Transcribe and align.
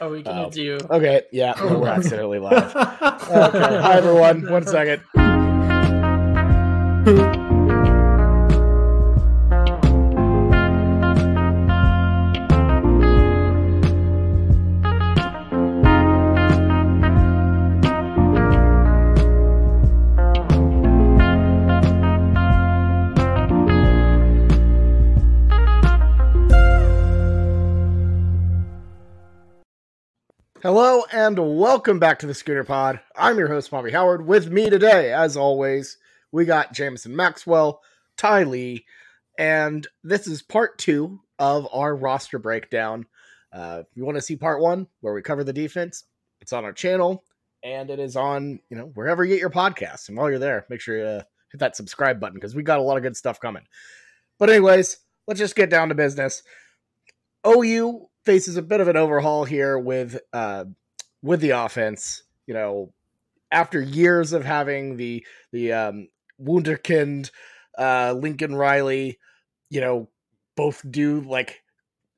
Are 0.00 0.10
we 0.10 0.22
gonna 0.22 0.46
Oh. 0.46 0.50
do? 0.50 0.78
Okay, 0.90 1.22
yeah, 1.32 1.54
we're 1.62 1.88
accidentally 1.88 2.38
live. 2.38 2.74
Okay, 3.26 3.58
hi 3.80 3.94
everyone. 3.96 4.48
One 4.50 4.66
second. 4.66 5.02
And 31.12 31.58
welcome 31.58 32.00
back 32.00 32.18
to 32.20 32.26
the 32.26 32.34
Scooter 32.34 32.64
Pod. 32.64 33.00
I'm 33.14 33.38
your 33.38 33.46
host, 33.48 33.70
Bobby 33.70 33.92
Howard. 33.92 34.26
With 34.26 34.50
me 34.50 34.70
today, 34.70 35.12
as 35.12 35.36
always, 35.36 35.98
we 36.32 36.44
got 36.44 36.72
Jameson 36.72 37.14
Maxwell, 37.14 37.80
Ty 38.16 38.44
Lee, 38.44 38.84
and 39.38 39.86
this 40.02 40.26
is 40.26 40.42
part 40.42 40.78
two 40.78 41.20
of 41.38 41.68
our 41.72 41.94
roster 41.94 42.40
breakdown. 42.40 43.06
Uh, 43.52 43.82
if 43.82 43.96
you 43.96 44.04
want 44.04 44.16
to 44.16 44.22
see 44.22 44.36
part 44.36 44.60
one, 44.60 44.88
where 45.00 45.14
we 45.14 45.22
cover 45.22 45.44
the 45.44 45.52
defense, 45.52 46.04
it's 46.40 46.52
on 46.52 46.64
our 46.64 46.72
channel 46.72 47.22
and 47.62 47.90
it 47.90 48.00
is 48.00 48.16
on, 48.16 48.58
you 48.68 48.76
know, 48.76 48.90
wherever 48.94 49.24
you 49.24 49.34
get 49.34 49.40
your 49.40 49.50
podcasts. 49.50 50.08
And 50.08 50.16
while 50.16 50.28
you're 50.28 50.38
there, 50.38 50.66
make 50.68 50.80
sure 50.80 50.98
you 50.98 51.04
uh, 51.04 51.22
hit 51.52 51.60
that 51.60 51.76
subscribe 51.76 52.18
button 52.18 52.34
because 52.34 52.56
we 52.56 52.62
got 52.62 52.78
a 52.78 52.82
lot 52.82 52.96
of 52.96 53.02
good 53.02 53.16
stuff 53.16 53.38
coming. 53.38 53.64
But, 54.38 54.50
anyways, 54.50 54.98
let's 55.28 55.40
just 55.40 55.56
get 55.56 55.70
down 55.70 55.90
to 55.90 55.94
business. 55.94 56.42
OU 57.46 58.08
faces 58.24 58.56
a 58.56 58.62
bit 58.62 58.80
of 58.80 58.88
an 58.88 58.96
overhaul 58.96 59.44
here 59.44 59.78
with 59.78 60.18
uh 60.32 60.64
with 61.22 61.40
the 61.40 61.50
offense. 61.50 62.22
You 62.46 62.54
know, 62.54 62.92
after 63.50 63.80
years 63.80 64.32
of 64.32 64.44
having 64.44 64.96
the 64.96 65.24
the 65.52 65.72
um 65.72 66.08
Wunderkind, 66.40 67.30
uh 67.78 68.14
Lincoln 68.16 68.54
Riley, 68.54 69.18
you 69.70 69.80
know, 69.80 70.08
both 70.56 70.82
do 70.88 71.20
like 71.20 71.62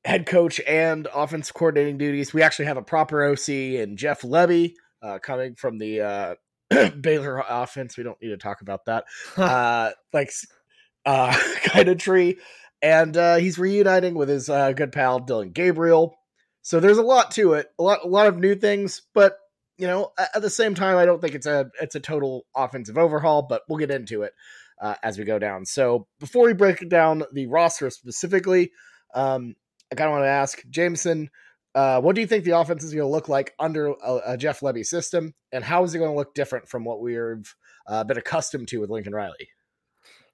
head 0.05 0.25
coach 0.25 0.59
and 0.67 1.07
offense 1.13 1.51
coordinating 1.51 1.97
duties. 1.97 2.33
We 2.33 2.41
actually 2.41 2.65
have 2.65 2.77
a 2.77 2.81
proper 2.83 3.23
OC 3.25 3.49
and 3.49 3.97
Jeff 3.97 4.21
Lebby 4.21 4.73
uh 5.01 5.19
coming 5.19 5.55
from 5.55 5.77
the 5.77 6.01
uh 6.01 6.35
Baylor 7.01 7.43
offense. 7.47 7.97
We 7.97 8.03
don't 8.03 8.21
need 8.21 8.29
to 8.29 8.37
talk 8.37 8.61
about 8.61 8.85
that. 8.85 9.05
uh 9.37 9.91
like 10.13 10.31
uh 11.05 11.35
kind 11.63 11.89
of 11.89 11.97
tree 11.97 12.37
and 12.81 13.15
uh, 13.17 13.35
he's 13.35 13.59
reuniting 13.59 14.15
with 14.15 14.29
his 14.29 14.49
uh, 14.49 14.71
good 14.71 14.91
pal 14.91 15.19
Dillon 15.19 15.51
Gabriel. 15.51 16.17
So 16.69 16.79
there's 16.79 16.99
a 16.99 17.03
lot 17.03 17.31
to 17.31 17.53
it, 17.53 17.65
a 17.79 17.81
lot, 17.81 18.03
a 18.03 18.07
lot 18.07 18.27
of 18.27 18.37
new 18.37 18.53
things. 18.53 19.01
But 19.15 19.39
you 19.79 19.87
know, 19.87 20.11
at, 20.19 20.39
the 20.39 20.51
same 20.51 20.75
time, 20.75 20.97
I 20.97 21.05
don't 21.05 21.19
think 21.19 21.33
it's 21.33 21.47
a 21.47 21.71
it's 21.81 21.95
a 21.95 21.99
total 21.99 22.45
offensive 22.55 22.95
overhaul. 22.95 23.41
But 23.41 23.63
we'll 23.67 23.79
get 23.79 23.89
into 23.89 24.21
it 24.21 24.33
uh, 24.79 24.93
as 25.01 25.17
we 25.17 25.25
go 25.25 25.39
down. 25.39 25.65
So 25.65 26.05
before 26.19 26.45
we 26.45 26.53
break 26.53 26.87
down 26.87 27.23
the 27.33 27.47
roster 27.47 27.89
specifically, 27.89 28.71
um, 29.15 29.55
I 29.91 29.95
kind 29.95 30.09
of 30.09 30.11
want 30.11 30.25
to 30.25 30.29
ask 30.29 30.61
Jameson, 30.69 31.31
uh, 31.73 32.01
what 32.01 32.13
do 32.13 32.21
you 32.21 32.27
think 32.27 32.43
the 32.43 32.59
offense 32.59 32.83
is 32.83 32.93
going 32.93 33.07
to 33.07 33.11
look 33.11 33.29
like 33.29 33.55
under 33.57 33.87
a, 33.87 34.19
a 34.27 34.37
Jeff 34.37 34.59
Lebby 34.59 34.85
system, 34.85 35.33
and 35.51 35.63
how 35.63 35.83
is 35.83 35.95
it 35.95 35.97
going 35.97 36.11
to 36.11 36.17
look 36.17 36.35
different 36.35 36.69
from 36.69 36.85
what 36.85 37.01
we've 37.01 37.55
uh, 37.87 38.03
been 38.03 38.19
accustomed 38.19 38.67
to 38.67 38.77
with 38.77 38.91
Lincoln 38.91 39.15
Riley? 39.15 39.49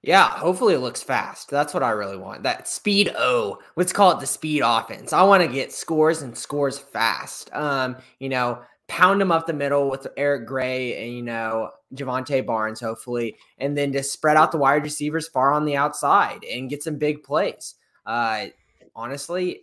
Yeah, 0.02 0.28
hopefully 0.28 0.74
it 0.74 0.80
looks 0.80 1.02
fast. 1.02 1.50
That's 1.50 1.74
what 1.74 1.82
I 1.82 1.90
really 1.90 2.16
want. 2.16 2.44
That 2.44 2.68
speed 2.68 3.12
O. 3.18 3.58
Let's 3.74 3.92
call 3.92 4.12
it 4.12 4.20
the 4.20 4.26
speed 4.26 4.62
offense. 4.64 5.12
I 5.12 5.22
want 5.24 5.42
to 5.42 5.48
get 5.48 5.72
scores 5.72 6.22
and 6.22 6.36
scores 6.36 6.78
fast. 6.78 7.50
Um, 7.52 7.96
you 8.20 8.28
know, 8.28 8.62
pound 8.88 9.20
them 9.20 9.32
up 9.32 9.46
the 9.46 9.52
middle 9.52 9.90
with 9.90 10.06
Eric 10.16 10.46
Gray 10.46 11.04
and 11.04 11.16
you 11.16 11.22
know 11.22 11.70
Jovantae 11.94 12.46
Barnes, 12.46 12.80
hopefully, 12.80 13.36
and 13.58 13.76
then 13.76 13.92
just 13.92 14.12
spread 14.12 14.36
out 14.36 14.52
the 14.52 14.58
wide 14.58 14.84
receivers 14.84 15.28
far 15.28 15.52
on 15.52 15.64
the 15.64 15.76
outside 15.76 16.44
and 16.44 16.70
get 16.70 16.82
some 16.82 16.98
big 16.98 17.22
plays. 17.22 17.74
Uh, 18.04 18.46
honestly, 18.94 19.62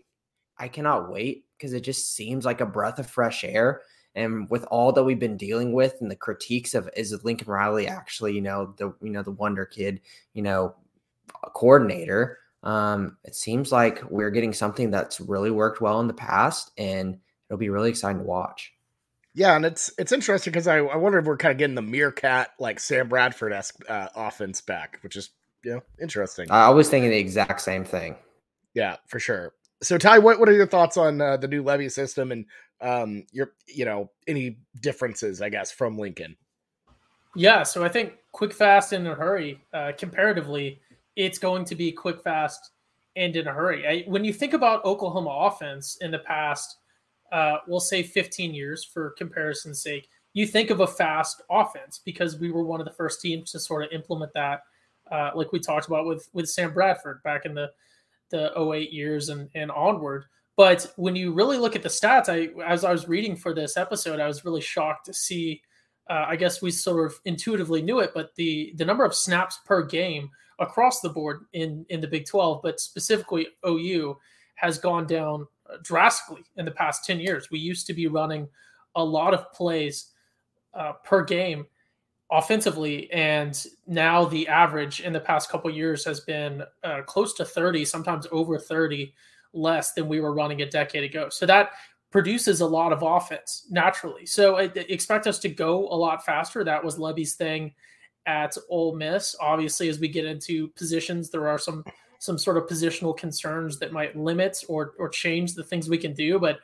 I 0.58 0.68
cannot 0.68 1.10
wait 1.10 1.46
because 1.58 1.74
it 1.74 1.82
just 1.82 2.16
seems 2.16 2.44
like 2.44 2.62
a 2.62 2.66
breath 2.66 3.00
of 3.00 3.10
fresh 3.10 3.44
air. 3.44 3.82
And 4.16 4.50
with 4.50 4.64
all 4.66 4.92
that 4.92 5.04
we've 5.04 5.20
been 5.20 5.38
dealing 5.38 5.74
with 5.74 5.96
and 6.00 6.12
the 6.12 6.16
critiques 6.16 6.76
of 6.76 6.90
is 6.96 7.24
Lincoln 7.24 7.48
Riley 7.48 7.88
actually, 7.88 8.34
you 8.34 8.42
know, 8.42 8.74
the 8.78 8.94
you 9.02 9.10
know, 9.10 9.24
the 9.24 9.32
wonder 9.32 9.66
kid, 9.66 10.02
you 10.34 10.42
know, 10.44 10.76
coordinator, 11.54 12.38
um, 12.64 13.18
it 13.24 13.36
seems 13.36 13.72
like 13.72 14.04
we're 14.10 14.30
getting 14.30 14.54
something 14.54 14.92
that's 14.92 15.20
really 15.20 15.52
worked 15.52 15.82
well 15.82 16.00
in 16.00 16.08
the 16.08 16.14
past 16.14 16.72
and 16.78 17.18
it'll 17.50 17.58
be 17.60 17.70
really 17.70 17.90
exciting 17.90 18.20
to 18.20 18.28
watch. 18.28 18.74
Yeah, 19.36 19.56
and 19.56 19.66
it's 19.66 19.92
it's 19.98 20.12
interesting 20.12 20.52
because 20.52 20.68
I, 20.68 20.78
I 20.78 20.96
wonder 20.96 21.18
if 21.18 21.26
we're 21.26 21.38
kind 21.38 21.52
of 21.52 21.58
getting 21.58 21.76
the 21.76 21.82
meerkat 21.82 22.52
like 22.60 22.80
Sam 22.80 23.10
Bradford 23.10 23.52
esque 23.52 23.84
uh, 23.90 24.10
offense 24.16 24.62
back, 24.62 25.00
which 25.02 25.16
is 25.16 25.32
you 25.64 25.72
know 25.72 25.82
interesting. 26.00 26.52
I 26.52 26.70
was 26.70 26.88
thinking 26.88 27.10
the 27.10 27.18
exact 27.18 27.62
same 27.62 27.84
thing. 27.84 28.16
yeah, 28.76 28.98
for 29.08 29.20
sure. 29.20 29.54
So 29.82 29.98
Ty, 29.98 30.20
what 30.20 30.40
what 30.40 30.50
are 30.50 30.54
your 30.54 30.68
thoughts 30.68 30.98
on 30.98 31.20
uh, 31.20 31.38
the 31.38 31.48
new 31.48 31.64
Lebby 31.64 31.92
system 31.92 32.32
and 32.32 32.46
um 32.84 33.26
your 33.32 33.54
you 33.68 33.86
know 33.86 34.12
any 34.28 34.58
differences 34.82 35.42
I 35.42 35.50
guess 35.50 35.72
from 35.72 35.98
Lincoln? 35.98 36.36
Yeah, 37.36 37.64
so 37.64 37.84
I 37.84 37.90
think 37.90 38.14
quick, 38.32 38.54
fast, 38.54 38.94
and 38.94 39.08
in 39.08 39.14
a 39.14 39.16
hurry. 39.16 39.60
Uh, 39.74 39.92
comparatively, 39.98 40.80
it's 41.16 41.40
going 41.40 41.66
to 41.66 41.76
be 41.76 41.92
quick, 41.92 42.22
fast, 42.22 42.72
and 43.16 43.36
in 43.36 43.48
a 43.48 43.54
hurry. 43.54 43.88
I, 43.88 44.10
when 44.10 44.24
you 44.24 44.34
think 44.34 44.54
about 44.54 44.86
Oklahoma 44.86 45.30
offense 45.30 45.98
in 46.02 46.12
the 46.12 46.20
past, 46.20 46.78
uh, 47.32 47.58
we'll 47.68 47.80
say 47.80 48.04
15 48.04 48.54
years 48.54 48.84
for 48.84 49.12
comparison's 49.18 49.82
sake, 49.82 50.10
you 50.34 50.46
think 50.46 50.70
of 50.70 50.80
a 50.80 50.88
fast 50.88 51.42
offense 51.50 52.00
because 52.04 52.40
we 52.40 52.52
were 52.52 52.64
one 52.64 52.80
of 52.80 52.86
the 52.86 52.94
first 52.94 53.22
teams 53.22 53.52
to 53.52 53.60
sort 53.60 53.84
of 53.84 53.92
implement 53.92 54.34
that, 54.34 54.62
uh, 55.12 55.32
like 55.36 55.52
we 55.52 55.60
talked 55.60 55.88
about 55.88 56.06
with 56.06 56.28
with 56.34 56.50
Sam 56.50 56.74
Bradford 56.74 57.22
back 57.24 57.46
in 57.46 57.54
the 57.54 57.72
the 58.30 58.52
08 58.60 58.92
years 58.92 59.30
and, 59.30 59.50
and 59.54 59.70
onward. 59.70 60.26
But 60.56 60.92
when 60.98 61.16
you 61.16 61.34
really 61.34 61.58
look 61.58 61.76
at 61.76 61.84
the 61.84 61.90
stats, 61.90 62.30
I 62.30 62.50
as 62.64 62.84
I 62.84 62.92
was 62.92 63.08
reading 63.08 63.36
for 63.36 63.54
this 63.54 63.76
episode, 63.76 64.20
I 64.20 64.28
was 64.28 64.46
really 64.46 64.62
shocked 64.62 65.06
to 65.06 65.14
see. 65.14 65.62
Uh, 66.10 66.26
I 66.28 66.36
guess 66.36 66.62
we 66.62 66.70
sort 66.70 67.12
of 67.12 67.20
intuitively 67.26 67.82
knew 67.82 68.00
it, 68.00 68.12
but 68.14 68.36
the 68.36 68.74
the 68.76 68.86
number 68.86 69.06
of 69.06 69.16
snaps 69.16 69.60
per 69.66 69.84
game 69.84 70.30
across 70.60 71.00
the 71.00 71.10
board 71.10 71.46
in 71.54 71.86
in 71.90 72.02
the 72.02 72.08
Big 72.08 72.26
12, 72.28 72.62
but 72.62 72.80
specifically 72.80 73.48
OU, 73.66 74.18
has 74.56 74.78
gone 74.78 75.08
down 75.08 75.48
drastically 75.82 76.44
in 76.58 76.66
the 76.66 76.72
past 76.72 77.06
10 77.06 77.20
years. 77.20 77.50
We 77.50 77.60
used 77.60 77.88
to 77.88 77.94
be 77.94 78.08
running 78.08 78.48
a 78.96 79.04
lot 79.04 79.34
of 79.34 79.52
plays 79.54 80.12
uh, 80.74 80.94
per 81.04 81.24
game 81.24 81.66
offensively, 82.32 83.12
and 83.12 83.66
now 83.88 84.26
the 84.26 84.48
average 84.48 85.00
in 85.00 85.14
the 85.14 85.20
past 85.20 85.50
couple 85.50 85.72
years 85.72 86.06
has 86.06 86.20
been 86.20 86.64
uh, 86.84 87.02
close 87.04 87.34
to 87.36 87.46
30, 87.46 87.86
sometimes 87.86 88.28
over 88.32 88.60
30 88.60 89.14
less 89.54 89.94
than 89.94 90.08
we 90.08 90.20
were 90.20 90.34
running 90.34 90.62
a 90.62 90.70
decade 90.70 91.04
ago. 91.04 91.30
So 91.30 91.46
that 91.46 91.72
produces 92.12 92.62
a 92.62 92.66
lot 92.66 92.94
of 92.94 93.02
offense 93.02 93.66
naturally. 93.70 94.26
So 94.26 94.58
I 94.58 94.64
expect 94.76 95.26
us 95.28 95.40
to 95.40 95.50
go 95.50 95.88
a 95.88 95.96
lot 95.96 96.26
faster. 96.26 96.64
That 96.64 96.84
was 96.84 96.98
Lebby's 96.98 97.34
thing 97.36 97.74
at 98.26 98.56
Ole 98.70 98.96
Miss. 98.96 99.36
Obviously, 99.40 99.90
as 99.90 100.00
we 100.00 100.08
get 100.08 100.26
into 100.26 100.70
positions, 100.70 101.30
there 101.30 101.48
are 101.48 101.58
some 101.58 101.84
some 102.20 102.38
sort 102.38 102.56
of 102.56 102.68
positional 102.68 103.18
concerns 103.18 103.80
that 103.80 103.92
might 103.92 104.16
limit 104.16 104.64
or 104.70 104.94
or 104.98 105.10
change 105.10 105.56
the 105.56 105.64
things 105.64 105.90
we 105.90 105.98
can 105.98 106.14
do. 106.14 106.40
But 106.40 106.60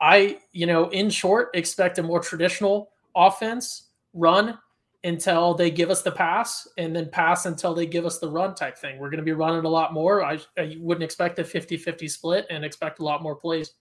I, 0.00 0.38
you 0.52 0.66
know, 0.66 0.88
in 0.90 1.10
short, 1.10 1.50
expect 1.54 1.98
a 1.98 2.02
more 2.02 2.20
traditional 2.20 2.90
offense 3.14 3.88
run 4.14 4.58
until 5.04 5.54
they 5.54 5.70
give 5.70 5.90
us 5.90 6.02
the 6.02 6.12
pass 6.12 6.68
and 6.78 6.94
then 6.94 7.08
pass 7.10 7.46
until 7.46 7.74
they 7.74 7.86
give 7.86 8.06
us 8.06 8.18
the 8.18 8.30
run 8.30 8.54
type 8.54 8.78
thing. 8.78 8.98
We're 8.98 9.10
going 9.10 9.18
to 9.18 9.24
be 9.24 9.32
running 9.32 9.64
a 9.64 9.68
lot 9.68 9.92
more. 9.92 10.24
I, 10.24 10.38
I 10.56 10.76
wouldn't 10.78 11.02
expect 11.02 11.38
a 11.38 11.44
50-50 11.44 12.08
split 12.08 12.46
and 12.50 12.64
expect 12.64 13.00
a 13.00 13.04
lot 13.04 13.22
more 13.22 13.34
plays. 13.34 13.72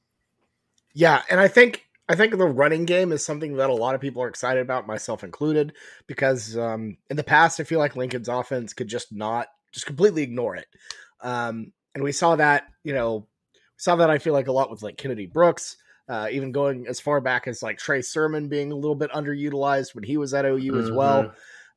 Yeah, 0.93 1.21
and 1.29 1.39
I 1.39 1.47
think 1.47 1.85
I 2.09 2.15
think 2.15 2.37
the 2.37 2.45
running 2.45 2.85
game 2.85 3.13
is 3.13 3.25
something 3.25 3.55
that 3.55 3.69
a 3.69 3.73
lot 3.73 3.95
of 3.95 4.01
people 4.01 4.21
are 4.21 4.27
excited 4.27 4.61
about, 4.61 4.87
myself 4.87 5.23
included, 5.23 5.73
because 6.07 6.57
um, 6.57 6.97
in 7.09 7.15
the 7.15 7.23
past 7.23 7.59
I 7.59 7.63
feel 7.63 7.79
like 7.79 7.95
Lincoln's 7.95 8.27
offense 8.27 8.73
could 8.73 8.87
just 8.87 9.13
not 9.13 9.47
just 9.71 9.85
completely 9.85 10.23
ignore 10.23 10.55
it. 10.55 10.67
Um, 11.21 11.71
and 11.95 12.03
we 12.03 12.11
saw 12.11 12.35
that, 12.35 12.65
you 12.83 12.93
know, 12.93 13.27
saw 13.77 13.95
that 13.97 14.09
I 14.09 14.17
feel 14.17 14.33
like 14.33 14.47
a 14.47 14.51
lot 14.51 14.69
with 14.69 14.81
like 14.81 14.97
Kennedy 14.97 15.25
Brooks, 15.25 15.77
uh, 16.09 16.27
even 16.31 16.51
going 16.51 16.87
as 16.87 16.99
far 16.99 17.21
back 17.21 17.47
as 17.47 17.63
like 17.63 17.77
Trey 17.77 18.01
Sermon 18.01 18.47
being 18.47 18.71
a 18.71 18.75
little 18.75 18.95
bit 18.95 19.11
underutilized 19.11 19.95
when 19.95 20.03
he 20.03 20.17
was 20.17 20.33
at 20.33 20.45
OU 20.45 20.79
as 20.79 20.91
well. 20.91 21.33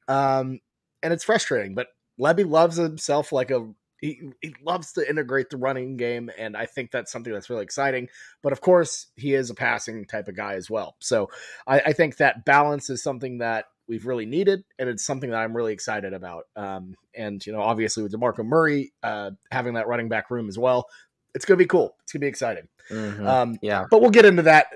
Um, 0.08 0.60
and 1.02 1.12
it's 1.12 1.24
frustrating, 1.24 1.74
but 1.74 1.88
Lebby 2.20 2.48
loves 2.48 2.76
himself 2.76 3.32
like 3.32 3.50
a 3.50 3.72
he, 4.00 4.20
he 4.42 4.54
loves 4.62 4.92
to 4.92 5.08
integrate 5.08 5.48
the 5.48 5.56
running 5.56 5.96
game, 5.96 6.30
and 6.36 6.56
I 6.56 6.66
think 6.66 6.90
that's 6.90 7.10
something 7.10 7.32
that's 7.32 7.48
really 7.48 7.62
exciting. 7.62 8.08
But 8.42 8.52
of 8.52 8.60
course, 8.60 9.06
he 9.16 9.32
is 9.32 9.48
a 9.48 9.54
passing 9.54 10.04
type 10.04 10.28
of 10.28 10.36
guy 10.36 10.54
as 10.54 10.68
well. 10.68 10.96
So 10.98 11.30
I, 11.66 11.80
I 11.80 11.92
think 11.94 12.18
that 12.18 12.44
balance 12.44 12.90
is 12.90 13.02
something 13.02 13.38
that 13.38 13.64
we've 13.88 14.04
really 14.04 14.26
needed, 14.26 14.62
and 14.78 14.90
it's 14.90 15.06
something 15.06 15.30
that 15.30 15.38
I'm 15.38 15.56
really 15.56 15.72
excited 15.72 16.12
about. 16.12 16.44
Um, 16.54 16.94
and 17.16 17.44
you 17.46 17.52
know, 17.52 17.62
obviously 17.62 18.02
with 18.02 18.12
Demarco 18.12 18.44
Murray 18.44 18.92
uh, 19.02 19.30
having 19.50 19.74
that 19.74 19.88
running 19.88 20.10
back 20.10 20.30
room 20.30 20.48
as 20.48 20.58
well, 20.58 20.86
it's 21.34 21.44
going 21.44 21.58
to 21.58 21.62
be 21.62 21.68
cool. 21.68 21.96
It's 22.02 22.12
going 22.12 22.20
to 22.20 22.24
be 22.24 22.28
exciting. 22.28 22.68
Mhm. 22.90 23.26
Um, 23.26 23.58
yeah. 23.62 23.84
but 23.90 24.00
we'll 24.00 24.10
get 24.10 24.24
into 24.24 24.42
that 24.42 24.66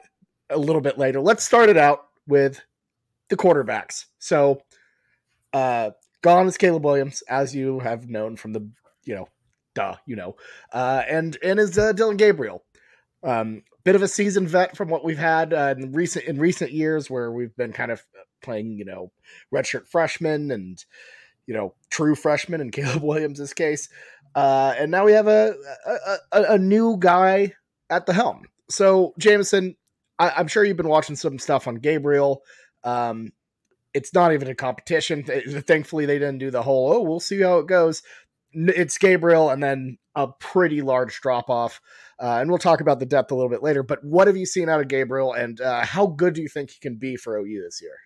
a 0.51 0.59
little 0.59 0.81
bit 0.81 0.99
later. 0.99 1.21
Let's 1.21 1.45
start 1.45 1.69
it 1.69 1.77
out 1.77 2.07
with 2.27 2.61
the 3.29 3.37
quarterbacks. 3.37 4.07
So, 4.19 4.63
uh, 5.53 5.91
gone 6.23 6.47
is 6.47 6.57
Caleb 6.57 6.85
Williams, 6.85 7.23
as 7.29 7.55
you 7.55 7.81
have 7.81 8.09
known 8.09 8.37
from 8.37 8.53
the, 8.53 8.69
you 9.05 9.15
know, 9.15 9.29
duh, 9.75 9.97
you 10.07 10.17
know, 10.17 10.37
uh, 10.73 11.03
and 11.09 11.37
and 11.43 11.61
is 11.61 11.79
uh, 11.79 11.93
Dillon 11.93 12.17
Gabriel. 12.17 12.65
Um, 13.23 13.63
bit 13.85 13.95
of 13.97 14.03
a 14.03 14.09
seasoned 14.09 14.49
vet 14.49 14.77
from 14.77 14.89
what 14.89 15.05
we've 15.05 15.19
had 15.19 15.53
uh, 15.53 15.75
in 15.77 15.93
recent 15.93 16.25
in 16.27 16.39
recent 16.39 16.73
years, 16.73 17.11
where 17.11 17.31
we've 17.33 17.57
been 17.57 17.73
kind 17.73 17.91
of 17.91 18.05
playing, 18.43 18.79
you 18.79 18.85
know, 18.85 19.11
redshirt 19.55 19.89
freshmen 19.89 20.51
and 20.51 20.85
you 21.47 21.55
know 21.55 21.75
true 21.91 22.15
freshmen 22.15 22.61
in 22.61 22.71
Caleb 22.73 23.03
Williams's 23.03 23.55
case, 23.55 23.89
uh, 24.35 24.75
and 24.79 24.91
now 24.91 25.05
we 25.05 25.13
have 25.13 25.29
a, 25.29 25.55
a, 25.87 26.17
a 26.33 26.43
a 26.55 26.59
new 26.59 26.97
guy 26.99 27.53
at 27.91 28.07
the 28.07 28.13
helm. 28.13 28.43
So 28.71 29.15
Jameson, 29.19 29.77
I, 30.19 30.41
am 30.41 30.49
sure 30.49 30.65
you've 30.65 30.77
been 30.77 30.89
watching 30.89 31.17
some 31.17 31.39
stuff 31.39 31.67
on 31.67 31.77
Gabriel. 31.77 32.43
Um, 32.85 33.33
it's 33.95 34.13
not 34.13 34.33
even 34.33 34.49
a 34.49 34.55
competition. 34.55 35.25
Thankfully, 35.25 36.07
they 36.07 36.19
didn't 36.19 36.39
do 36.39 36.51
the 36.51 36.63
whole 36.63 36.93
"oh, 36.93 37.03
we'll 37.03 37.21
see 37.21 37.41
how 37.41 37.59
it 37.59 37.67
goes." 37.67 38.03
It's 38.53 38.99
Gabriel, 38.99 39.51
and 39.51 39.63
then 39.63 39.99
a 40.15 40.29
pretty 40.29 40.83
large 40.83 41.21
drop 41.21 41.51
off. 41.51 41.81
Uh, 42.21 42.39
and 42.41 42.51
we'll 42.51 42.59
talk 42.59 42.81
about 42.81 42.99
the 42.99 43.07
depth 43.07 43.31
a 43.31 43.35
little 43.35 43.51
bit 43.51 43.63
later. 43.63 43.83
But 43.83 44.03
what 44.03 44.27
have 44.27 44.37
you 44.37 44.47
seen 44.47 44.69
out 44.69 44.81
of 44.81 44.89
Gabriel, 44.89 45.33
and 45.33 45.61
uh, 45.61 45.85
how 45.85 46.07
good 46.07 46.35
do 46.35 46.43
you 46.43 46.49
think 46.49 46.71
he 46.71 46.81
can 46.81 46.97
be 46.97 47.17
for 47.17 47.37
OU 47.37 47.63
this 47.63 47.81
year? 47.81 47.97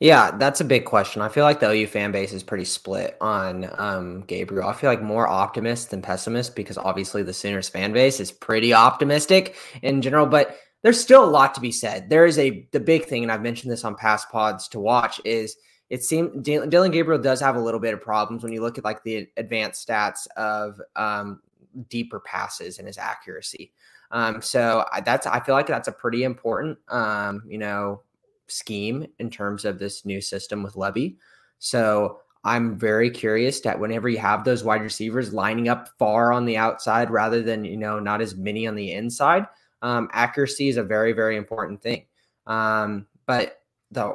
Yeah, 0.00 0.30
that's 0.38 0.60
a 0.60 0.64
big 0.64 0.86
question. 0.86 1.20
I 1.20 1.28
feel 1.28 1.44
like 1.44 1.60
the 1.60 1.70
OU 1.70 1.86
fan 1.88 2.10
base 2.10 2.32
is 2.32 2.42
pretty 2.42 2.64
split 2.64 3.16
on 3.20 3.70
um, 3.78 4.22
Gabriel. 4.22 4.68
I 4.68 4.72
feel 4.72 4.88
like 4.88 5.02
more 5.02 5.28
optimist 5.28 5.90
than 5.90 6.00
pessimist 6.00 6.56
because 6.56 6.78
obviously 6.78 7.22
the 7.22 7.34
Sooners 7.34 7.68
fan 7.68 7.92
base 7.92 8.18
is 8.18 8.32
pretty 8.32 8.72
optimistic 8.72 9.56
in 9.82 10.00
general, 10.00 10.26
but 10.26 10.56
there's 10.82 11.00
still 11.00 11.22
a 11.22 11.28
lot 11.28 11.54
to 11.54 11.60
be 11.60 11.70
said. 11.70 12.08
There 12.08 12.24
is 12.24 12.38
a 12.38 12.66
the 12.72 12.80
big 12.80 13.04
thing, 13.04 13.22
and 13.22 13.30
I've 13.30 13.42
mentioned 13.42 13.70
this 13.70 13.84
on 13.84 13.94
past 13.94 14.30
pods 14.30 14.68
to 14.68 14.80
watch 14.80 15.20
is 15.24 15.56
it 15.90 16.02
seems 16.02 16.30
Dillon 16.42 16.90
Gabriel 16.90 17.20
does 17.20 17.40
have 17.40 17.56
a 17.56 17.60
little 17.60 17.80
bit 17.80 17.92
of 17.92 18.00
problems 18.00 18.42
when 18.42 18.52
you 18.52 18.62
look 18.62 18.78
at 18.78 18.84
like 18.84 19.02
the 19.02 19.28
advanced 19.36 19.86
stats 19.86 20.26
of 20.36 20.80
um, 20.96 21.40
deeper 21.88 22.20
passes 22.20 22.78
and 22.78 22.86
his 22.86 22.96
accuracy. 22.96 23.72
Um, 24.12 24.40
so 24.40 24.86
that's 25.04 25.26
I 25.26 25.40
feel 25.40 25.54
like 25.54 25.66
that's 25.66 25.88
a 25.88 25.92
pretty 25.92 26.24
important 26.24 26.78
um, 26.88 27.42
you 27.46 27.58
know 27.58 28.02
scheme 28.50 29.06
in 29.18 29.30
terms 29.30 29.64
of 29.64 29.78
this 29.78 30.04
new 30.04 30.20
system 30.20 30.62
with 30.62 30.74
Lebby. 30.74 31.16
So 31.58 32.20
I'm 32.44 32.78
very 32.78 33.10
curious 33.10 33.60
that 33.60 33.78
whenever 33.78 34.08
you 34.08 34.18
have 34.18 34.44
those 34.44 34.64
wide 34.64 34.82
receivers 34.82 35.32
lining 35.34 35.68
up 35.68 35.90
far 35.98 36.32
on 36.32 36.46
the 36.46 36.56
outside 36.56 37.10
rather 37.10 37.42
than 37.42 37.64
you 37.64 37.76
know 37.76 37.98
not 37.98 38.20
as 38.20 38.34
many 38.34 38.66
on 38.66 38.74
the 38.74 38.92
inside, 38.92 39.46
um, 39.82 40.08
accuracy 40.12 40.68
is 40.68 40.76
a 40.76 40.82
very 40.82 41.12
very 41.12 41.36
important 41.36 41.82
thing. 41.82 42.06
Um, 42.46 43.06
but 43.26 43.62
the 43.90 44.14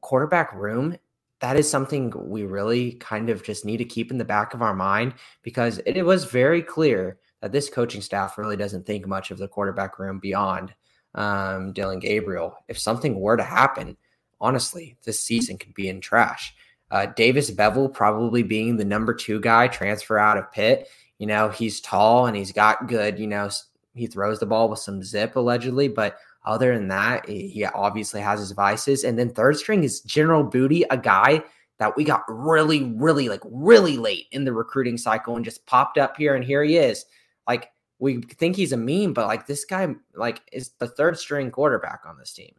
quarterback 0.00 0.52
room 0.54 0.96
that 1.42 1.56
is 1.56 1.68
something 1.68 2.12
we 2.16 2.44
really 2.44 2.92
kind 2.92 3.28
of 3.28 3.42
just 3.42 3.64
need 3.64 3.78
to 3.78 3.84
keep 3.84 4.12
in 4.12 4.18
the 4.18 4.24
back 4.24 4.54
of 4.54 4.62
our 4.62 4.74
mind 4.74 5.12
because 5.42 5.78
it, 5.78 5.96
it 5.96 6.04
was 6.04 6.24
very 6.24 6.62
clear 6.62 7.18
that 7.40 7.50
this 7.50 7.68
coaching 7.68 8.00
staff 8.00 8.38
really 8.38 8.56
doesn't 8.56 8.86
think 8.86 9.08
much 9.08 9.32
of 9.32 9.38
the 9.38 9.48
quarterback 9.48 9.98
room 9.98 10.20
beyond 10.20 10.72
um, 11.14 11.72
Dillon 11.72 11.98
Gabriel. 11.98 12.56
If 12.68 12.78
something 12.78 13.18
were 13.18 13.36
to 13.36 13.42
happen, 13.42 13.96
honestly, 14.40 14.96
this 15.04 15.20
season 15.20 15.58
could 15.58 15.74
be 15.74 15.88
in 15.88 16.00
trash. 16.00 16.54
Uh, 16.90 17.06
Davis 17.06 17.50
Beville 17.50 17.88
probably 17.88 18.42
being 18.42 18.76
the 18.76 18.84
number 18.84 19.14
two 19.14 19.40
guy 19.40 19.68
transfer 19.68 20.18
out 20.18 20.36
of 20.36 20.52
Pitt. 20.52 20.88
You 21.18 21.26
know, 21.26 21.48
he's 21.48 21.80
tall 21.80 22.26
and 22.26 22.36
he's 22.36 22.52
got 22.52 22.86
good, 22.88 23.18
you 23.18 23.26
know, 23.26 23.48
he 23.94 24.06
throws 24.06 24.40
the 24.40 24.46
ball 24.46 24.68
with 24.68 24.78
some 24.78 25.02
zip 25.02 25.36
allegedly, 25.36 25.88
but 25.88 26.18
other 26.44 26.74
than 26.74 26.88
that, 26.88 27.28
he 27.28 27.64
obviously 27.64 28.20
has 28.20 28.40
his 28.40 28.50
vices. 28.52 29.04
And 29.04 29.18
then 29.18 29.30
third 29.30 29.56
string 29.56 29.84
is 29.84 30.00
General 30.00 30.42
Booty, 30.42 30.82
a 30.90 30.96
guy 30.96 31.42
that 31.78 31.96
we 31.96 32.04
got 32.04 32.22
really, 32.28 32.84
really, 32.96 33.28
like 33.28 33.42
really 33.44 33.96
late 33.96 34.26
in 34.32 34.44
the 34.44 34.52
recruiting 34.52 34.98
cycle 34.98 35.36
and 35.36 35.44
just 35.44 35.64
popped 35.66 35.98
up 35.98 36.16
here. 36.16 36.34
And 36.34 36.44
here 36.44 36.62
he 36.64 36.76
is. 36.76 37.06
Like 37.46 37.71
we 38.02 38.20
think 38.20 38.56
he's 38.56 38.72
a 38.72 38.76
meme, 38.76 39.12
but 39.12 39.28
like 39.28 39.46
this 39.46 39.64
guy, 39.64 39.86
like 40.12 40.42
is 40.52 40.72
the 40.80 40.88
third 40.88 41.16
string 41.16 41.52
quarterback 41.52 42.00
on 42.04 42.18
this 42.18 42.32
team. 42.32 42.52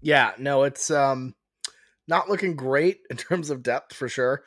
Yeah, 0.00 0.32
no, 0.36 0.64
it's 0.64 0.90
um 0.90 1.36
not 2.08 2.28
looking 2.28 2.56
great 2.56 3.02
in 3.08 3.16
terms 3.16 3.50
of 3.50 3.62
depth 3.62 3.94
for 3.94 4.08
sure. 4.08 4.42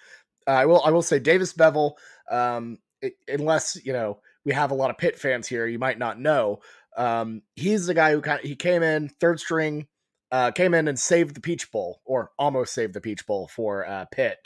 Uh, 0.45 0.51
I 0.51 0.65
will 0.65 0.83
I 0.83 0.91
will 0.91 1.01
say 1.01 1.19
Davis 1.19 1.53
Beville, 1.53 1.97
um, 2.29 2.79
it, 3.01 3.13
unless 3.29 3.77
you 3.85 3.93
know 3.93 4.19
we 4.43 4.51
have 4.51 4.71
a 4.71 4.75
lot 4.75 4.89
of 4.89 4.97
Pitt 4.97 5.17
fans 5.17 5.47
here, 5.47 5.65
you 5.65 5.79
might 5.79 5.97
not 5.97 6.19
know. 6.19 6.59
Um, 6.97 7.41
he's 7.55 7.87
the 7.87 7.93
guy 7.93 8.11
who 8.11 8.19
kind 8.19 8.41
of 8.41 8.45
he 8.45 8.57
came 8.57 8.83
in 8.83 9.07
third 9.21 9.39
string, 9.39 9.87
uh, 10.29 10.51
came 10.51 10.73
in 10.73 10.89
and 10.89 10.99
saved 10.99 11.37
the 11.37 11.41
Peach 11.41 11.71
Bowl 11.71 12.01
or 12.03 12.31
almost 12.37 12.73
saved 12.73 12.93
the 12.93 13.01
Peach 13.01 13.25
Bowl 13.25 13.47
for 13.47 13.87
uh, 13.87 14.03
Pitt 14.11 14.39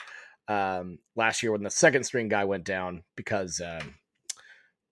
um, 0.46 1.00
last 1.16 1.42
year 1.42 1.50
when 1.50 1.64
the 1.64 1.70
second 1.70 2.04
string 2.04 2.28
guy 2.28 2.44
went 2.44 2.62
down 2.62 3.02
because 3.16 3.60
um, 3.60 3.96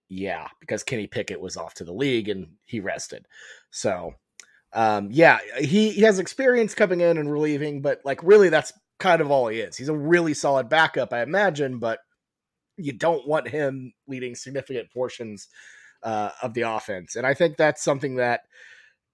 yeah, 0.08 0.48
because 0.60 0.82
Kenny 0.82 1.06
Pickett 1.06 1.40
was 1.40 1.56
off 1.56 1.74
to 1.74 1.84
the 1.84 1.92
league 1.92 2.28
and 2.28 2.48
he 2.64 2.80
rested. 2.80 3.26
So 3.70 4.14
um, 4.72 5.08
yeah, 5.10 5.38
he, 5.58 5.90
he 5.90 6.02
has 6.02 6.18
experience 6.18 6.74
coming 6.74 7.00
in 7.00 7.18
and 7.18 7.30
relieving, 7.30 7.80
but 7.80 8.00
like 8.04 8.22
really 8.22 8.48
that's 8.48 8.72
kind 8.98 9.20
of 9.20 9.30
all 9.30 9.48
he 9.48 9.60
is. 9.60 9.76
He's 9.76 9.88
a 9.88 9.96
really 9.96 10.34
solid 10.34 10.68
backup, 10.68 11.12
I 11.12 11.22
imagine, 11.22 11.78
but 11.78 12.00
you 12.76 12.92
don't 12.92 13.26
want 13.26 13.48
him 13.48 13.92
leading 14.06 14.34
significant 14.34 14.90
portions 14.92 15.48
uh, 16.02 16.30
of 16.42 16.54
the 16.54 16.62
offense. 16.62 17.16
And 17.16 17.26
I 17.26 17.34
think 17.34 17.56
that's 17.56 17.82
something 17.82 18.16
that, 18.16 18.42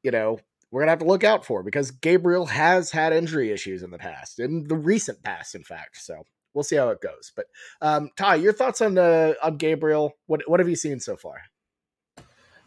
you 0.03 0.11
know, 0.11 0.39
we're 0.71 0.81
going 0.81 0.89
to 0.89 0.93
have 0.93 0.99
to 1.01 1.07
look 1.07 1.25
out 1.25 1.45
for 1.47 1.63
because 1.63 1.93
Gabriel 1.93 2.47
has 2.47 2.91
had 2.91 3.13
injury 3.13 3.53
issues 3.53 3.83
in 3.83 3.91
the 3.91 3.99
past, 3.99 4.41
in 4.41 4.67
the 4.67 4.75
recent 4.75 5.23
past, 5.23 5.55
in 5.55 5.63
fact. 5.63 6.03
So 6.03 6.25
we'll 6.55 6.65
see 6.65 6.77
how 6.77 6.89
it 6.89 7.01
goes. 7.01 7.33
But 7.35 7.47
um, 7.83 8.11
Ty, 8.17 8.37
your 8.37 8.53
thoughts 8.53 8.81
on 8.81 8.97
uh, 8.97 9.35
on 9.43 9.57
Gabriel? 9.57 10.17
What 10.27 10.43
what 10.47 10.61
have 10.61 10.69
you 10.69 10.77
seen 10.77 11.01
so 11.01 11.17
far? 11.17 11.43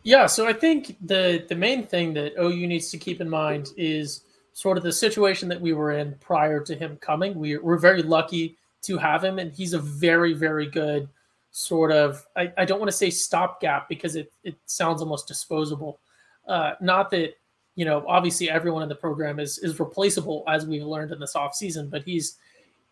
Yeah, 0.03 0.25
so 0.27 0.47
I 0.47 0.53
think 0.53 0.95
the 1.05 1.45
the 1.49 1.55
main 1.55 1.85
thing 1.85 2.13
that 2.13 2.33
OU 2.39 2.67
needs 2.67 2.89
to 2.91 2.97
keep 2.97 3.19
in 3.19 3.29
mind 3.29 3.69
is 3.75 4.23
sort 4.53 4.77
of 4.77 4.83
the 4.83 4.91
situation 4.91 5.49
that 5.49 5.59
we 5.59 5.73
were 5.73 5.91
in 5.91 6.15
prior 6.19 6.59
to 6.61 6.75
him 6.75 6.97
coming. 6.97 7.35
We, 7.35 7.57
we're 7.57 7.77
very 7.77 8.01
lucky 8.01 8.57
to 8.83 8.97
have 8.97 9.23
him, 9.23 9.37
and 9.37 9.51
he's 9.51 9.73
a 9.73 9.79
very 9.79 10.33
very 10.33 10.67
good 10.69 11.09
sort 11.51 11.91
of 11.91 12.25
I, 12.35 12.53
I 12.57 12.65
don't 12.65 12.79
want 12.79 12.91
to 12.91 12.95
say 12.97 13.09
stopgap 13.09 13.89
because 13.89 14.15
it, 14.15 14.31
it 14.43 14.55
sounds 14.65 15.01
almost 15.01 15.27
disposable. 15.27 15.99
Uh, 16.47 16.73
not 16.79 17.09
that 17.11 17.33
you 17.75 17.83
know 17.83 18.05
obviously 18.07 18.49
everyone 18.49 18.83
in 18.83 18.89
the 18.89 18.95
program 18.95 19.39
is 19.39 19.57
is 19.57 19.79
replaceable 19.79 20.43
as 20.47 20.65
we've 20.65 20.83
learned 20.83 21.11
in 21.11 21.19
this 21.19 21.33
offseason, 21.33 21.89
but 21.89 22.03
he's 22.03 22.37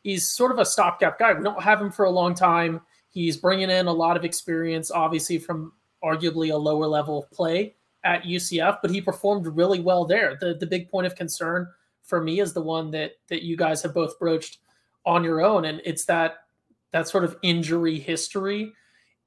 he's 0.05 0.27
sort 0.27 0.51
of 0.51 0.59
a 0.59 0.65
stopgap 0.65 1.17
guy. 1.17 1.33
We 1.33 1.43
don't 1.43 1.62
have 1.62 1.81
him 1.81 1.91
for 1.91 2.05
a 2.05 2.12
long 2.12 2.35
time. 2.35 2.79
He's 3.09 3.38
bringing 3.38 3.71
in 3.71 3.88
a 3.88 3.91
lot 3.91 4.15
of 4.15 4.24
experience, 4.24 4.91
obviously 4.91 5.39
from 5.39 5.74
arguably 6.03 6.53
a 6.53 6.55
lower 6.55 6.85
level 6.85 7.24
of 7.24 7.31
play 7.31 7.74
at 8.03 8.21
UCF, 8.21 8.77
but 8.83 8.91
he 8.91 9.01
performed 9.01 9.47
really 9.47 9.79
well 9.79 10.05
there. 10.05 10.38
The 10.39 10.53
the 10.53 10.67
big 10.67 10.89
point 10.91 11.07
of 11.07 11.15
concern 11.15 11.67
for 12.03 12.21
me 12.21 12.39
is 12.39 12.53
the 12.53 12.62
one 12.62 12.91
that 12.91 13.13
that 13.29 13.43
you 13.43 13.57
guys 13.57 13.81
have 13.81 13.95
both 13.95 14.19
broached 14.19 14.59
on 15.07 15.24
your 15.24 15.41
own, 15.41 15.65
and 15.65 15.81
it's 15.83 16.05
that 16.05 16.45
that 16.91 17.07
sort 17.07 17.24
of 17.24 17.35
injury 17.41 18.00
history. 18.00 18.71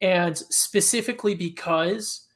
And 0.01 0.39
specifically 0.39 1.35
because 1.35 2.29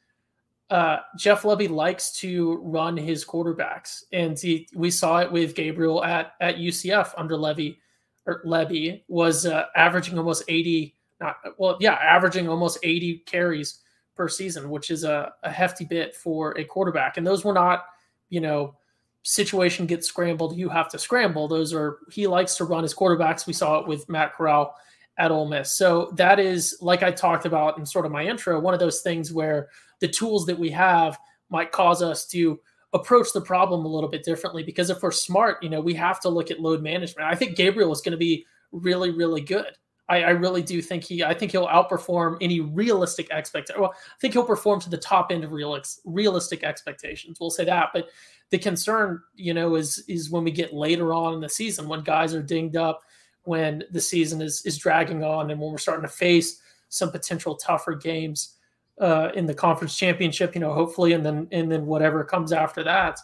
uh, 0.68 0.96
Jeff 1.16 1.42
Lebby 1.42 1.70
likes 1.70 2.10
to 2.18 2.56
run 2.56 2.96
his 2.96 3.24
quarterbacks. 3.24 4.02
And 4.12 4.36
he, 4.36 4.66
we 4.74 4.90
saw 4.90 5.18
it 5.18 5.30
with 5.30 5.54
Gabriel 5.54 6.02
at, 6.02 6.32
at 6.40 6.56
UCF 6.56 7.12
under 7.16 7.36
Levy 7.36 7.78
or 8.26 8.42
Lebby 8.44 9.02
was 9.08 9.46
uh, 9.46 9.66
averaging 9.76 10.18
almost 10.18 10.44
80, 10.48 10.94
not 11.20 11.36
well, 11.58 11.76
yeah, 11.80 11.94
averaging 11.94 12.48
almost 12.48 12.78
80 12.82 13.18
carries 13.26 13.80
per 14.14 14.28
season, 14.28 14.70
which 14.70 14.90
is 14.90 15.04
a, 15.04 15.32
a 15.42 15.50
hefty 15.50 15.84
bit 15.84 16.14
for 16.14 16.56
a 16.58 16.64
quarterback. 16.64 17.16
And 17.16 17.26
those 17.26 17.44
were 17.44 17.52
not, 17.52 17.86
you 18.28 18.40
know, 18.40 18.76
situation 19.22 19.86
gets 19.86 20.08
scrambled, 20.08 20.56
you 20.56 20.68
have 20.68 20.88
to 20.90 20.98
scramble. 20.98 21.48
Those 21.48 21.72
are 21.72 21.98
he 22.10 22.26
likes 22.26 22.56
to 22.56 22.64
run 22.64 22.82
his 22.82 22.94
quarterbacks. 22.94 23.46
We 23.46 23.52
saw 23.52 23.78
it 23.78 23.86
with 23.86 24.08
Matt 24.08 24.34
Corral 24.34 24.74
at 25.18 25.30
Ole 25.30 25.48
Miss. 25.48 25.76
So 25.76 26.12
that 26.16 26.40
is, 26.40 26.78
like 26.80 27.02
I 27.02 27.10
talked 27.10 27.44
about 27.44 27.78
in 27.78 27.86
sort 27.86 28.06
of 28.06 28.12
my 28.12 28.24
intro, 28.24 28.58
one 28.58 28.74
of 28.74 28.80
those 28.80 29.02
things 29.02 29.32
where 29.32 29.68
the 30.00 30.08
tools 30.08 30.46
that 30.46 30.58
we 30.58 30.70
have 30.70 31.18
might 31.50 31.70
cause 31.70 32.02
us 32.02 32.26
to 32.28 32.58
approach 32.92 33.32
the 33.32 33.40
problem 33.40 33.84
a 33.84 33.88
little 33.88 34.08
bit 34.08 34.22
differently. 34.24 34.62
Because 34.62 34.90
if 34.90 35.02
we're 35.02 35.10
smart, 35.10 35.62
you 35.62 35.70
know, 35.70 35.80
we 35.80 35.94
have 35.94 36.20
to 36.20 36.28
look 36.28 36.50
at 36.50 36.60
load 36.60 36.82
management. 36.82 37.28
I 37.28 37.34
think 37.34 37.56
Gabriel 37.56 37.92
is 37.92 38.00
going 38.00 38.12
to 38.12 38.18
be 38.18 38.46
really, 38.70 39.10
really 39.10 39.40
good. 39.40 39.72
I, 40.08 40.24
I, 40.24 40.30
really 40.30 40.62
do 40.62 40.82
think 40.82 41.04
he. 41.04 41.22
I 41.22 41.32
think 41.32 41.52
he'll 41.52 41.68
outperform 41.68 42.36
any 42.40 42.60
realistic 42.60 43.30
expectation. 43.30 43.80
Well, 43.80 43.94
I 43.94 44.18
think 44.20 44.34
he'll 44.34 44.44
perform 44.44 44.80
to 44.80 44.90
the 44.90 44.98
top 44.98 45.30
end 45.30 45.44
of 45.44 45.52
real, 45.52 45.80
realistic 46.04 46.64
expectations. 46.64 47.38
We'll 47.40 47.50
say 47.50 47.64
that. 47.64 47.90
But 47.94 48.08
the 48.50 48.58
concern, 48.58 49.22
you 49.36 49.54
know, 49.54 49.76
is 49.76 50.04
is 50.08 50.28
when 50.28 50.44
we 50.44 50.50
get 50.50 50.74
later 50.74 51.14
on 51.14 51.34
in 51.34 51.40
the 51.40 51.48
season 51.48 51.88
when 51.88 52.02
guys 52.02 52.34
are 52.34 52.42
dinged 52.42 52.76
up 52.76 53.02
when 53.44 53.84
the 53.90 54.00
season 54.00 54.40
is 54.40 54.64
is 54.64 54.78
dragging 54.78 55.24
on 55.24 55.50
and 55.50 55.60
when 55.60 55.70
we're 55.70 55.78
starting 55.78 56.06
to 56.06 56.14
face 56.14 56.60
some 56.88 57.10
potential 57.10 57.56
tougher 57.56 57.94
games 57.94 58.56
uh, 59.00 59.30
in 59.34 59.46
the 59.46 59.54
conference 59.54 59.96
championship, 59.96 60.54
you 60.54 60.60
know, 60.60 60.72
hopefully, 60.72 61.12
and 61.12 61.24
then 61.24 61.48
and 61.52 61.70
then 61.70 61.86
whatever 61.86 62.24
comes 62.24 62.52
after 62.52 62.82
that, 62.84 63.18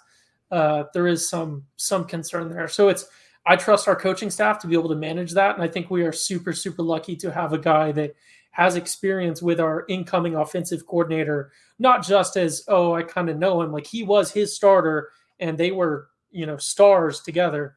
uh, 0.51 0.85
there 0.95 1.07
is 1.07 1.29
some 1.29 1.65
some 1.77 2.05
concern 2.05 2.49
there. 2.49 2.69
So 2.69 2.89
it's 2.89 3.07
I 3.47 3.57
trust 3.57 3.89
our 3.89 3.97
coaching 3.97 4.31
staff 4.31 4.59
to 4.61 4.67
be 4.67 4.75
able 4.75 4.89
to 4.91 4.97
manage 4.97 5.33
that, 5.33 5.55
and 5.55 5.63
I 5.63 5.69
think 5.69 5.91
we 5.91 6.03
are 6.03 6.13
super 6.13 6.53
super 6.53 6.83
lucky 6.83 7.17
to 7.17 7.31
have 7.31 7.53
a 7.53 7.59
guy 7.59 7.93
that 7.93 8.15
has 8.51 8.77
experience 8.77 9.41
with 9.41 9.61
our 9.61 9.85
incoming 9.89 10.35
offensive 10.35 10.87
coordinator, 10.87 11.53
not 11.79 12.05
just 12.05 12.37
as 12.37 12.65
oh 12.69 12.95
I 12.95 13.03
kind 13.03 13.29
of 13.29 13.39
know 13.39 13.63
him, 13.63 13.73
like 13.73 13.87
he 13.87 14.03
was 14.03 14.33
his 14.33 14.55
starter 14.55 15.11
and 15.41 15.57
they 15.57 15.71
were 15.71 16.09
you 16.31 16.47
know 16.47 16.57
stars 16.57 17.21
together 17.21 17.77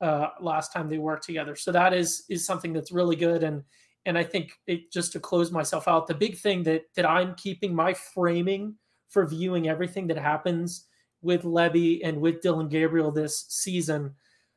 uh, 0.00 0.28
last 0.40 0.72
time 0.72 0.88
they 0.88 0.98
worked 0.98 1.24
together. 1.24 1.56
So 1.56 1.72
that 1.72 1.92
is 1.92 2.24
is 2.28 2.46
something 2.46 2.72
that's 2.72 2.92
really 2.92 3.16
good 3.16 3.42
and 3.42 3.64
and 4.06 4.16
I 4.16 4.24
think 4.24 4.52
it 4.66 4.92
just 4.92 5.12
to 5.12 5.20
close 5.20 5.50
myself 5.50 5.88
out, 5.88 6.06
the 6.06 6.14
big 6.14 6.36
thing 6.36 6.62
that 6.64 6.84
that 6.96 7.08
I'm 7.08 7.34
keeping 7.34 7.74
my 7.74 7.94
framing 7.94 8.74
for 9.08 9.26
viewing 9.26 9.68
everything 9.68 10.06
that 10.08 10.18
happens 10.18 10.86
with 11.22 11.42
Lebby 11.42 12.00
and 12.04 12.20
with 12.20 12.40
Dillon 12.40 12.68
Gabriel 12.68 13.10
this 13.10 13.46
season 13.48 14.14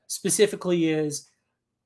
specifically 0.07 0.89
is 0.89 1.29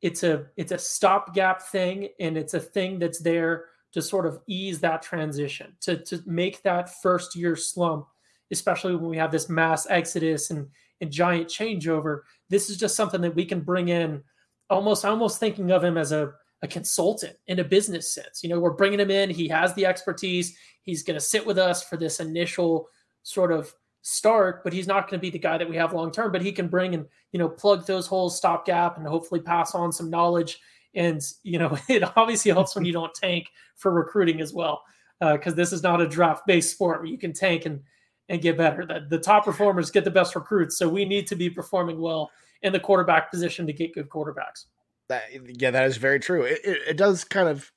it's 0.02 0.24
a 0.24 0.46
it's 0.58 0.72
a 0.72 0.78
stopgap 0.78 1.62
thing 1.62 2.10
and 2.20 2.38
it's 2.38 2.54
a 2.54 2.60
thing 2.60 3.00
that's 3.00 3.20
there 3.20 3.66
to 3.94 4.02
sort 4.02 4.26
of 4.26 4.40
ease 4.48 4.80
that 4.80 5.02
transition 5.02 5.76
to 5.82 5.98
to 6.04 6.22
make 6.26 6.62
that 6.62 7.02
first 7.02 7.36
year 7.36 7.56
slump 7.56 8.08
especially 8.52 8.96
when 8.96 9.10
we 9.10 9.18
have 9.18 9.32
this 9.32 9.50
mass 9.50 9.88
exodus 9.90 10.52
and, 10.52 10.68
and 11.02 11.12
giant 11.12 11.48
changeover. 11.48 12.22
This 12.50 12.70
is 12.70 12.78
just 12.78 12.96
something 12.96 13.22
that 13.22 13.36
we 13.36 13.46
can 13.46 13.62
bring 13.62 13.90
in 13.90 14.24
almost 14.70 15.06
almost 15.06 15.40
thinking 15.40 15.72
of 15.72 15.84
him 15.84 15.98
as 15.98 16.12
a 16.12 16.34
a 16.62 16.68
consultant 16.68 17.36
in 17.48 17.60
a 17.60 17.64
business 17.64 18.12
sense. 18.12 18.44
You 18.44 18.50
know, 18.50 18.60
we're 18.60 18.72
bringing 18.72 19.00
him 19.00 19.12
in. 19.12 19.30
He 19.30 19.48
has 19.50 19.74
the 19.74 19.86
expertise. 19.86 20.58
He's 20.82 21.04
going 21.04 21.16
to 21.16 21.26
sit 21.26 21.46
with 21.46 21.58
us 21.58 21.84
for 21.84 21.98
this 21.98 22.20
initial 22.20 22.88
sort 23.24 23.52
of 23.52 23.74
start, 24.02 24.64
but 24.64 24.74
he's 24.74 24.88
not 24.88 25.10
going 25.10 25.20
to 25.20 25.22
be 25.22 25.30
the 25.30 25.38
guy 25.38 25.58
that 25.58 25.70
we 25.70 25.76
have 25.76 25.94
long 25.94 26.12
term. 26.12 26.32
But 26.32 26.42
he 26.42 26.52
can 26.52 26.68
bring 26.68 26.96
and 26.96 27.06
you 27.32 27.40
know 27.40 27.50
plug 27.50 27.86
those 27.86 28.08
holes, 28.08 28.38
stop 28.38 28.66
gap, 28.66 28.98
and 28.98 29.06
hopefully 29.06 29.42
pass 29.42 29.76
on 29.76 29.92
some 29.92 30.10
knowledge. 30.10 30.60
And 30.96 31.22
you 31.44 31.60
know, 31.60 31.78
it 31.90 32.04
obviously 32.18 32.52
helps 32.52 32.76
when 32.76 32.86
you 32.86 32.94
don't 32.94 33.14
tank 33.14 33.48
for 33.76 33.92
recruiting 33.92 34.42
as 34.42 34.54
well, 34.54 34.82
because 35.20 35.54
uh, 35.54 35.58
this 35.58 35.74
is 35.74 35.84
not 35.84 36.02
a 36.02 36.08
draft 36.08 36.48
based 36.48 36.72
sport 36.72 37.02
where 37.02 37.10
you 37.10 37.18
can 37.18 37.34
tank 37.34 37.66
and 37.66 37.82
and 38.30 38.42
get 38.42 38.58
better. 38.58 38.86
That 38.86 39.10
the 39.10 39.20
top 39.20 39.46
performers 39.46 39.92
get 39.92 40.06
the 40.06 40.12
best 40.12 40.36
recruits. 40.36 40.78
So 40.78 40.90
we 40.90 41.06
need 41.06 41.28
to 41.28 41.36
be 41.36 41.50
performing 41.50 42.00
well 42.00 42.32
in 42.64 42.74
the 42.74 42.80
quarterback 42.80 43.30
position 43.30 43.68
to 43.68 43.74
get 43.74 43.94
good 43.94 44.10
quarterbacks. 44.10 44.66
That 45.10 45.24
yeah, 45.62 45.72
that 45.72 45.86
is 45.86 45.98
very 45.98 46.20
true. 46.20 46.44
It, 46.44 46.60
it, 46.64 46.78
it 46.90 46.98
does 46.98 47.24
kind 47.24 47.50
of. 47.50 47.72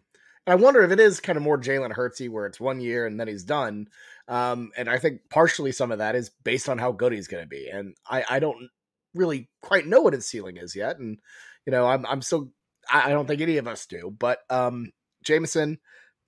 I 0.46 0.54
wonder 0.56 0.82
if 0.82 0.90
it 0.90 0.98
is 0.98 1.20
kind 1.20 1.36
of 1.36 1.42
more 1.42 1.58
Jalen 1.58 1.94
Hurtsy, 1.94 2.28
where 2.28 2.46
it's 2.46 2.58
one 2.58 2.80
year 2.80 3.06
and 3.06 3.20
then 3.20 3.28
he's 3.28 3.44
done. 3.44 3.88
Um, 4.26 4.72
and 4.76 4.88
I 4.88 4.98
think 4.98 5.20
partially 5.28 5.70
some 5.70 5.92
of 5.92 5.98
that 5.98 6.16
is 6.16 6.30
based 6.44 6.68
on 6.68 6.78
how 6.78 6.92
good 6.92 7.12
he's 7.12 7.28
going 7.28 7.42
to 7.42 7.48
be, 7.48 7.68
and 7.68 7.94
I, 8.08 8.24
I 8.28 8.38
don't 8.38 8.68
really 9.14 9.48
quite 9.62 9.86
know 9.86 10.00
what 10.00 10.12
his 10.12 10.26
ceiling 10.26 10.56
is 10.56 10.74
yet. 10.74 10.98
And 10.98 11.18
you 11.66 11.70
know, 11.70 11.86
I'm 11.86 12.06
I'm 12.06 12.22
still 12.22 12.52
I, 12.90 13.06
I 13.06 13.08
don't 13.10 13.26
think 13.26 13.40
any 13.40 13.58
of 13.58 13.68
us 13.68 13.86
do. 13.86 14.14
But 14.16 14.40
um, 14.48 14.92
Jameson, 15.24 15.78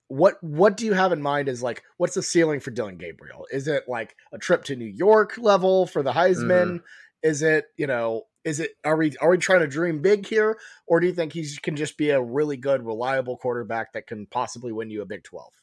what 0.07 0.35
what 0.41 0.77
do 0.77 0.85
you 0.85 0.93
have 0.93 1.11
in 1.11 1.21
mind 1.21 1.49
is 1.49 1.63
like 1.63 1.83
what's 1.97 2.15
the 2.15 2.23
ceiling 2.23 2.59
for 2.59 2.71
Dillon 2.71 2.97
Gabriel? 2.97 3.47
Is 3.51 3.67
it 3.67 3.83
like 3.87 4.15
a 4.31 4.37
trip 4.37 4.65
to 4.65 4.75
New 4.75 4.85
York 4.85 5.37
level 5.37 5.85
for 5.87 6.03
the 6.03 6.11
Heisman? 6.11 6.67
Mm-hmm. 6.67 6.85
Is 7.23 7.41
it 7.41 7.65
you 7.77 7.87
know 7.87 8.23
is 8.43 8.59
it 8.59 8.71
are 8.83 8.97
we 8.97 9.15
are 9.17 9.29
we 9.29 9.37
trying 9.37 9.61
to 9.61 9.67
dream 9.67 10.01
big 10.01 10.25
here, 10.25 10.57
or 10.87 10.99
do 10.99 11.07
you 11.07 11.13
think 11.13 11.33
he 11.33 11.47
can 11.61 11.75
just 11.75 11.97
be 11.97 12.11
a 12.11 12.21
really 12.21 12.57
good, 12.57 12.85
reliable 12.85 13.37
quarterback 13.37 13.93
that 13.93 14.07
can 14.07 14.25
possibly 14.27 14.71
win 14.71 14.89
you 14.89 15.01
a 15.01 15.05
Big 15.05 15.23
Twelve? 15.23 15.53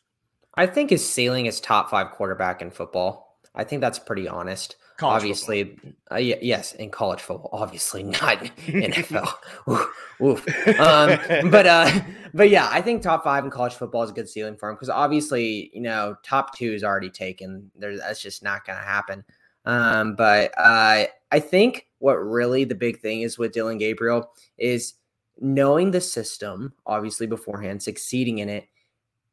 I 0.55 0.67
think 0.67 0.91
his 0.91 1.09
ceiling 1.09 1.47
is 1.47 1.61
top 1.61 1.91
five 1.91 2.11
quarterback 2.11 2.63
in 2.63 2.71
football. 2.71 3.39
I 3.55 3.65
think 3.65 3.81
that's 3.81 3.99
pretty 3.99 4.29
honest. 4.29 4.77
College 4.97 5.23
obviously, 5.23 5.79
uh, 6.13 6.17
yes, 6.17 6.75
in 6.75 6.91
college 6.91 7.21
football, 7.21 7.51
obviously 7.53 8.03
not 8.21 8.43
in 8.67 8.93
NFL. 8.93 9.33
oof, 9.69 9.89
oof. 10.23 10.79
Um, 10.79 11.51
but 11.51 11.67
uh, 11.67 12.01
but 12.35 12.51
yeah, 12.51 12.69
I 12.71 12.81
think 12.81 13.03
top 13.03 13.25
five 13.25 13.45
in 13.45 13.51
college 13.51 13.75
football 13.75 14.03
is 14.03 14.11
a 14.11 14.13
good 14.13 14.29
ceiling 14.29 14.57
for 14.57 14.69
him 14.69 14.77
because 14.77 14.91
obviously, 14.91 15.71
you 15.73 15.81
know, 15.81 16.17
top 16.23 16.57
two 16.57 16.73
is 16.73 16.85
already 16.85 17.11
taken. 17.11 17.71
That's 17.77 18.23
just 18.23 18.43
not 18.43 18.67
going 18.67 18.79
to 18.79 18.85
happen. 18.85 19.25
Um, 19.65 20.15
but 20.17 20.53
uh, 20.57 21.05
I 21.31 21.41
think 21.41 21.87
what 22.01 22.15
really 22.15 22.65
the 22.65 22.75
big 22.75 23.01
thing 23.01 23.23
is 23.23 23.39
with 23.39 23.53
Dillon 23.53 23.79
Gabriel 23.79 24.33
is 24.59 24.95
knowing 25.39 25.91
the 25.91 26.01
system, 26.01 26.73
obviously 26.87 27.27
beforehand, 27.27 27.83
succeeding 27.83 28.39
in 28.39 28.49
it, 28.49 28.67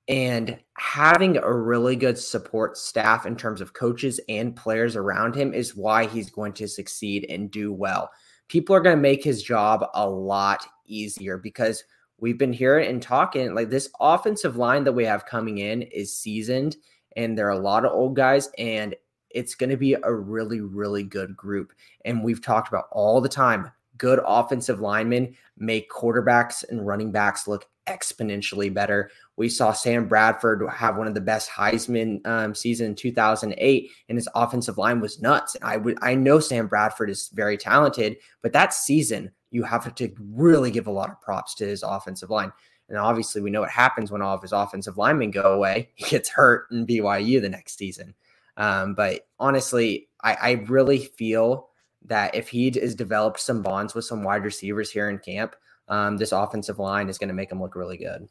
and 0.08 0.58
having 0.78 1.38
a 1.38 1.54
really 1.54 1.96
good 1.96 2.18
support 2.18 2.78
staff 2.78 3.26
in 3.26 3.36
terms 3.36 3.60
of 3.60 3.74
coaches 3.74 4.20
and 4.30 4.56
players 4.56 4.96
around 4.96 5.36
him 5.36 5.54
is 5.54 5.76
why 5.76 6.06
he's 6.06 6.30
going 6.30 6.54
to 6.54 6.68
succeed 6.68 7.26
and 7.30 7.52
do 7.52 7.74
well. 7.74 8.10
People 8.48 8.76
are 8.76 8.80
going 8.80 8.96
to 8.96 9.02
make 9.02 9.24
his 9.24 9.44
job 9.44 9.86
a 9.94 10.10
lot 10.10 10.66
easier 10.86 11.38
because 11.38 11.84
we've 12.20 12.38
been 12.38 12.54
hearing 12.54 12.90
and 12.90 13.02
talking 13.02 13.54
like 13.54 13.70
this 13.70 13.90
offensive 14.00 14.56
line 14.56 14.86
that 14.86 14.94
we 14.94 15.04
have 15.04 15.26
coming 15.26 15.58
in 15.58 15.82
is 15.82 16.16
seasoned 16.16 16.78
and 17.18 17.38
there 17.38 17.48
are 17.48 17.52
a 17.52 17.60
lot 17.60 17.84
of 17.84 17.92
old 17.92 18.16
guys 18.16 18.50
and 18.58 18.96
it's 19.38 19.54
going 19.54 19.70
to 19.70 19.78
be 19.78 19.94
a 19.94 20.14
really, 20.14 20.62
really 20.62 21.04
good 21.04 21.38
group. 21.38 21.72
And 22.04 22.24
we've 22.24 22.42
talked 22.42 22.70
about 22.70 22.88
all 22.92 23.22
the 23.22 23.30
time 23.30 23.72
good 23.98 24.20
offensive 24.26 24.80
linemen 24.80 25.36
make 25.58 25.90
quarterbacks 25.90 26.64
and 26.70 26.86
running 26.86 27.12
backs 27.12 27.48
look 27.48 27.66
exponentially 27.88 28.72
better. 28.72 29.10
We 29.38 29.50
saw 29.50 29.72
Sam 29.72 30.08
Bradford 30.08 30.62
have 30.70 30.98
one 30.98 31.08
of 31.08 31.14
the 31.14 31.22
best 31.22 31.50
Heisman 31.50 32.26
um, 32.28 32.54
season 32.54 32.88
in 32.88 32.96
2008, 32.96 33.90
and 34.10 34.18
his 34.18 34.30
offensive 34.36 34.78
line 34.78 35.00
was 35.00 35.22
nuts. 35.22 35.56
I 35.62 35.78
would 35.78 35.98
I 36.02 36.16
know 36.16 36.40
Sam 36.40 36.68
Bradford 36.68 37.10
is 37.10 37.30
very 37.34 37.58
talented, 37.58 38.18
but 38.42 38.54
that 38.54 38.74
season 38.74 39.32
you 39.52 39.64
have 39.64 39.94
to 39.96 40.12
really 40.20 40.72
give 40.72 40.88
a 40.88 40.92
lot 40.92 41.10
of 41.10 41.22
props 41.22 41.56
to 41.56 41.66
his 41.66 41.82
offensive 41.82 42.30
line. 42.30 42.52
And 42.90 42.98
obviously, 42.98 43.42
we 43.42 43.50
know 43.50 43.62
what 43.62 43.70
happens 43.70 44.12
when 44.12 44.22
all 44.22 44.36
of 44.36 44.42
his 44.42 44.52
offensive 44.52 44.98
linemen 44.98 45.32
go 45.32 45.54
away. 45.54 45.90
He 45.96 46.06
gets 46.06 46.30
hurt 46.30 46.68
in 46.72 46.86
BYU 46.86 47.42
the 47.42 47.50
next 47.50 47.78
season. 47.78 48.14
Um, 48.58 48.96
but 48.96 49.28
honestly, 49.40 50.10
I, 50.22 50.34
I 50.34 50.52
really 50.68 51.00
feel 51.00 51.70
that 52.06 52.36
if 52.36 52.50
he 52.50 52.72
has 52.80 52.96
developed 52.96 53.40
some 53.40 53.62
bonds 53.62 53.94
with 53.94 54.06
some 54.06 54.24
wide 54.24 54.44
receivers 54.44 54.92
here 54.92 55.10
in 55.10 55.20
camp, 55.20 55.56
um, 55.88 56.18
this 56.18 56.32
offensive 56.32 56.80
line 56.80 57.08
is 57.08 57.18
going 57.18 57.30
to 57.30 57.34
make 57.34 57.52
him 57.52 57.62
look 57.62 57.76
really 57.76 57.98
good. 57.98 58.28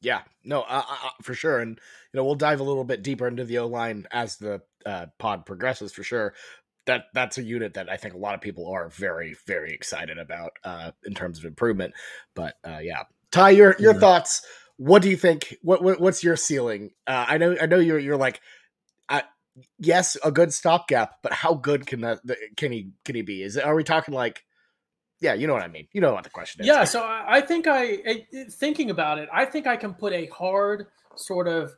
Yeah, 0.00 0.22
no, 0.44 0.62
uh, 0.62 0.82
uh, 0.88 1.10
for 1.22 1.34
sure. 1.34 1.60
And, 1.60 1.78
you 2.12 2.18
know, 2.18 2.24
we'll 2.24 2.34
dive 2.34 2.60
a 2.60 2.64
little 2.64 2.84
bit 2.84 3.02
deeper 3.02 3.28
into 3.28 3.44
the 3.44 3.58
O 3.58 3.66
line 3.66 4.06
as 4.10 4.36
the 4.36 4.62
uh, 4.84 5.06
pod 5.18 5.46
progresses 5.46 5.92
for 5.92 6.02
sure. 6.02 6.34
That 6.86 7.04
that's 7.14 7.38
a 7.38 7.42
unit 7.42 7.74
that 7.74 7.88
I 7.88 7.96
think 7.96 8.14
a 8.14 8.18
lot 8.18 8.34
of 8.34 8.40
people 8.40 8.68
are 8.68 8.88
very, 8.88 9.36
very 9.46 9.72
excited 9.72 10.18
about 10.18 10.52
uh, 10.64 10.90
in 11.04 11.14
terms 11.14 11.38
of 11.38 11.44
improvement. 11.44 11.94
But 12.34 12.54
uh, 12.64 12.80
yeah, 12.82 13.04
Ty, 13.30 13.50
your 13.50 13.76
your 13.78 13.92
mm-hmm. 13.92 14.00
thoughts. 14.00 14.44
What 14.78 15.02
do 15.02 15.08
you 15.08 15.16
think? 15.16 15.56
What, 15.62 15.80
what 15.84 16.00
what's 16.00 16.24
your 16.24 16.34
ceiling? 16.34 16.90
Uh, 17.06 17.24
I 17.28 17.38
know 17.38 17.56
I 17.62 17.66
know 17.66 17.78
you're 17.78 18.00
you're 18.00 18.16
like 18.16 18.40
yes, 19.78 20.16
a 20.24 20.32
good 20.32 20.52
stopgap, 20.52 21.16
but 21.22 21.32
how 21.32 21.54
good 21.54 21.86
can 21.86 22.00
that 22.00 22.20
can 22.56 22.72
he 22.72 22.90
can 23.04 23.14
he 23.14 23.22
be? 23.22 23.42
Is 23.42 23.56
are 23.56 23.74
we 23.74 23.84
talking 23.84 24.14
like 24.14 24.44
yeah, 25.22 25.34
you 25.34 25.46
know 25.46 25.52
what 25.52 25.62
I 25.62 25.68
mean. 25.68 25.86
You 25.92 26.00
know 26.00 26.12
what 26.12 26.24
the 26.24 26.30
question 26.30 26.62
is. 26.62 26.66
Yeah, 26.66 26.82
so 26.82 27.04
I 27.04 27.40
think 27.40 27.68
I, 27.68 28.26
thinking 28.50 28.90
about 28.90 29.18
it, 29.18 29.28
I 29.32 29.44
think 29.44 29.68
I 29.68 29.76
can 29.76 29.94
put 29.94 30.12
a 30.12 30.26
hard 30.26 30.88
sort 31.14 31.46
of 31.46 31.76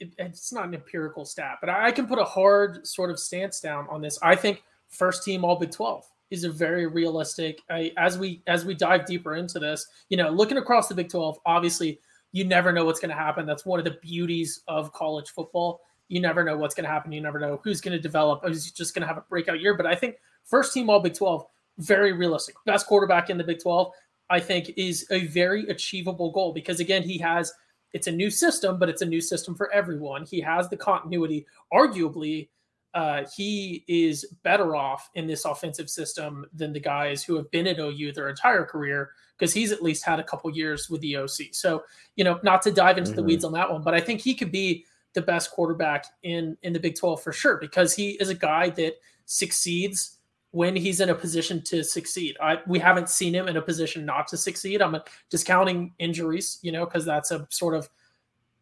it, 0.00 0.12
it's 0.18 0.52
not 0.52 0.66
an 0.66 0.74
empirical 0.74 1.24
stat, 1.24 1.58
but 1.60 1.70
I 1.70 1.92
can 1.92 2.08
put 2.08 2.18
a 2.18 2.24
hard 2.24 2.84
sort 2.86 3.10
of 3.10 3.20
stance 3.20 3.60
down 3.60 3.86
on 3.88 4.00
this. 4.02 4.18
I 4.20 4.34
think 4.34 4.64
first 4.88 5.22
team 5.22 5.44
All 5.44 5.56
Big 5.56 5.70
Twelve 5.70 6.04
is 6.32 6.42
a 6.42 6.50
very 6.50 6.86
realistic. 6.86 7.60
I, 7.70 7.92
as 7.96 8.18
we 8.18 8.42
as 8.48 8.64
we 8.64 8.74
dive 8.74 9.06
deeper 9.06 9.36
into 9.36 9.60
this, 9.60 9.86
you 10.08 10.16
know, 10.16 10.30
looking 10.30 10.58
across 10.58 10.88
the 10.88 10.94
Big 10.96 11.10
Twelve, 11.10 11.38
obviously 11.46 12.00
you 12.32 12.44
never 12.44 12.72
know 12.72 12.84
what's 12.84 12.98
going 12.98 13.10
to 13.10 13.16
happen. 13.16 13.46
That's 13.46 13.64
one 13.64 13.78
of 13.78 13.84
the 13.84 13.96
beauties 14.02 14.62
of 14.66 14.92
college 14.92 15.30
football 15.30 15.82
you 16.08 16.20
never 16.20 16.44
know 16.44 16.56
what's 16.56 16.74
going 16.74 16.84
to 16.84 16.90
happen. 16.90 17.12
You 17.12 17.20
never 17.20 17.38
know 17.38 17.60
who's 17.64 17.80
going 17.80 17.96
to 17.96 18.02
develop, 18.02 18.42
who's 18.44 18.70
just 18.70 18.94
going 18.94 19.02
to 19.02 19.08
have 19.08 19.18
a 19.18 19.24
breakout 19.28 19.60
year. 19.60 19.74
But 19.74 19.86
I 19.86 19.94
think 19.94 20.16
first 20.44 20.72
team 20.72 20.90
All 20.90 21.00
Big 21.00 21.14
12, 21.14 21.44
very 21.78 22.12
realistic. 22.12 22.54
Best 22.66 22.86
quarterback 22.86 23.30
in 23.30 23.38
the 23.38 23.44
Big 23.44 23.60
12, 23.60 23.90
I 24.30 24.40
think, 24.40 24.72
is 24.76 25.06
a 25.10 25.26
very 25.26 25.66
achievable 25.68 26.30
goal 26.30 26.52
because, 26.52 26.80
again, 26.80 27.02
he 27.02 27.18
has 27.18 27.52
it's 27.94 28.08
a 28.08 28.12
new 28.12 28.28
system, 28.28 28.78
but 28.78 28.88
it's 28.88 29.02
a 29.02 29.06
new 29.06 29.20
system 29.20 29.54
for 29.54 29.72
everyone. 29.72 30.26
He 30.26 30.40
has 30.40 30.68
the 30.68 30.76
continuity. 30.76 31.46
Arguably, 31.72 32.48
uh, 32.92 33.24
he 33.34 33.84
is 33.86 34.26
better 34.42 34.74
off 34.74 35.10
in 35.14 35.28
this 35.28 35.44
offensive 35.44 35.88
system 35.88 36.44
than 36.52 36.72
the 36.72 36.80
guys 36.80 37.22
who 37.22 37.36
have 37.36 37.50
been 37.52 37.68
at 37.68 37.78
OU 37.78 38.12
their 38.12 38.28
entire 38.28 38.64
career 38.64 39.10
because 39.38 39.52
he's 39.52 39.72
at 39.72 39.82
least 39.82 40.04
had 40.04 40.20
a 40.20 40.24
couple 40.24 40.50
years 40.50 40.90
with 40.90 41.00
the 41.00 41.16
OC. 41.16 41.52
So, 41.52 41.84
you 42.16 42.24
know, 42.24 42.38
not 42.42 42.62
to 42.62 42.72
dive 42.72 42.98
into 42.98 43.10
mm-hmm. 43.10 43.16
the 43.16 43.22
weeds 43.22 43.44
on 43.44 43.52
that 43.52 43.70
one, 43.70 43.82
but 43.82 43.94
I 43.94 44.00
think 44.00 44.20
he 44.20 44.34
could 44.34 44.52
be 44.52 44.84
the 45.14 45.22
best 45.22 45.50
quarterback 45.50 46.06
in 46.22 46.56
in 46.62 46.72
the 46.72 46.80
Big 46.80 46.96
12 46.96 47.22
for 47.22 47.32
sure 47.32 47.56
because 47.56 47.94
he 47.94 48.10
is 48.12 48.28
a 48.28 48.34
guy 48.34 48.68
that 48.70 48.94
succeeds 49.26 50.18
when 50.50 50.76
he's 50.76 51.00
in 51.00 51.10
a 51.10 51.14
position 51.14 51.60
to 51.62 51.82
succeed. 51.82 52.36
I 52.40 52.58
we 52.66 52.78
haven't 52.78 53.08
seen 53.08 53.34
him 53.34 53.48
in 53.48 53.56
a 53.56 53.62
position 53.62 54.04
not 54.04 54.28
to 54.28 54.36
succeed. 54.36 54.82
I'm 54.82 54.96
discounting 55.30 55.92
injuries, 55.98 56.58
you 56.62 56.72
know, 56.72 56.84
because 56.84 57.04
that's 57.04 57.30
a 57.30 57.46
sort 57.50 57.74
of 57.74 57.88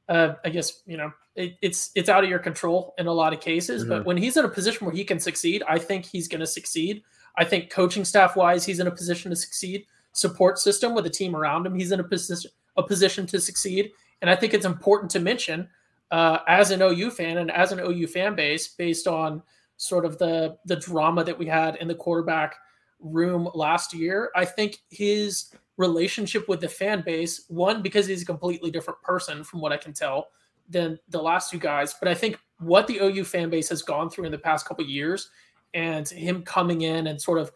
uh, 0.09 0.35
I 0.44 0.50
guess 0.50 0.82
you 0.87 0.97
know 0.97 1.12
it, 1.35 1.56
it's 1.62 1.90
it's 1.94 2.09
out 2.09 2.25
of 2.25 2.30
your 2.30 2.38
control 2.38 2.94
in 2.99 3.06
a 3.06 3.12
lot 3.12 3.32
of 3.32 3.40
cases. 3.40 3.82
Mm-hmm. 3.82 3.90
But 3.90 4.04
when 4.04 4.16
he's 4.16 4.37
in 4.37 4.44
a 4.44 4.49
position 4.49 4.87
where 4.87 4.94
he 4.94 5.04
can 5.04 5.21
succeed, 5.21 5.62
I 5.68 5.78
think 5.78 6.06
he's 6.06 6.28
going 6.28 6.40
to 6.40 6.47
succeed. 6.47 7.02
I 7.37 7.44
think 7.44 7.71
coaching 7.71 8.04
staff 8.04 8.37
wise, 8.37 8.64
he's 8.64 8.80
in 8.80 8.87
a 8.87 8.90
position 8.90 9.30
to 9.30 9.37
succeed. 9.37 9.87
Support 10.12 10.59
system 10.59 10.94
with 10.94 11.06
a 11.06 11.11
team 11.11 11.35
around 11.35 11.66
him, 11.66 11.75
he's 11.75 11.92
in 11.92 12.00
a 12.00 12.04
position 12.04 12.50
a 12.76 12.82
position 12.82 13.26
to 13.26 13.40
succeed. 13.40 13.92
And 14.21 14.30
I 14.30 14.37
think 14.37 14.54
it's 14.54 14.64
important 14.64 15.11
to 15.12 15.21
mention 15.21 15.68
uh, 16.12 16.40
as 16.47 16.71
an 16.71 16.83
OU 16.83 17.11
fan 17.11 17.38
and 17.38 17.50
as 17.50 17.73
an 17.73 17.81
OU 17.81 18.07
fan 18.07 18.37
base, 18.37 18.69
based 18.69 19.09
on 19.09 19.42
sort 19.78 20.04
of 20.04 20.19
the 20.19 20.57
the 20.66 20.76
drama 20.76 21.25
that 21.25 21.37
we 21.37 21.47
had 21.47 21.76
in 21.76 21.88
the 21.88 21.95
quarterback 21.95 22.54
room 23.00 23.49
last 23.54 23.92
year, 23.92 24.31
I 24.37 24.45
think 24.45 24.78
his 24.90 25.52
relationship 25.78 26.49
with 26.49 26.61
the 26.61 26.69
fan 26.69 27.02
base, 27.04 27.47
one 27.49 27.83
because 27.83 28.07
he's 28.07 28.23
a 28.23 28.26
completely 28.26 28.71
different 28.71 29.02
person 29.02 29.42
from 29.42 29.61
what 29.61 29.73
I 29.73 29.76
can 29.76 29.92
tell 29.92 30.28
than 30.69 30.99
the 31.09 31.21
last 31.21 31.50
two 31.50 31.59
guys, 31.59 31.95
but 31.99 32.09
I 32.09 32.14
think 32.14 32.38
what 32.59 32.87
the 32.87 32.99
OU 32.99 33.25
fan 33.25 33.50
base 33.50 33.69
has 33.71 33.83
gone 33.83 34.09
through 34.09 34.26
in 34.26 34.33
the 34.33 34.38
past 34.38 34.66
couple 34.66 34.85
years 34.85 35.31
and 35.75 36.09
him 36.09 36.42
coming 36.42 36.83
in 36.83 37.09
and 37.09 37.21
sort 37.21 37.38
of 37.38 37.50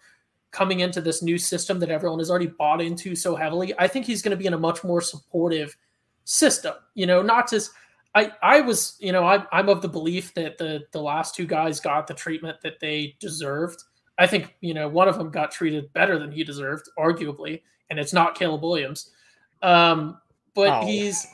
coming 0.50 0.80
into 0.80 1.00
this 1.00 1.22
new 1.22 1.38
system 1.38 1.78
that 1.78 1.90
everyone 1.90 2.18
has 2.18 2.30
already 2.30 2.46
bought 2.46 2.80
into 2.80 3.14
so 3.14 3.36
heavily, 3.36 3.74
I 3.78 3.86
think 3.86 4.06
he's 4.06 4.22
going 4.22 4.30
to 4.30 4.36
be 4.36 4.46
in 4.46 4.54
a 4.54 4.58
much 4.58 4.82
more 4.82 5.00
supportive 5.00 5.76
system. 6.24 6.74
You 6.94 7.06
know, 7.06 7.22
not 7.22 7.48
just 7.50 7.70
I 8.16 8.32
I 8.42 8.60
was 8.62 8.96
you 8.98 9.12
know 9.12 9.24
I, 9.24 9.44
I'm 9.52 9.68
of 9.68 9.82
the 9.82 9.88
belief 9.88 10.32
that 10.34 10.56
the 10.56 10.84
the 10.92 11.00
last 11.00 11.34
two 11.34 11.46
guys 11.46 11.78
got 11.78 12.06
the 12.06 12.14
treatment 12.14 12.56
that 12.62 12.80
they 12.80 13.14
deserved. 13.20 13.84
I 14.18 14.26
think 14.26 14.56
you 14.62 14.72
know 14.72 14.88
one 14.88 15.06
of 15.06 15.18
them 15.18 15.30
got 15.30 15.52
treated 15.52 15.92
better 15.92 16.18
than 16.18 16.32
he 16.32 16.42
deserved, 16.42 16.88
arguably, 16.98 17.60
and 17.90 17.98
it's 17.98 18.14
not 18.14 18.34
Caleb 18.34 18.62
Williams. 18.62 19.10
Um, 19.62 20.18
but 20.54 20.82
oh. 20.82 20.86
he's 20.86 21.26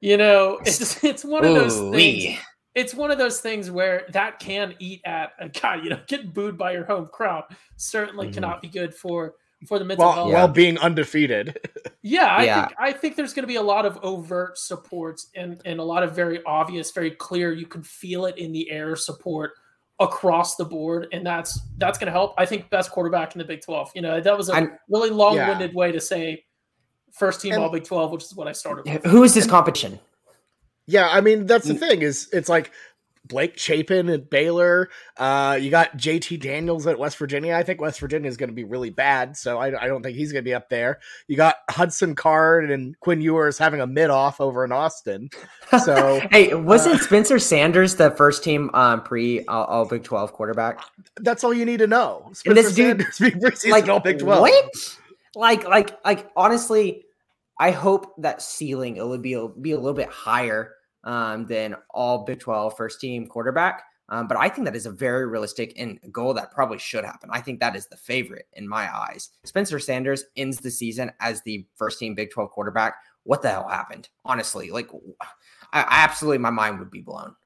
you 0.00 0.16
know 0.16 0.60
it's 0.64 1.02
it's 1.02 1.24
one 1.24 1.44
of 1.44 1.54
those 1.54 1.78
Ooh, 1.78 1.92
things 1.92 2.38
it's 2.74 2.94
one 2.94 3.10
of 3.10 3.18
those 3.18 3.40
things 3.40 3.70
where 3.70 4.06
that 4.12 4.38
can 4.38 4.74
eat 4.78 5.00
at 5.04 5.32
a 5.40 5.48
guy. 5.48 5.76
You 5.82 5.90
know, 5.90 6.00
getting 6.06 6.30
booed 6.30 6.56
by 6.56 6.72
your 6.72 6.84
home 6.84 7.08
crowd 7.12 7.44
certainly 7.76 8.26
mm-hmm. 8.26 8.34
cannot 8.34 8.62
be 8.62 8.68
good 8.68 8.94
for 8.94 9.34
for 9.66 9.78
the 9.78 9.84
mental 9.84 10.06
while, 10.06 10.14
health. 10.14 10.32
While 10.32 10.48
being 10.48 10.78
undefeated. 10.78 11.58
yeah, 12.02 12.26
I 12.26 12.44
yeah. 12.44 12.66
think 12.66 12.78
I 12.78 12.92
think 12.92 13.16
there's 13.16 13.34
going 13.34 13.42
to 13.42 13.48
be 13.48 13.56
a 13.56 13.62
lot 13.62 13.86
of 13.86 13.98
overt 14.02 14.58
support 14.58 15.20
and 15.34 15.60
and 15.64 15.80
a 15.80 15.82
lot 15.82 16.02
of 16.02 16.14
very 16.14 16.42
obvious, 16.44 16.90
very 16.90 17.10
clear. 17.10 17.52
You 17.52 17.66
can 17.66 17.82
feel 17.82 18.26
it 18.26 18.38
in 18.38 18.52
the 18.52 18.70
air 18.70 18.96
support 18.96 19.52
across 19.98 20.56
the 20.56 20.64
board, 20.64 21.08
and 21.12 21.24
that's 21.24 21.60
that's 21.76 21.98
going 21.98 22.06
to 22.06 22.12
help. 22.12 22.34
I 22.38 22.46
think 22.46 22.70
best 22.70 22.90
quarterback 22.90 23.34
in 23.34 23.38
the 23.38 23.44
Big 23.44 23.60
Twelve. 23.60 23.90
You 23.94 24.02
know, 24.02 24.20
that 24.20 24.36
was 24.36 24.48
a 24.48 24.54
I'm, 24.54 24.78
really 24.88 25.10
long-winded 25.10 25.72
yeah. 25.72 25.76
way 25.76 25.92
to 25.92 26.00
say 26.00 26.44
first 27.12 27.40
team 27.40 27.52
and, 27.52 27.62
All 27.62 27.70
Big 27.70 27.84
Twelve, 27.84 28.10
which 28.10 28.24
is 28.24 28.34
what 28.34 28.48
I 28.48 28.52
started. 28.52 28.86
with. 28.86 29.04
Who 29.04 29.22
is 29.24 29.34
this 29.34 29.46
competition? 29.46 29.98
Yeah, 30.86 31.08
I 31.08 31.20
mean 31.20 31.46
that's 31.46 31.68
the 31.68 31.74
mm. 31.74 31.78
thing 31.78 32.02
is 32.02 32.28
it's 32.32 32.48
like 32.48 32.72
Blake 33.24 33.58
Shapen 33.58 34.08
at 34.08 34.30
Baylor. 34.30 34.88
Uh, 35.16 35.58
you 35.60 35.70
got 35.70 35.96
JT 35.96 36.40
Daniels 36.40 36.86
at 36.86 36.98
West 36.98 37.16
Virginia. 37.18 37.54
I 37.54 37.62
think 37.62 37.80
West 37.80 38.00
Virginia 38.00 38.28
is 38.28 38.36
going 38.36 38.48
to 38.48 38.54
be 38.54 38.64
really 38.64 38.90
bad, 38.90 39.36
so 39.36 39.58
I, 39.58 39.66
I 39.82 39.86
don't 39.86 40.02
think 40.02 40.16
he's 40.16 40.32
going 40.32 40.44
to 40.44 40.48
be 40.48 40.54
up 40.54 40.68
there. 40.68 41.00
You 41.28 41.36
got 41.36 41.56
Hudson 41.70 42.14
Card 42.14 42.70
and 42.70 42.98
Quinn 43.00 43.20
Ewers 43.20 43.58
having 43.58 43.80
a 43.80 43.86
mid 43.86 44.10
off 44.10 44.40
over 44.40 44.64
in 44.64 44.72
Austin. 44.72 45.30
So 45.84 46.20
hey, 46.32 46.52
wasn't 46.52 46.96
uh, 46.96 46.98
Spencer 47.04 47.38
Sanders 47.38 47.94
the 47.94 48.10
first 48.10 48.42
team 48.42 48.70
um, 48.74 49.04
pre 49.04 49.44
all, 49.46 49.64
all, 49.66 49.84
Big 49.84 50.02
Twelve 50.02 50.32
quarterback? 50.32 50.80
That's 51.20 51.44
all 51.44 51.54
you 51.54 51.64
need 51.64 51.76
to 51.76 51.86
know. 51.86 52.28
Spencer 52.32 52.50
and 52.82 52.98
this 52.98 53.18
dude, 53.18 53.70
like 53.70 53.88
all 53.88 54.00
Big 54.00 54.18
Twelve. 54.18 54.40
What? 54.40 54.98
Like, 55.36 55.64
like, 55.68 56.04
like, 56.04 56.28
honestly, 56.34 57.04
I 57.60 57.70
hope 57.70 58.14
that 58.18 58.42
ceiling 58.42 58.96
it 58.96 59.06
would 59.06 59.22
be 59.22 59.38
be 59.60 59.70
a 59.70 59.76
little 59.76 59.94
bit 59.94 60.08
higher 60.08 60.72
um, 61.04 61.46
than 61.46 61.76
all 61.90 62.24
Big 62.24 62.40
12 62.40 62.76
first 62.76 63.00
team 63.00 63.26
quarterback. 63.26 63.84
Um, 64.08 64.26
but 64.26 64.36
I 64.36 64.48
think 64.48 64.64
that 64.64 64.74
is 64.74 64.86
a 64.86 64.90
very 64.90 65.26
realistic 65.26 65.72
and 65.76 66.00
goal 66.10 66.34
that 66.34 66.50
probably 66.50 66.78
should 66.78 67.04
happen. 67.04 67.30
I 67.32 67.40
think 67.40 67.60
that 67.60 67.76
is 67.76 67.86
the 67.86 67.96
favorite 67.96 68.46
in 68.54 68.68
my 68.68 68.92
eyes. 68.92 69.30
Spencer 69.44 69.78
Sanders 69.78 70.24
ends 70.36 70.58
the 70.58 70.70
season 70.70 71.12
as 71.20 71.42
the 71.42 71.64
first 71.76 72.00
team 72.00 72.16
Big 72.16 72.32
12 72.32 72.50
quarterback. 72.50 72.96
What 73.22 73.42
the 73.42 73.50
hell 73.50 73.68
happened? 73.68 74.08
Honestly, 74.24 74.70
like, 74.70 74.90
I, 75.72 75.82
I 75.82 76.04
absolutely, 76.04 76.38
my 76.38 76.50
mind 76.50 76.80
would 76.80 76.90
be 76.90 77.02
blown. 77.02 77.36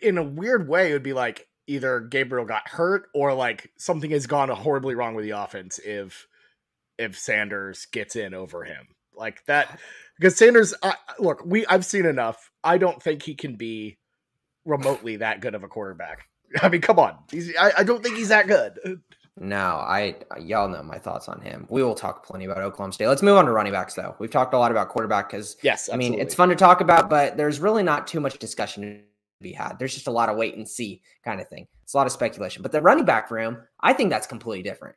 In 0.00 0.16
a 0.16 0.22
weird 0.22 0.68
way, 0.68 0.90
it 0.90 0.92
would 0.92 1.02
be 1.02 1.12
like 1.12 1.48
either 1.66 2.00
Gabriel 2.00 2.46
got 2.46 2.68
hurt 2.68 3.08
or 3.14 3.34
like 3.34 3.70
something 3.78 4.10
has 4.12 4.26
gone 4.26 4.48
horribly 4.48 4.94
wrong 4.94 5.14
with 5.14 5.24
the 5.24 5.30
offense 5.30 5.78
if 5.80 6.26
if 6.98 7.18
Sanders 7.18 7.86
gets 7.86 8.16
in 8.16 8.34
over 8.34 8.64
him 8.64 8.88
like 9.14 9.44
that 9.46 9.78
because 10.18 10.36
Sanders, 10.36 10.74
uh, 10.82 10.92
look, 11.18 11.44
we 11.44 11.66
I've 11.66 11.84
seen 11.84 12.06
enough. 12.06 12.50
I 12.62 12.78
don't 12.78 13.02
think 13.02 13.22
he 13.22 13.34
can 13.34 13.56
be 13.56 13.98
remotely 14.64 15.16
that 15.16 15.40
good 15.40 15.54
of 15.54 15.62
a 15.64 15.68
quarterback. 15.68 16.26
I 16.62 16.68
mean, 16.68 16.80
come 16.80 16.98
on, 16.98 17.16
he's 17.30 17.54
I, 17.56 17.72
I 17.78 17.82
don't 17.82 18.02
think 18.02 18.16
he's 18.16 18.28
that 18.28 18.46
good. 18.46 19.00
No, 19.40 19.56
I 19.56 20.16
y'all 20.40 20.68
know 20.68 20.82
my 20.82 20.98
thoughts 20.98 21.28
on 21.28 21.40
him. 21.40 21.66
We 21.70 21.82
will 21.82 21.94
talk 21.94 22.26
plenty 22.26 22.44
about 22.44 22.58
Oklahoma 22.58 22.92
State. 22.92 23.08
Let's 23.08 23.22
move 23.22 23.36
on 23.36 23.46
to 23.46 23.52
running 23.52 23.72
backs, 23.72 23.94
though. 23.94 24.14
We've 24.18 24.30
talked 24.30 24.52
a 24.52 24.58
lot 24.58 24.70
about 24.70 24.90
quarterback 24.90 25.30
because 25.30 25.56
yes, 25.62 25.88
absolutely. 25.88 26.06
I 26.06 26.10
mean 26.10 26.20
it's 26.20 26.34
fun 26.34 26.50
to 26.50 26.54
talk 26.54 26.80
about, 26.80 27.08
but 27.08 27.36
there's 27.36 27.58
really 27.58 27.82
not 27.82 28.06
too 28.06 28.20
much 28.20 28.38
discussion 28.38 28.82
to 28.82 28.98
be 29.40 29.52
had. 29.52 29.78
There's 29.78 29.94
just 29.94 30.06
a 30.06 30.12
lot 30.12 30.28
of 30.28 30.36
wait 30.36 30.56
and 30.56 30.68
see 30.68 31.00
kind 31.24 31.40
of 31.40 31.48
thing. 31.48 31.66
It's 31.82 31.94
a 31.94 31.96
lot 31.96 32.06
of 32.06 32.12
speculation. 32.12 32.62
But 32.62 32.72
the 32.72 32.82
running 32.82 33.06
back 33.06 33.30
room, 33.30 33.58
I 33.80 33.94
think 33.94 34.10
that's 34.10 34.26
completely 34.26 34.62
different 34.62 34.96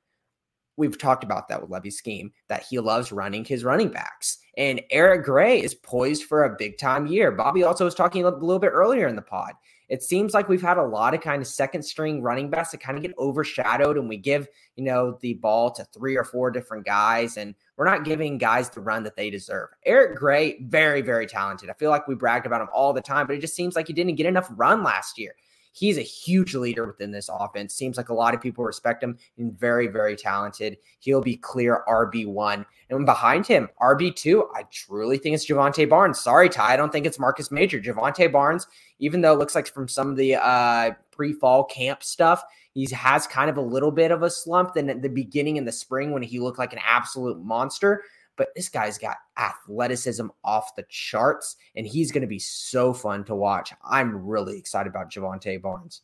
we've 0.77 0.97
talked 0.97 1.23
about 1.23 1.47
that 1.47 1.61
with 1.61 1.69
Lebby's 1.69 1.97
scheme 1.97 2.31
that 2.47 2.65
he 2.69 2.79
loves 2.79 3.11
running 3.11 3.45
his 3.45 3.63
running 3.63 3.89
backs. 3.89 4.39
And 4.57 4.81
Eric 4.91 5.25
Gray 5.25 5.61
is 5.61 5.75
poised 5.75 6.23
for 6.23 6.43
a 6.43 6.55
big 6.55 6.77
time 6.77 7.07
year. 7.07 7.31
Bobby 7.31 7.63
also 7.63 7.85
was 7.85 7.95
talking 7.95 8.23
a 8.23 8.29
little 8.29 8.59
bit 8.59 8.71
earlier 8.73 9.07
in 9.07 9.15
the 9.15 9.21
pod. 9.21 9.53
It 9.88 10.01
seems 10.01 10.33
like 10.33 10.49
we've 10.49 10.61
had 10.61 10.77
a 10.77 10.83
lot 10.83 11.13
of 11.13 11.21
kind 11.21 11.41
of 11.41 11.47
second 11.47 11.83
string 11.83 12.21
running 12.21 12.49
backs 12.49 12.71
that 12.71 12.79
kind 12.79 12.97
of 12.97 13.03
get 13.03 13.13
overshadowed 13.19 13.97
and 13.97 14.09
we 14.09 14.17
give, 14.17 14.47
you 14.75 14.83
know, 14.83 15.17
the 15.21 15.35
ball 15.35 15.71
to 15.73 15.85
three 15.85 16.15
or 16.15 16.23
four 16.23 16.49
different 16.49 16.85
guys 16.85 17.38
and 17.38 17.53
we're 17.77 17.85
not 17.85 18.03
giving 18.03 18.39
guys 18.39 18.69
the 18.69 18.81
run 18.81 19.03
that 19.03 19.15
they 19.15 19.29
deserve. 19.29 19.69
Eric 19.85 20.17
Gray, 20.17 20.59
very, 20.63 21.01
very 21.01 21.27
talented. 21.27 21.69
I 21.69 21.73
feel 21.73 21.91
like 21.91 22.07
we 22.07 22.15
bragged 22.15 22.47
about 22.47 22.61
him 22.61 22.69
all 22.73 22.93
the 22.93 23.01
time, 23.01 23.27
but 23.27 23.35
it 23.35 23.41
just 23.41 23.55
seems 23.55 23.75
like 23.75 23.88
he 23.88 23.93
didn't 23.93 24.15
get 24.15 24.25
enough 24.25 24.49
run 24.55 24.81
last 24.81 25.19
year. 25.19 25.35
He's 25.75 25.97
a 25.97 26.01
huge 26.01 26.55
leader 26.55 26.88
within 26.88 27.11
this 27.11 27.29
offense. 27.29 27.75
Seems 27.75 27.97
like 27.97 28.07
a 28.07 28.13
lot 28.13 28.33
of 28.33 28.39
people 28.39 28.63
respect 28.63 29.03
him 29.03 29.17
and 29.38 29.59
very, 29.59 29.88
very 29.88 30.15
talented. 30.15 30.77
He'll 30.99 31.21
be 31.21 31.35
clear 31.35 31.83
RB1. 31.85 32.65
And 32.89 33.05
behind 33.05 33.45
him, 33.45 33.67
RB2, 33.81 34.47
I 34.55 34.63
truly 34.71 35.17
think 35.17 35.35
it's 35.35 35.45
Jovantae 35.45 35.89
Barnes. 35.89 36.17
Sorry, 36.17 36.47
Ty. 36.47 36.73
I 36.73 36.77
don't 36.77 36.93
think 36.93 37.05
it's 37.05 37.19
Marcus 37.19 37.51
Major. 37.51 37.81
Jovantae 37.81 38.31
Barnes, 38.31 38.67
even 38.99 39.19
though 39.19 39.33
it 39.33 39.39
looks 39.39 39.53
like 39.53 39.67
from 39.67 39.89
some 39.89 40.09
of 40.09 40.15
the 40.15 40.35
uh, 40.35 40.91
pre 41.11 41.33
fall 41.33 41.65
camp 41.65 42.03
stuff, 42.03 42.41
he 42.73 42.88
has 42.93 43.27
kind 43.27 43.49
of 43.49 43.57
a 43.57 43.61
little 43.61 43.91
bit 43.91 44.11
of 44.11 44.23
a 44.23 44.29
slump 44.29 44.75
than 44.75 44.89
at 44.89 45.01
the 45.01 45.09
beginning 45.09 45.57
in 45.57 45.65
the 45.65 45.73
spring 45.73 46.13
when 46.13 46.23
he 46.23 46.39
looked 46.39 46.59
like 46.59 46.71
an 46.71 46.79
absolute 46.85 47.38
monster 47.43 48.03
but 48.38 48.50
this 48.56 48.69
guy's 48.69 48.98
got 48.98 49.17
athleticism 49.38 50.28
off 50.43 50.76
the 50.76 50.86
charts, 50.89 51.56
and 51.76 51.86
he's 51.86 52.12
going 52.12 52.21
to 52.21 52.28
be 52.28 52.39
so 52.39 52.93
fun 52.93 53.24
to 53.26 53.36
watch. 53.36 53.74
I'm 53.84 54.26
really 54.26 54.58
excited 54.58 54.89
about 54.89 55.12
Jovantae 55.12 55.62
Barnes. 55.62 56.02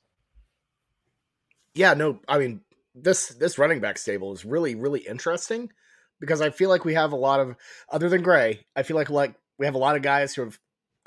Yeah, 1.74 1.94
no, 1.94 2.20
I 2.28 2.38
mean 2.38 2.62
this 2.94 3.30
this 3.30 3.58
running 3.58 3.80
back 3.80 3.98
stable 3.98 4.34
is 4.34 4.44
really 4.44 4.76
really 4.76 5.00
interesting 5.00 5.72
because 6.20 6.41
I 6.41 6.50
feel 6.50 6.70
like 6.70 6.84
we 6.84 6.94
have 6.94 7.13
a 7.13 7.17
lot 7.17 7.39
of 7.39 7.56
other 7.89 8.10
than 8.10 8.22
Gray, 8.22 8.65
I 8.76 8.84
feel 8.84 8.98
like 8.98 9.10
like 9.10 9.36
we 9.58 9.65
have 9.65 9.76
a 9.76 9.80
lot 9.80 9.96
of 9.96 10.02
guys 10.02 10.36
who 10.36 10.44
have 10.44 10.60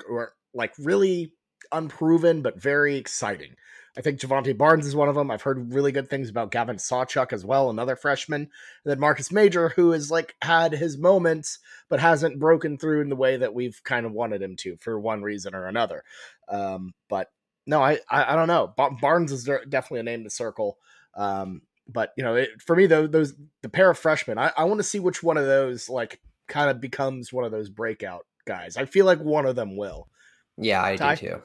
who 0.07 0.15
are 0.15 0.33
like 0.53 0.73
really 0.79 1.33
unproven 1.71 2.41
but 2.41 2.59
very 2.59 2.97
exciting. 2.97 3.55
I 3.97 4.01
think 4.01 4.19
Jovantae 4.19 4.57
Barnes 4.57 4.85
is 4.85 4.95
one 4.95 5.07
of 5.07 5.15
them. 5.15 5.31
I've 5.31 5.41
heard 5.41 5.73
really 5.73 5.91
good 5.91 6.09
things 6.09 6.29
about 6.29 6.51
Gavin 6.51 6.75
Sawchuk 6.75 7.31
as 7.31 7.45
well, 7.45 7.69
another 7.69 7.95
freshman. 7.95 8.41
And 8.41 8.49
then 8.83 8.99
Marcus 8.99 9.31
Major, 9.31 9.69
who 9.69 9.91
has 9.91 10.11
like 10.11 10.35
had 10.41 10.73
his 10.73 10.97
moments, 10.97 11.59
but 11.87 12.01
hasn't 12.01 12.39
broken 12.39 12.77
through 12.77 13.01
in 13.01 13.09
the 13.09 13.15
way 13.15 13.37
that 13.37 13.53
we've 13.53 13.81
kind 13.83 14.05
of 14.05 14.11
wanted 14.11 14.41
him 14.41 14.57
to 14.57 14.75
for 14.77 14.99
one 14.99 15.21
reason 15.21 15.55
or 15.55 15.67
another. 15.67 16.03
Um, 16.49 16.93
but 17.07 17.31
no, 17.65 17.81
I, 17.81 17.99
I, 18.09 18.33
I 18.33 18.35
don't 18.35 18.47
know. 18.47 18.73
Barnes 18.99 19.31
is 19.31 19.45
definitely 19.45 20.01
a 20.01 20.03
name 20.03 20.25
to 20.25 20.29
circle. 20.29 20.77
Um, 21.15 21.61
but 21.87 22.11
you 22.17 22.23
know, 22.23 22.35
it, 22.35 22.61
for 22.61 22.75
me 22.75 22.87
though, 22.87 23.07
those 23.07 23.33
the 23.61 23.69
pair 23.69 23.89
of 23.89 23.97
freshmen, 23.97 24.37
I, 24.37 24.51
I 24.57 24.65
want 24.65 24.79
to 24.79 24.83
see 24.83 24.99
which 24.99 25.23
one 25.23 25.37
of 25.37 25.45
those 25.45 25.87
like 25.87 26.19
kind 26.47 26.69
of 26.69 26.81
becomes 26.81 27.31
one 27.31 27.45
of 27.45 27.51
those 27.51 27.69
breakout 27.69 28.25
guys. 28.45 28.75
I 28.75 28.85
feel 28.85 29.05
like 29.05 29.19
one 29.19 29.45
of 29.45 29.55
them 29.55 29.77
will. 29.77 30.09
Yeah, 30.57 30.83
I 30.83 30.95
Ty? 30.95 31.15
do 31.15 31.27
too. 31.27 31.41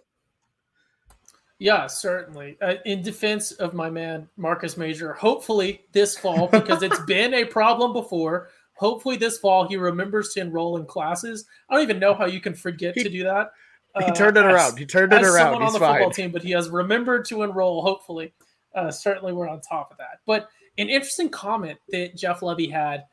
Yeah, 1.61 1.87
certainly. 1.87 2.57
Uh, 2.62 2.77
in 2.87 3.03
defense 3.03 3.53
of 3.53 3.75
my 3.75 3.90
man 3.90 4.27
Marcus 4.38 4.79
Major, 4.79 5.12
hopefully 5.12 5.83
this 5.92 6.16
fall, 6.16 6.49
because 6.49 6.83
it's 6.83 6.99
been 7.07 7.35
a 7.35 7.44
problem 7.44 7.92
before. 7.92 8.49
Hopefully 8.73 9.18
this 9.18 9.37
fall 9.38 9.68
he 9.68 9.77
remembers 9.77 10.33
to 10.33 10.40
enroll 10.40 10.79
in 10.79 10.87
classes. 10.87 11.44
I 11.68 11.75
don't 11.75 11.83
even 11.83 11.99
know 11.99 12.14
how 12.14 12.25
you 12.25 12.40
can 12.40 12.55
forget 12.55 12.94
he, 12.94 13.03
to 13.03 13.11
do 13.11 13.25
that. 13.25 13.53
He 13.99 14.07
uh, 14.07 14.14
turned 14.14 14.38
it 14.38 14.46
as, 14.46 14.55
around. 14.55 14.79
He 14.79 14.87
turned 14.87 15.12
it 15.12 15.23
around. 15.23 15.53
Someone 15.53 15.61
He's 15.61 15.68
on 15.68 15.73
the 15.75 15.79
fine. 15.81 15.94
football 15.96 16.11
team, 16.11 16.31
but 16.31 16.42
he 16.42 16.53
has 16.53 16.70
remembered 16.70 17.27
to 17.27 17.42
enroll. 17.42 17.83
Hopefully, 17.83 18.33
uh, 18.75 18.90
certainly 18.90 19.35
we're 19.35 19.49
on 19.49 19.61
top 19.61 19.90
of 19.90 19.99
that. 19.99 20.20
But 20.25 20.49
an 20.79 20.88
interesting 20.88 21.29
comment 21.29 21.79
that 21.90 22.16
Jeff 22.16 22.40
Lebby 22.40 22.73
had 22.73 23.05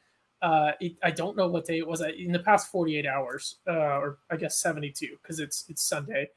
Uh, 0.42 0.72
it, 0.80 0.94
I 1.04 1.12
don't 1.12 1.36
know 1.36 1.48
what 1.50 1.66
day 1.66 1.80
it 1.80 1.88
was 1.88 2.02
in 2.02 2.32
the 2.32 2.40
past 2.40 2.72
48 2.72 3.06
hours, 3.06 3.58
uh, 3.68 4.00
or 4.00 4.20
I 4.30 4.38
guess 4.38 4.62
72 4.62 5.18
because 5.22 5.40
it's 5.40 5.66
it's 5.68 5.82
Sunday. 5.82 6.30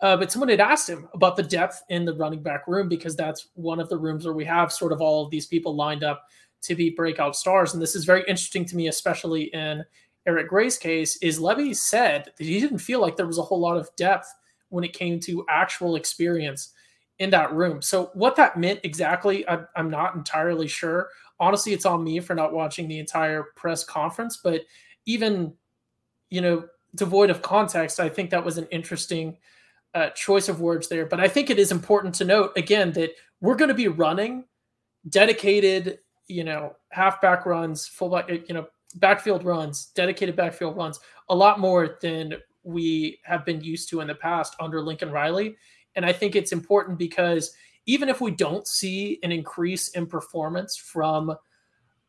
Uh, 0.00 0.16
but 0.16 0.30
someone 0.30 0.48
had 0.48 0.60
asked 0.60 0.88
him 0.88 1.08
about 1.12 1.36
the 1.36 1.42
depth 1.42 1.82
in 1.88 2.04
the 2.04 2.14
running 2.14 2.42
back 2.42 2.68
room 2.68 2.88
because 2.88 3.16
that's 3.16 3.48
one 3.54 3.80
of 3.80 3.88
the 3.88 3.96
rooms 3.96 4.24
where 4.24 4.34
we 4.34 4.44
have 4.44 4.72
sort 4.72 4.92
of 4.92 5.00
all 5.00 5.24
of 5.24 5.30
these 5.30 5.46
people 5.46 5.74
lined 5.74 6.04
up 6.04 6.24
to 6.62 6.74
be 6.74 6.90
breakout 6.90 7.34
stars. 7.34 7.72
And 7.72 7.82
this 7.82 7.96
is 7.96 8.04
very 8.04 8.20
interesting 8.28 8.64
to 8.66 8.76
me, 8.76 8.88
especially 8.88 9.44
in 9.54 9.84
Eric 10.26 10.48
Gray's 10.48 10.78
case. 10.78 11.16
Is 11.16 11.40
Lebby 11.40 11.74
said 11.74 12.26
that 12.36 12.44
he 12.44 12.60
didn't 12.60 12.78
feel 12.78 13.00
like 13.00 13.16
there 13.16 13.26
was 13.26 13.38
a 13.38 13.42
whole 13.42 13.60
lot 13.60 13.76
of 13.76 13.94
depth 13.96 14.32
when 14.68 14.84
it 14.84 14.92
came 14.92 15.18
to 15.20 15.44
actual 15.48 15.96
experience 15.96 16.72
in 17.18 17.30
that 17.30 17.52
room. 17.52 17.82
So 17.82 18.10
what 18.14 18.36
that 18.36 18.56
meant 18.56 18.80
exactly, 18.84 19.48
I, 19.48 19.60
I'm 19.74 19.90
not 19.90 20.14
entirely 20.14 20.68
sure. 20.68 21.08
Honestly, 21.40 21.72
it's 21.72 21.86
on 21.86 22.04
me 22.04 22.20
for 22.20 22.34
not 22.34 22.52
watching 22.52 22.86
the 22.86 22.98
entire 22.98 23.44
press 23.56 23.84
conference, 23.84 24.38
but 24.42 24.62
even 25.06 25.52
you 26.30 26.40
know 26.40 26.66
devoid 26.94 27.30
of 27.30 27.42
context, 27.42 28.00
I 28.00 28.08
think 28.08 28.30
that 28.30 28.44
was 28.44 28.58
an 28.58 28.66
interesting 28.70 29.36
uh, 29.94 30.10
choice 30.10 30.48
of 30.48 30.60
words 30.60 30.88
there. 30.88 31.06
But 31.06 31.20
I 31.20 31.28
think 31.28 31.50
it 31.50 31.58
is 31.58 31.72
important 31.72 32.14
to 32.16 32.24
note 32.24 32.52
again 32.56 32.92
that 32.92 33.10
we're 33.40 33.56
going 33.56 33.68
to 33.68 33.74
be 33.74 33.88
running 33.88 34.44
dedicated, 35.08 35.98
you 36.26 36.44
know, 36.44 36.74
halfback 36.90 37.46
runs, 37.46 37.86
fullback, 37.86 38.28
you 38.28 38.54
know, 38.54 38.66
backfield 38.96 39.44
runs, 39.44 39.86
dedicated 39.94 40.36
backfield 40.36 40.76
runs, 40.76 41.00
a 41.28 41.34
lot 41.34 41.60
more 41.60 41.98
than 42.00 42.34
we 42.62 43.18
have 43.24 43.44
been 43.44 43.60
used 43.60 43.88
to 43.90 44.00
in 44.00 44.06
the 44.06 44.14
past 44.14 44.54
under 44.60 44.82
Lincoln 44.82 45.10
Riley. 45.10 45.56
And 45.94 46.04
I 46.04 46.12
think 46.12 46.36
it's 46.36 46.52
important 46.52 46.98
because 46.98 47.52
even 47.86 48.08
if 48.08 48.20
we 48.20 48.30
don't 48.30 48.66
see 48.66 49.18
an 49.22 49.32
increase 49.32 49.88
in 49.88 50.06
performance 50.06 50.76
from, 50.76 51.34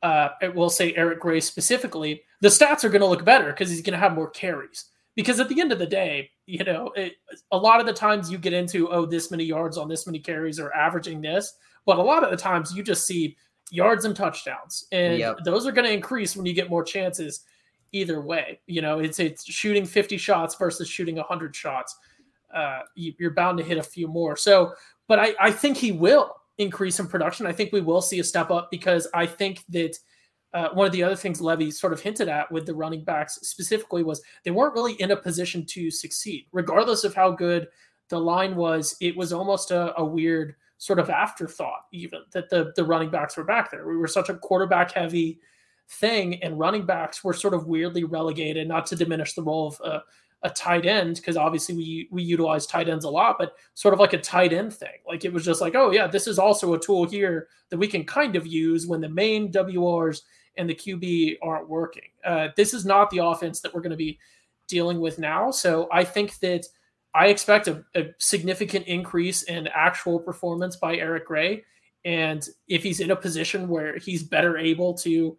uh, 0.03 0.29
we'll 0.53 0.69
say 0.69 0.93
Eric 0.95 1.21
Gray 1.21 1.39
specifically, 1.39 2.21
the 2.41 2.49
stats 2.49 2.83
are 2.83 2.89
going 2.89 3.01
to 3.01 3.07
look 3.07 3.23
better 3.23 3.47
because 3.47 3.69
he's 3.69 3.81
going 3.81 3.93
to 3.93 3.99
have 3.99 4.13
more 4.13 4.29
carries 4.29 4.85
because 5.15 5.39
at 5.39 5.49
the 5.49 5.59
end 5.59 5.71
of 5.71 5.79
the 5.79 5.85
day, 5.85 6.29
you 6.45 6.63
know, 6.63 6.91
it, 6.95 7.13
a 7.51 7.57
lot 7.57 7.79
of 7.79 7.85
the 7.85 7.93
times 7.93 8.31
you 8.31 8.37
get 8.37 8.53
into 8.53 8.89
oh 8.89 9.05
this 9.05 9.31
many 9.31 9.43
yards 9.43 9.77
on 9.77 9.87
this 9.87 10.05
many 10.05 10.19
carries 10.19 10.59
or 10.59 10.73
averaging 10.73 11.21
this, 11.21 11.53
but 11.85 11.97
a 11.97 12.01
lot 12.01 12.23
of 12.23 12.31
the 12.31 12.37
times 12.37 12.75
you 12.75 12.83
just 12.83 13.05
see 13.05 13.35
yards 13.71 14.05
and 14.05 14.15
touchdowns, 14.15 14.85
and 14.91 15.19
yep. 15.19 15.37
those 15.45 15.67
are 15.67 15.71
going 15.71 15.85
to 15.85 15.93
increase 15.93 16.35
when 16.35 16.45
you 16.45 16.53
get 16.53 16.69
more 16.69 16.83
chances. 16.83 17.41
Either 17.91 18.21
way, 18.21 18.59
you 18.67 18.81
know, 18.81 18.99
it's 18.99 19.17
it's 19.17 19.43
shooting 19.45 19.83
50 19.83 20.15
shots 20.17 20.55
versus 20.55 20.87
shooting 20.87 21.15
100 21.15 21.55
shots. 21.55 21.97
Uh, 22.53 22.81
you, 22.95 23.13
you're 23.19 23.33
bound 23.33 23.57
to 23.57 23.63
hit 23.63 23.79
a 23.79 23.83
few 23.83 24.07
more. 24.07 24.35
So, 24.35 24.73
but 25.07 25.17
I 25.17 25.33
I 25.39 25.51
think 25.51 25.75
he 25.75 25.91
will 25.91 26.35
increase 26.59 26.99
in 26.99 27.07
production. 27.07 27.47
I 27.47 27.51
think 27.51 27.71
we 27.71 27.81
will 27.81 28.01
see 28.01 28.19
a 28.19 28.23
step 28.23 28.51
up 28.51 28.69
because 28.69 29.07
I 29.13 29.25
think 29.25 29.63
that 29.69 29.97
uh, 30.53 30.69
one 30.69 30.87
of 30.87 30.91
the 30.91 31.03
other 31.03 31.15
things 31.15 31.41
Lebby 31.41 31.71
sort 31.71 31.93
of 31.93 32.01
hinted 32.01 32.27
at 32.27 32.51
with 32.51 32.65
the 32.65 32.73
running 32.73 33.03
backs 33.03 33.35
specifically 33.43 34.03
was 34.03 34.21
they 34.43 34.51
weren't 34.51 34.73
really 34.73 34.93
in 34.93 35.11
a 35.11 35.15
position 35.15 35.65
to 35.67 35.91
succeed, 35.91 36.47
regardless 36.51 37.03
of 37.03 37.13
how 37.13 37.31
good 37.31 37.67
the 38.09 38.19
line 38.19 38.55
was. 38.55 38.95
It 38.99 39.15
was 39.15 39.31
almost 39.31 39.71
a, 39.71 39.95
a 39.97 40.03
weird 40.03 40.55
sort 40.79 40.97
of 40.97 41.09
afterthought, 41.09 41.85
even 41.91 42.21
that 42.31 42.49
the 42.49 42.73
the 42.75 42.83
running 42.83 43.11
backs 43.11 43.37
were 43.37 43.43
back 43.43 43.69
there. 43.69 43.87
We 43.87 43.97
were 43.97 44.07
such 44.07 44.29
a 44.29 44.35
quarterback 44.35 44.91
heavy 44.91 45.39
thing, 45.87 46.41
and 46.43 46.57
running 46.57 46.85
backs 46.85 47.23
were 47.23 47.33
sort 47.33 47.53
of 47.53 47.67
weirdly 47.67 48.03
relegated. 48.03 48.67
Not 48.67 48.87
to 48.87 48.95
diminish 48.95 49.33
the 49.33 49.43
role 49.43 49.67
of 49.67 49.81
a, 49.81 50.03
a 50.41 50.49
tight 50.49 50.87
end, 50.87 51.17
because 51.17 51.37
obviously 51.37 51.75
we 51.75 52.07
we 52.11 52.23
utilize 52.23 52.65
tight 52.65 52.89
ends 52.89 53.05
a 53.05 53.09
lot, 53.09 53.35
but 53.37 53.53
sort 53.75 53.93
of 53.93 53.99
like 53.99 54.13
a 54.13 54.17
tight 54.17 54.51
end 54.51 54.73
thing. 54.73 54.97
Like 55.07 55.25
it 55.25 55.33
was 55.33 55.45
just 55.45 55.61
like, 55.61 55.75
oh 55.75 55.91
yeah, 55.91 56.07
this 56.07 56.25
is 56.25 56.39
also 56.39 56.73
a 56.73 56.79
tool 56.79 57.05
here 57.05 57.49
that 57.69 57.77
we 57.77 57.87
can 57.87 58.03
kind 58.03 58.35
of 58.35 58.47
use 58.47 58.87
when 58.87 59.01
the 59.01 59.09
main 59.09 59.51
WRs 59.51 60.21
and 60.59 60.69
the 60.69 60.75
QB 60.75 61.37
aren't 61.41 61.69
working. 61.69 62.09
Uh, 62.23 62.49
this 62.55 62.73
is 62.73 62.85
not 62.85 63.09
the 63.09 63.19
offense 63.19 63.61
that 63.61 63.73
we're 63.73 63.81
going 63.81 63.91
to 63.91 63.97
be 63.97 64.19
dealing 64.67 64.99
with 64.99 65.17
now. 65.17 65.49
So 65.49 65.87
I 65.91 66.03
think 66.03 66.37
that 66.39 66.67
I 67.15 67.27
expect 67.27 67.67
a, 67.67 67.83
a, 67.95 68.09
significant 68.19 68.85
increase 68.85 69.43
in 69.43 69.67
actual 69.73 70.19
performance 70.19 70.75
by 70.75 70.97
Eric 70.97 71.25
Gray. 71.25 71.63
And 72.05 72.47
if 72.67 72.83
he's 72.83 72.99
in 72.99 73.11
a 73.11 73.15
position 73.15 73.67
where 73.67 73.97
he's 73.97 74.21
better 74.21 74.57
able 74.57 74.93
to 74.95 75.35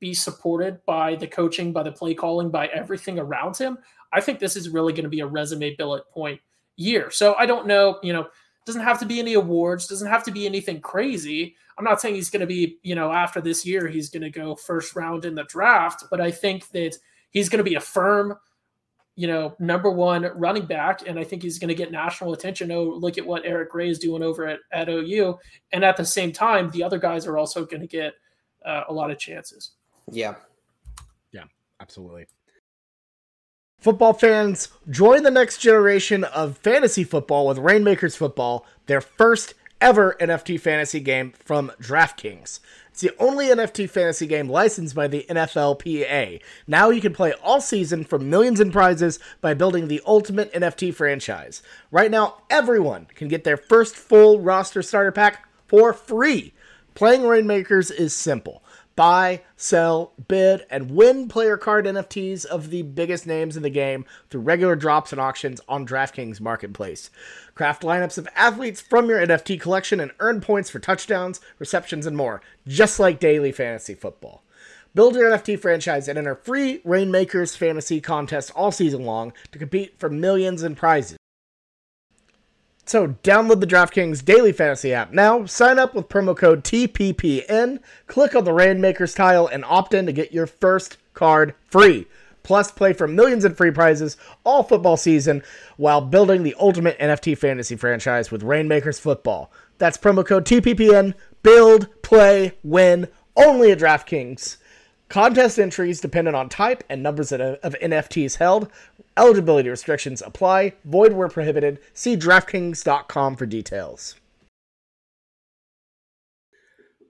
be 0.00 0.14
supported 0.14 0.84
by 0.84 1.14
the 1.14 1.28
coaching, 1.28 1.72
by 1.72 1.84
the 1.84 1.92
play 1.92 2.14
calling, 2.14 2.50
by 2.50 2.66
everything 2.68 3.18
around 3.18 3.56
him, 3.56 3.78
I 4.12 4.20
think 4.20 4.40
this 4.40 4.56
is 4.56 4.70
really 4.70 4.92
going 4.92 5.04
to 5.04 5.10
be 5.10 5.20
a 5.20 5.26
resume 5.26 5.76
billet 5.76 6.10
point 6.10 6.40
year. 6.76 7.10
So 7.10 7.34
I 7.34 7.46
don't 7.46 7.66
know, 7.66 8.00
you 8.02 8.12
know, 8.12 8.26
doesn't 8.64 8.82
have 8.82 8.98
to 9.00 9.06
be 9.06 9.18
any 9.18 9.34
awards, 9.34 9.86
doesn't 9.86 10.08
have 10.08 10.24
to 10.24 10.30
be 10.30 10.46
anything 10.46 10.80
crazy. 10.80 11.56
I'm 11.78 11.84
not 11.84 12.00
saying 12.00 12.14
he's 12.14 12.30
going 12.30 12.40
to 12.40 12.46
be, 12.46 12.78
you 12.82 12.94
know, 12.94 13.12
after 13.12 13.40
this 13.40 13.66
year, 13.66 13.88
he's 13.88 14.10
going 14.10 14.22
to 14.22 14.30
go 14.30 14.54
first 14.54 14.94
round 14.94 15.24
in 15.24 15.34
the 15.34 15.44
draft, 15.44 16.04
but 16.10 16.20
I 16.20 16.30
think 16.30 16.68
that 16.68 16.96
he's 17.30 17.48
going 17.48 17.58
to 17.58 17.68
be 17.68 17.74
a 17.74 17.80
firm, 17.80 18.36
you 19.16 19.26
know, 19.26 19.56
number 19.58 19.90
one 19.90 20.30
running 20.36 20.66
back. 20.66 21.08
And 21.08 21.18
I 21.18 21.24
think 21.24 21.42
he's 21.42 21.58
going 21.58 21.68
to 21.68 21.74
get 21.74 21.90
national 21.90 22.34
attention. 22.34 22.70
Oh, 22.70 22.84
look 22.84 23.18
at 23.18 23.26
what 23.26 23.44
Eric 23.44 23.70
Gray 23.70 23.88
is 23.88 23.98
doing 23.98 24.22
over 24.22 24.46
at, 24.46 24.60
at 24.70 24.88
OU. 24.88 25.38
And 25.72 25.84
at 25.84 25.96
the 25.96 26.04
same 26.04 26.32
time, 26.32 26.70
the 26.70 26.82
other 26.82 26.98
guys 26.98 27.26
are 27.26 27.38
also 27.38 27.64
going 27.64 27.80
to 27.80 27.88
get 27.88 28.14
uh, 28.64 28.84
a 28.88 28.92
lot 28.92 29.10
of 29.10 29.18
chances. 29.18 29.72
Yeah. 30.10 30.34
Yeah, 31.32 31.44
absolutely. 31.80 32.26
Football 33.82 34.12
fans, 34.12 34.68
join 34.88 35.24
the 35.24 35.30
next 35.32 35.58
generation 35.58 36.22
of 36.22 36.56
fantasy 36.58 37.02
football 37.02 37.48
with 37.48 37.58
Rainmakers 37.58 38.14
Football, 38.14 38.64
their 38.86 39.00
first 39.00 39.54
ever 39.80 40.14
NFT 40.20 40.60
fantasy 40.60 41.00
game 41.00 41.32
from 41.44 41.72
DraftKings. 41.80 42.60
It's 42.90 43.00
the 43.00 43.10
only 43.18 43.46
NFT 43.46 43.90
fantasy 43.90 44.28
game 44.28 44.48
licensed 44.48 44.94
by 44.94 45.08
the 45.08 45.26
NFLPA. 45.28 46.40
Now 46.68 46.90
you 46.90 47.00
can 47.00 47.12
play 47.12 47.32
all 47.42 47.60
season 47.60 48.04
for 48.04 48.20
millions 48.20 48.60
in 48.60 48.70
prizes 48.70 49.18
by 49.40 49.52
building 49.52 49.88
the 49.88 50.00
ultimate 50.06 50.52
NFT 50.52 50.94
franchise. 50.94 51.60
Right 51.90 52.12
now, 52.12 52.36
everyone 52.48 53.08
can 53.16 53.26
get 53.26 53.42
their 53.42 53.56
first 53.56 53.96
full 53.96 54.38
roster 54.38 54.82
starter 54.82 55.10
pack 55.10 55.48
for 55.66 55.92
free. 55.92 56.54
Playing 56.94 57.26
Rainmakers 57.26 57.90
is 57.90 58.14
simple 58.14 58.61
buy, 58.96 59.42
sell, 59.56 60.12
bid, 60.28 60.64
and 60.70 60.90
win 60.90 61.28
player 61.28 61.56
card 61.56 61.86
NFTs 61.86 62.44
of 62.44 62.70
the 62.70 62.82
biggest 62.82 63.26
names 63.26 63.56
in 63.56 63.62
the 63.62 63.70
game 63.70 64.04
through 64.30 64.42
regular 64.42 64.76
drops 64.76 65.12
and 65.12 65.20
auctions 65.20 65.60
on 65.68 65.86
DraftKings 65.86 66.40
Marketplace. 66.40 67.10
Craft 67.54 67.82
lineups 67.82 68.18
of 68.18 68.28
athletes 68.34 68.80
from 68.80 69.08
your 69.08 69.18
NFT 69.18 69.60
collection 69.60 70.00
and 70.00 70.12
earn 70.20 70.40
points 70.40 70.70
for 70.70 70.78
touchdowns, 70.78 71.40
receptions, 71.58 72.06
and 72.06 72.16
more, 72.16 72.42
just 72.66 72.98
like 72.98 73.20
daily 73.20 73.52
fantasy 73.52 73.94
football. 73.94 74.42
Build 74.94 75.14
your 75.14 75.30
NFT 75.30 75.58
franchise 75.58 76.06
and 76.06 76.18
enter 76.18 76.34
free 76.34 76.82
Rainmakers 76.84 77.56
fantasy 77.56 78.00
contests 78.00 78.50
all 78.50 78.70
season 78.70 79.04
long 79.04 79.32
to 79.50 79.58
compete 79.58 79.98
for 79.98 80.10
millions 80.10 80.62
in 80.62 80.74
prizes. 80.74 81.16
So 82.84 83.08
download 83.22 83.60
the 83.60 83.66
DraftKings 83.66 84.24
Daily 84.24 84.52
Fantasy 84.52 84.92
app 84.92 85.12
now, 85.12 85.46
sign 85.46 85.78
up 85.78 85.94
with 85.94 86.08
promo 86.08 86.36
code 86.36 86.64
TPPN, 86.64 87.78
click 88.06 88.34
on 88.34 88.44
the 88.44 88.52
Rainmakers 88.52 89.14
tile, 89.14 89.46
and 89.46 89.64
opt 89.64 89.94
in 89.94 90.06
to 90.06 90.12
get 90.12 90.32
your 90.32 90.46
first 90.46 90.98
card 91.14 91.54
free. 91.68 92.06
Plus, 92.42 92.72
play 92.72 92.92
for 92.92 93.06
millions 93.06 93.44
in 93.44 93.54
free 93.54 93.70
prizes 93.70 94.16
all 94.44 94.64
football 94.64 94.96
season 94.96 95.42
while 95.76 96.00
building 96.00 96.42
the 96.42 96.56
ultimate 96.58 96.98
NFT 96.98 97.38
fantasy 97.38 97.76
franchise 97.76 98.32
with 98.32 98.42
Rainmakers 98.42 98.98
Football. 98.98 99.52
That's 99.78 99.96
promo 99.96 100.26
code 100.26 100.44
TPPN. 100.44 101.14
Build, 101.44 101.88
play, 102.02 102.58
win, 102.64 103.08
only 103.36 103.70
at 103.70 103.78
DraftKings. 103.78 104.56
Contest 105.12 105.58
entries 105.58 106.00
dependent 106.00 106.34
on 106.34 106.48
type 106.48 106.82
and 106.88 107.02
numbers 107.02 107.32
uh, 107.34 107.58
of, 107.62 107.74
of 107.74 107.80
NFTs 107.80 108.36
held. 108.36 108.70
Eligibility 109.14 109.68
restrictions 109.68 110.22
apply. 110.22 110.72
Void 110.86 111.12
where 111.12 111.28
prohibited. 111.28 111.80
See 111.92 112.16
DraftKings.com 112.16 113.36
for 113.36 113.44
details. 113.44 114.14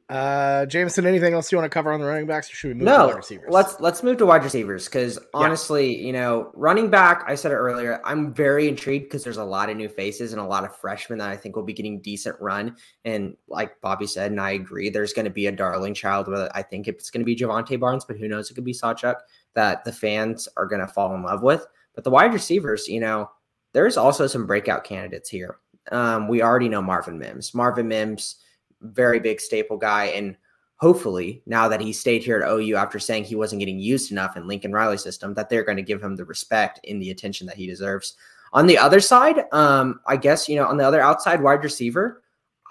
Uh, 0.08 0.66
Jameson, 0.66 1.06
anything 1.06 1.32
else 1.32 1.50
you 1.50 1.56
want 1.56 1.70
to 1.70 1.74
cover 1.74 1.92
on 1.92 2.00
the 2.00 2.06
running 2.06 2.26
backs, 2.26 2.50
or 2.50 2.54
should 2.54 2.68
we 2.68 2.74
move 2.74 2.84
no, 2.84 2.98
to 2.98 3.06
wide 3.06 3.16
receivers? 3.16 3.48
Let's 3.50 3.80
let's 3.80 4.02
move 4.02 4.18
to 4.18 4.26
wide 4.26 4.44
receivers 4.44 4.84
because 4.86 5.18
honestly, 5.32 5.96
yeah. 5.96 6.06
you 6.06 6.12
know, 6.12 6.50
running 6.54 6.90
back. 6.90 7.24
I 7.26 7.34
said 7.34 7.52
it 7.52 7.56
earlier. 7.56 8.00
I'm 8.04 8.34
very 8.34 8.68
intrigued 8.68 9.06
because 9.06 9.24
there's 9.24 9.38
a 9.38 9.44
lot 9.44 9.70
of 9.70 9.76
new 9.76 9.88
faces 9.88 10.32
and 10.32 10.40
a 10.40 10.44
lot 10.44 10.64
of 10.64 10.76
freshmen 10.76 11.18
that 11.20 11.30
I 11.30 11.36
think 11.36 11.56
will 11.56 11.62
be 11.62 11.72
getting 11.72 12.00
decent 12.00 12.36
run. 12.40 12.76
And 13.04 13.36
like 13.48 13.80
Bobby 13.80 14.06
said, 14.06 14.32
and 14.32 14.40
I 14.40 14.50
agree, 14.50 14.90
there's 14.90 15.12
going 15.12 15.24
to 15.24 15.30
be 15.30 15.46
a 15.46 15.52
darling 15.52 15.94
child. 15.94 16.28
Whether 16.28 16.50
I 16.54 16.62
think 16.62 16.88
it's 16.88 17.10
going 17.10 17.22
to 17.22 17.24
be 17.24 17.36
Jovantae 17.36 17.80
Barnes, 17.80 18.04
but 18.04 18.18
who 18.18 18.28
knows? 18.28 18.50
It 18.50 18.54
could 18.54 18.64
be 18.64 18.74
Sawchuk 18.74 19.16
that 19.54 19.84
the 19.84 19.92
fans 19.92 20.48
are 20.56 20.66
going 20.66 20.80
to 20.80 20.92
fall 20.92 21.14
in 21.14 21.22
love 21.22 21.42
with. 21.42 21.66
But 21.94 22.04
the 22.04 22.10
wide 22.10 22.32
receivers, 22.32 22.88
you 22.88 23.00
know, 23.00 23.30
there's 23.72 23.96
also 23.96 24.26
some 24.26 24.46
breakout 24.46 24.84
candidates 24.84 25.28
here. 25.28 25.58
Um, 25.90 26.28
we 26.28 26.42
already 26.42 26.68
know 26.68 26.82
Marvin 26.82 27.18
Mims. 27.18 27.54
Marvin 27.54 27.88
Mims 27.88 28.36
very 28.82 29.20
big 29.20 29.40
staple 29.40 29.76
guy. 29.76 30.06
And 30.06 30.36
hopefully, 30.76 31.42
now 31.46 31.68
that 31.68 31.80
he 31.80 31.92
stayed 31.92 32.22
here 32.22 32.38
at 32.40 32.48
OU 32.48 32.76
after 32.76 32.98
saying 32.98 33.24
he 33.24 33.36
wasn't 33.36 33.60
getting 33.60 33.78
used 33.78 34.10
enough 34.10 34.36
in 34.36 34.46
Lincoln 34.46 34.72
Riley 34.72 34.98
system, 34.98 35.34
that 35.34 35.48
they're 35.48 35.64
going 35.64 35.76
to 35.76 35.82
give 35.82 36.02
him 36.02 36.16
the 36.16 36.24
respect 36.24 36.80
and 36.88 37.00
the 37.00 37.10
attention 37.10 37.46
that 37.46 37.56
he 37.56 37.66
deserves. 37.66 38.16
On 38.52 38.66
the 38.66 38.76
other 38.76 39.00
side, 39.00 39.44
um, 39.52 40.00
I 40.06 40.16
guess, 40.16 40.48
you 40.48 40.56
know, 40.56 40.66
on 40.66 40.76
the 40.76 40.86
other 40.86 41.00
outside 41.00 41.42
wide 41.42 41.64
receiver, 41.64 42.22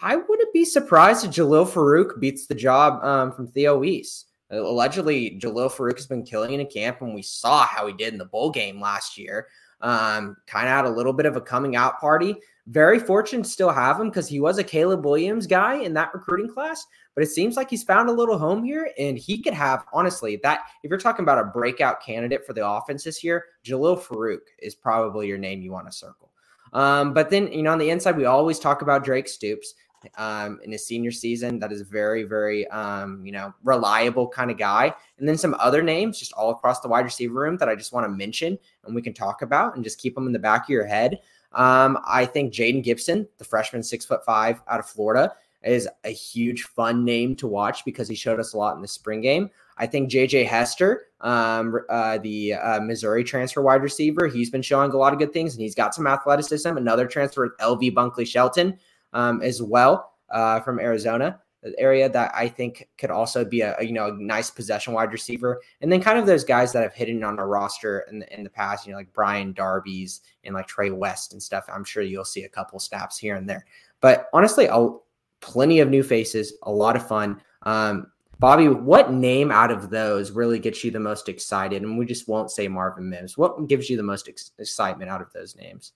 I 0.01 0.15
wouldn't 0.15 0.53
be 0.53 0.65
surprised 0.65 1.25
if 1.25 1.31
Jalil 1.31 1.67
Farooq 1.67 2.19
beats 2.19 2.47
the 2.47 2.55
job 2.55 3.03
um, 3.03 3.31
from 3.31 3.47
Theo 3.47 3.77
Wease. 3.77 4.25
Allegedly, 4.49 5.39
Jalil 5.39 5.71
Farooq 5.71 5.97
has 5.97 6.07
been 6.07 6.23
killing 6.23 6.59
in 6.59 6.65
camp, 6.67 7.01
and 7.01 7.15
we 7.15 7.21
saw 7.21 7.65
how 7.65 7.87
he 7.87 7.93
did 7.93 8.11
in 8.11 8.19
the 8.19 8.25
bowl 8.25 8.51
game 8.51 8.81
last 8.81 9.17
year. 9.17 9.47
Um, 9.79 10.35
kind 10.47 10.67
of 10.67 10.73
had 10.73 10.85
a 10.85 10.89
little 10.89 11.13
bit 11.13 11.25
of 11.25 11.37
a 11.37 11.41
coming 11.41 11.75
out 11.75 11.99
party. 11.99 12.35
Very 12.67 12.99
fortunate 12.99 13.43
to 13.43 13.49
still 13.49 13.71
have 13.71 13.99
him 13.99 14.09
because 14.09 14.27
he 14.27 14.39
was 14.39 14.57
a 14.57 14.63
Caleb 14.63 15.03
Williams 15.03 15.47
guy 15.47 15.75
in 15.75 15.93
that 15.95 16.13
recruiting 16.13 16.51
class. 16.51 16.85
But 17.15 17.23
it 17.23 17.29
seems 17.29 17.57
like 17.57 17.69
he's 17.69 17.83
found 17.83 18.09
a 18.09 18.13
little 18.13 18.37
home 18.37 18.63
here, 18.63 18.91
and 18.97 19.17
he 19.17 19.41
could 19.41 19.53
have 19.53 19.83
honestly 19.91 20.39
that. 20.43 20.61
If 20.83 20.89
you're 20.89 20.99
talking 20.99 21.23
about 21.23 21.39
a 21.39 21.45
breakout 21.45 22.01
candidate 22.03 22.45
for 22.45 22.53
the 22.53 22.65
offense 22.65 23.03
this 23.03 23.23
year, 23.23 23.45
Jalil 23.65 24.01
Farooq 24.01 24.39
is 24.59 24.75
probably 24.75 25.27
your 25.27 25.37
name 25.37 25.61
you 25.61 25.71
want 25.71 25.87
to 25.87 25.91
circle. 25.91 26.31
Um, 26.73 27.13
but 27.13 27.29
then 27.29 27.51
you 27.51 27.63
know 27.63 27.71
on 27.71 27.79
the 27.79 27.89
inside, 27.89 28.15
we 28.15 28.25
always 28.25 28.59
talk 28.59 28.81
about 28.81 29.03
Drake 29.03 29.27
Stoops 29.27 29.73
um, 30.17 30.59
in 30.63 30.71
his 30.71 30.85
senior 30.85 31.11
season. 31.11 31.59
That 31.59 31.71
is 31.71 31.81
very, 31.81 32.23
very, 32.23 32.67
um, 32.67 33.25
you 33.25 33.31
know, 33.31 33.53
reliable 33.63 34.27
kind 34.27 34.51
of 34.51 34.57
guy. 34.57 34.93
And 35.17 35.27
then 35.27 35.37
some 35.37 35.55
other 35.59 35.81
names 35.81 36.19
just 36.19 36.33
all 36.33 36.51
across 36.51 36.79
the 36.79 36.87
wide 36.87 37.05
receiver 37.05 37.33
room 37.33 37.57
that 37.57 37.69
I 37.69 37.75
just 37.75 37.93
want 37.93 38.05
to 38.05 38.09
mention 38.09 38.57
and 38.85 38.95
we 38.95 39.01
can 39.01 39.13
talk 39.13 39.41
about 39.41 39.75
and 39.75 39.83
just 39.83 39.99
keep 39.99 40.15
them 40.15 40.27
in 40.27 40.33
the 40.33 40.39
back 40.39 40.63
of 40.63 40.69
your 40.69 40.85
head. 40.85 41.19
Um, 41.53 41.97
I 42.07 42.25
think 42.25 42.53
Jayden 42.53 42.83
Gibson, 42.83 43.27
the 43.37 43.43
freshman, 43.43 43.83
six 43.83 44.05
foot 44.05 44.23
five 44.25 44.61
out 44.67 44.79
of 44.79 44.85
Florida, 44.85 45.33
is 45.63 45.87
a 46.03 46.09
huge 46.09 46.63
fun 46.63 47.05
name 47.05 47.35
to 47.35 47.47
watch 47.47 47.85
because 47.85 48.07
he 48.07 48.15
showed 48.15 48.39
us 48.39 48.53
a 48.53 48.57
lot 48.57 48.75
in 48.75 48.81
the 48.81 48.87
spring 48.87 49.21
game. 49.21 49.49
I 49.77 49.87
think 49.87 50.11
JJ 50.11 50.45
Hester, 50.47 51.07
um, 51.21 51.79
uh, 51.89 52.17
the 52.19 52.53
uh, 52.53 52.79
Missouri 52.81 53.23
transfer 53.23 53.61
wide 53.61 53.81
receiver, 53.81 54.27
he's 54.27 54.49
been 54.49 54.61
showing 54.61 54.91
a 54.91 54.97
lot 54.97 55.13
of 55.13 55.19
good 55.19 55.33
things 55.33 55.53
and 55.53 55.61
he's 55.61 55.75
got 55.75 55.95
some 55.95 56.07
athleticism. 56.07 56.77
Another 56.77 57.07
transfer, 57.07 57.55
LV 57.59 57.93
Bunkley 57.93 58.27
Shelton, 58.27 58.77
um, 59.13 59.41
as 59.41 59.61
well 59.61 60.13
uh, 60.29 60.59
from 60.61 60.79
Arizona 60.79 61.39
area 61.77 62.09
that 62.09 62.31
I 62.35 62.47
think 62.47 62.89
could 62.97 63.11
also 63.11 63.45
be 63.45 63.61
a, 63.61 63.75
you 63.81 63.91
know 63.91 64.07
a 64.07 64.13
nice 64.13 64.49
possession 64.49 64.93
wide 64.93 65.11
receiver, 65.11 65.61
and 65.81 65.91
then 65.91 66.01
kind 66.01 66.17
of 66.17 66.25
those 66.25 66.43
guys 66.43 66.73
that 66.73 66.83
have 66.83 66.93
hidden 66.93 67.23
on 67.23 67.39
a 67.39 67.45
roster 67.45 68.05
in 68.09 68.19
the, 68.19 68.33
in 68.33 68.43
the 68.43 68.49
past, 68.49 68.85
you 68.85 68.91
know, 68.91 68.97
like 68.97 69.13
Brian 69.13 69.53
Darby's 69.53 70.21
and 70.43 70.55
like 70.55 70.67
Trey 70.67 70.91
West 70.91 71.33
and 71.33 71.41
stuff. 71.41 71.65
I'm 71.71 71.83
sure 71.83 72.03
you'll 72.03 72.25
see 72.25 72.43
a 72.43 72.49
couple 72.49 72.79
snaps 72.79 73.17
here 73.17 73.35
and 73.35 73.49
there, 73.49 73.65
but 73.99 74.29
honestly, 74.33 74.67
I'll, 74.67 75.03
plenty 75.39 75.79
of 75.79 75.89
new 75.89 76.03
faces, 76.03 76.53
a 76.63 76.71
lot 76.71 76.95
of 76.95 77.07
fun. 77.07 77.41
Um, 77.63 78.07
Bobby, 78.39 78.67
what 78.67 79.13
name 79.13 79.51
out 79.51 79.69
of 79.69 79.91
those 79.91 80.31
really 80.31 80.57
gets 80.57 80.83
you 80.83 80.89
the 80.89 80.99
most 80.99 81.29
excited? 81.29 81.83
And 81.83 81.95
we 81.95 82.07
just 82.07 82.27
won't 82.27 82.49
say 82.49 82.67
Marvin 82.67 83.07
Mims. 83.07 83.37
What 83.37 83.67
gives 83.67 83.87
you 83.87 83.97
the 83.97 84.03
most 84.03 84.27
ex- 84.27 84.49
excitement 84.57 85.11
out 85.11 85.21
of 85.21 85.31
those 85.31 85.55
names? 85.55 85.93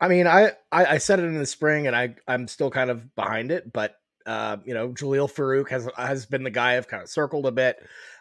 I 0.00 0.08
mean, 0.08 0.26
I, 0.26 0.54
I, 0.72 0.86
I 0.86 0.98
said 0.98 1.20
it 1.20 1.26
in 1.26 1.38
the 1.38 1.46
spring, 1.46 1.86
and 1.86 1.94
I 1.94 2.16
I'm 2.26 2.48
still 2.48 2.68
kind 2.68 2.90
of 2.90 3.14
behind 3.14 3.52
it, 3.52 3.72
but 3.72 4.00
uh, 4.26 4.56
you 4.64 4.74
know, 4.74 4.90
Jalil 4.90 5.32
Farooq 5.32 5.68
has 5.70 5.88
has 5.96 6.26
been 6.26 6.42
the 6.42 6.50
guy 6.50 6.76
I've 6.76 6.88
kind 6.88 7.02
of 7.02 7.08
circled 7.08 7.46
a 7.46 7.52
bit. 7.52 7.76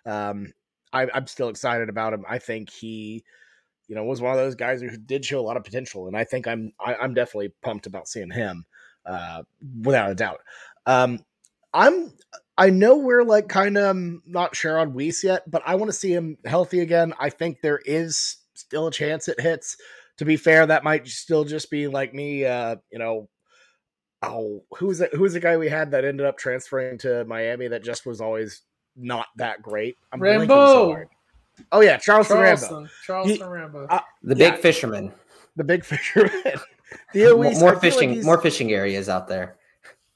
Um, 0.06 0.54
I, 0.94 1.08
I'm 1.14 1.28
still 1.28 1.50
excited 1.50 1.90
about 1.90 2.14
him. 2.14 2.26
I 2.28 2.38
think 2.38 2.70
he, 2.70 3.24
you 3.88 3.96
know, 3.96 4.04
was 4.04 4.22
one 4.22 4.34
of 4.34 4.38
those 4.38 4.56
guys 4.56 4.82
who 4.82 4.98
did 4.98 5.24
show 5.26 5.40
a 5.40 5.42
lot 5.42 5.58
of 5.58 5.64
potential, 5.64 6.08
and 6.08 6.18
I 6.18 6.24
think 6.24 6.48
I'm 6.48 6.74
I, 6.80 6.94
am 6.94 7.02
i 7.02 7.04
am 7.06 7.14
definitely 7.14 7.54
pumped 7.62 7.88
about 7.88 8.08
seeing 8.08 8.32
him, 8.32 8.66
uh, 9.06 9.44
without 9.82 10.12
a 10.12 10.16
doubt. 10.16 10.42
Um, 10.86 11.20
I'm 11.74 12.14
I 12.58 12.70
know 12.70 12.98
we're 12.98 13.24
like 13.24 13.48
kind 13.48 13.78
of 13.78 13.96
not 14.26 14.56
sure 14.56 14.78
on 14.80 14.94
Wease 14.94 15.24
yet, 15.24 15.50
but 15.50 15.64
I 15.66 15.76
want 15.76 15.90
to 15.90 15.98
see 15.98 16.14
him 16.14 16.38
healthy 16.46 16.80
again. 16.80 17.14
I 17.20 17.30
think 17.30 17.62
there 17.62 17.82
is 17.86 18.38
still 18.54 18.88
a 18.88 18.92
chance 18.92 19.28
it 19.28 19.40
hits 19.40 19.78
to 20.22 20.26
be 20.26 20.38
fair, 20.38 20.68
that 20.68 20.84
might 20.84 21.08
still 21.08 21.44
just 21.46 21.72
be 21.72 21.88
like 21.88 22.14
me, 22.14 22.46
uh, 22.46 22.76
you 22.92 23.00
know, 23.00 23.28
oh, 24.22 24.64
who's 24.78 25.02
it? 25.02 25.14
Who's 25.14 25.34
the 25.34 25.40
guy 25.40 25.58
we 25.58 25.70
had 25.70 25.92
that 25.92 26.06
ended 26.06 26.26
up 26.26 26.38
transferring 26.38 26.98
to 27.00 27.26
Miami 27.26 27.68
that 27.68 27.84
just 27.84 28.06
was 28.06 28.22
always 28.22 28.62
not 28.96 29.28
that 29.38 29.62
great? 29.62 29.98
I'm 30.12 30.22
Rambo. 30.22 30.48
So 30.48 31.04
oh 31.72 31.82
yeah, 31.82 31.98
Charleston, 31.98 32.38
Charleston 32.38 32.76
Rambo. 32.76 32.90
Charleston 33.06 33.48
he, 33.48 33.54
Rambo. 33.54 33.88
Uh, 33.88 34.00
the 34.24 34.36
yeah, 34.36 34.52
big 34.52 34.60
fisherman. 34.60 35.12
The 35.56 35.64
big 35.64 35.86
fisherman. 35.86 36.32
the 37.14 37.34
more, 37.36 37.52
more 37.54 37.80
fishing, 37.80 38.16
like 38.16 38.26
more 38.26 38.42
fishing 38.42 38.72
areas 38.72 39.10
out 39.10 39.28
there. 39.28 39.56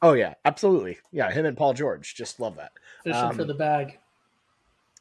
Oh 0.02 0.14
yeah, 0.14 0.36
absolutely. 0.46 0.98
Yeah, 1.12 1.32
him 1.32 1.46
and 1.46 1.58
Paul 1.58 1.74
George 1.74 2.16
just 2.16 2.40
love 2.40 2.58
that. 2.58 2.72
Fishing 3.04 3.22
um, 3.22 3.36
for 3.36 3.44
the 3.44 3.54
bag. 3.54 3.98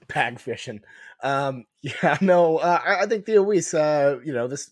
Bag 0.09 0.39
fishing. 0.39 0.81
Um, 1.23 1.65
yeah, 1.83 2.19
no, 2.21 2.59
uh, 2.59 2.81
I, 2.85 3.03
I, 3.03 3.07
think 3.07 3.27
Theo 3.27 3.43
Wease, 3.43 3.75
uh, 3.75 4.21
you 4.25 4.33
know, 4.33 4.47
this 4.47 4.71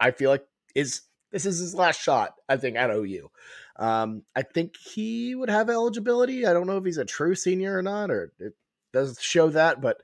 I 0.00 0.10
feel 0.10 0.30
like 0.30 0.46
is 0.74 1.02
this 1.32 1.46
is 1.46 1.58
his 1.58 1.74
last 1.74 2.00
shot. 2.00 2.34
I 2.48 2.56
think 2.56 2.76
at 2.76 2.90
OU. 2.90 3.30
Um, 3.76 4.22
I 4.36 4.42
think 4.42 4.76
he 4.76 5.34
would 5.34 5.50
have 5.50 5.70
eligibility. 5.70 6.46
I 6.46 6.52
don't 6.52 6.66
know 6.66 6.76
if 6.76 6.84
he's 6.84 6.98
a 6.98 7.04
true 7.04 7.34
senior 7.34 7.76
or 7.76 7.82
not, 7.82 8.10
or 8.10 8.32
it 8.38 8.54
does 8.92 9.18
show 9.20 9.48
that, 9.50 9.80
but 9.80 10.00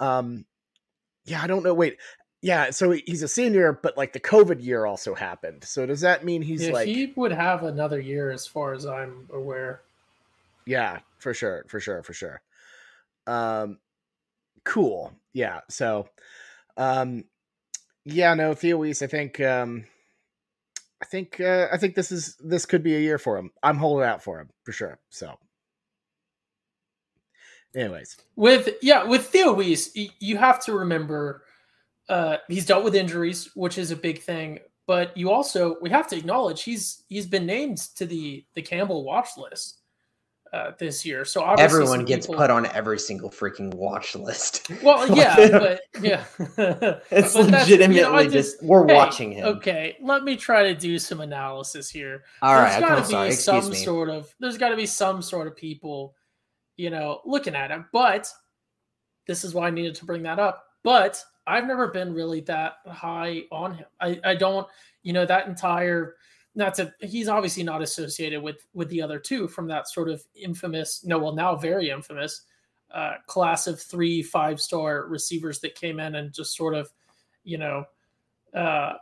um, 0.00 0.46
yeah, 1.24 1.42
I 1.42 1.48
don't 1.48 1.64
know. 1.64 1.74
Wait, 1.74 1.98
yeah, 2.40 2.70
so 2.70 2.92
he's 2.92 3.22
a 3.22 3.28
senior, 3.28 3.72
but 3.72 3.96
like 3.96 4.12
the 4.12 4.20
COVID 4.20 4.62
year 4.62 4.86
also 4.86 5.14
happened. 5.14 5.64
So 5.64 5.84
does 5.84 6.02
that 6.02 6.24
mean 6.24 6.42
he's 6.42 6.66
yeah, 6.66 6.72
like 6.72 6.86
he 6.86 7.12
would 7.16 7.32
have 7.32 7.64
another 7.64 8.00
year, 8.00 8.30
as 8.30 8.46
far 8.46 8.72
as 8.72 8.86
I'm 8.86 9.28
aware? 9.32 9.82
Yeah, 10.64 11.00
for 11.18 11.34
sure, 11.34 11.64
for 11.66 11.80
sure, 11.80 12.02
for 12.04 12.12
sure. 12.12 12.40
Um, 13.26 13.78
cool. 14.64 15.12
Yeah. 15.32 15.60
So, 15.68 16.08
um, 16.76 17.24
yeah, 18.04 18.34
no, 18.34 18.54
Theo 18.54 18.78
Wease, 18.78 19.02
I 19.02 19.08
think 19.08 19.40
um 19.40 19.84
I 21.00 21.04
think 21.04 21.40
uh, 21.40 21.68
I 21.72 21.76
think 21.76 21.94
this 21.94 22.10
is 22.10 22.36
this 22.36 22.66
could 22.66 22.82
be 22.82 22.96
a 22.96 23.00
year 23.00 23.18
for 23.18 23.38
him. 23.38 23.50
I'm 23.62 23.76
holding 23.76 24.06
out 24.06 24.22
for 24.22 24.40
him 24.40 24.48
for 24.64 24.72
sure. 24.72 24.98
So 25.10 25.38
anyways. 27.74 28.16
With 28.36 28.70
yeah, 28.82 29.04
with 29.04 29.26
Theo 29.26 29.52
Wease, 29.52 29.90
you 29.94 30.36
have 30.36 30.62
to 30.64 30.72
remember 30.72 31.44
uh 32.08 32.38
he's 32.48 32.66
dealt 32.66 32.84
with 32.84 32.94
injuries, 32.94 33.50
which 33.54 33.78
is 33.78 33.90
a 33.90 33.96
big 33.96 34.20
thing, 34.22 34.58
but 34.86 35.16
you 35.16 35.30
also 35.30 35.76
we 35.80 35.90
have 35.90 36.08
to 36.08 36.16
acknowledge 36.16 36.62
he's 36.62 37.04
he's 37.08 37.26
been 37.26 37.46
named 37.46 37.78
to 37.96 38.04
the 38.06 38.44
the 38.54 38.62
Campbell 38.62 39.04
watch 39.04 39.30
list 39.36 39.77
uh, 40.52 40.72
this 40.78 41.04
year. 41.04 41.24
So 41.24 41.44
everyone 41.54 42.04
gets 42.04 42.26
people... 42.26 42.40
put 42.40 42.50
on 42.50 42.66
every 42.66 42.98
single 42.98 43.30
freaking 43.30 43.72
watch 43.74 44.14
list. 44.14 44.70
Well, 44.82 45.08
yeah, 45.16 45.58
but 45.58 45.80
yeah, 46.00 46.24
it's 47.10 47.34
but 47.34 47.46
legitimately 47.46 47.94
you 47.94 48.02
know, 48.02 48.28
just, 48.28 48.62
we're 48.62 48.86
hey, 48.86 48.94
watching 48.94 49.32
him. 49.32 49.46
Okay, 49.56 49.96
let 50.00 50.22
me 50.22 50.36
try 50.36 50.62
to 50.62 50.74
do 50.74 50.98
some 50.98 51.20
analysis 51.20 51.90
here. 51.90 52.22
All 52.42 52.54
there's 52.54 52.74
right, 52.74 52.80
got 52.80 53.08
to 53.08 53.28
be 53.28 53.32
some 53.32 53.70
me. 53.70 53.76
sort 53.76 54.08
of 54.08 54.32
there's 54.38 54.56
got 54.56 54.68
to 54.68 54.76
be 54.76 54.86
some 54.86 55.20
sort 55.20 55.46
of 55.46 55.56
people, 55.56 56.14
you 56.76 56.90
know, 56.90 57.20
looking 57.24 57.56
at 57.56 57.70
him. 57.70 57.86
But 57.92 58.32
this 59.26 59.42
is 59.42 59.52
why 59.52 59.66
I 59.66 59.70
needed 59.70 59.96
to 59.96 60.04
bring 60.04 60.22
that 60.22 60.38
up. 60.38 60.64
But 60.84 61.22
I've 61.46 61.66
never 61.66 61.88
been 61.88 62.14
really 62.14 62.40
that 62.42 62.76
high 62.86 63.42
on 63.50 63.74
him. 63.74 63.86
I, 64.00 64.20
I 64.24 64.34
don't, 64.34 64.66
you 65.02 65.12
know, 65.12 65.26
that 65.26 65.48
entire 65.48 66.16
that's 66.60 66.78
a 66.78 66.92
he's 67.00 67.28
obviously 67.28 67.62
not 67.62 67.82
associated 67.82 68.42
with 68.42 68.66
with 68.74 68.88
the 68.88 69.02
other 69.02 69.18
two 69.18 69.48
from 69.48 69.66
that 69.68 69.88
sort 69.88 70.08
of 70.08 70.22
infamous 70.34 71.04
no 71.04 71.18
well 71.18 71.34
now 71.34 71.54
very 71.56 71.90
infamous 71.90 72.42
uh, 72.92 73.14
class 73.26 73.66
of 73.66 73.80
three 73.80 74.22
five 74.22 74.60
star 74.60 75.06
receivers 75.08 75.60
that 75.60 75.74
came 75.74 76.00
in 76.00 76.14
and 76.14 76.32
just 76.32 76.56
sort 76.56 76.74
of 76.74 76.90
you 77.44 77.58
know 77.58 77.84
uh, 78.54 78.94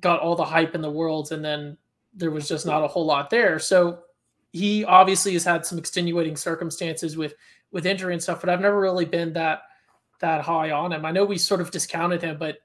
got 0.00 0.20
all 0.20 0.36
the 0.36 0.44
hype 0.44 0.74
in 0.74 0.80
the 0.80 0.90
world 0.90 1.32
and 1.32 1.44
then 1.44 1.76
there 2.14 2.30
was 2.30 2.48
just 2.48 2.64
not 2.64 2.84
a 2.84 2.88
whole 2.88 3.04
lot 3.04 3.28
there. 3.28 3.58
So 3.58 4.00
he 4.52 4.84
obviously 4.84 5.32
has 5.32 5.44
had 5.44 5.66
some 5.66 5.78
extenuating 5.78 6.36
circumstances 6.36 7.16
with 7.16 7.34
with 7.72 7.86
injury 7.86 8.12
and 8.12 8.22
stuff 8.22 8.40
but 8.40 8.48
i've 8.48 8.60
never 8.60 8.78
really 8.80 9.04
been 9.04 9.32
that 9.32 9.62
that 10.20 10.42
high 10.42 10.70
on 10.70 10.92
him. 10.92 11.04
I 11.04 11.10
know 11.10 11.24
we 11.24 11.36
sort 11.36 11.60
of 11.60 11.72
discounted 11.72 12.22
him 12.22 12.38
but 12.38 12.58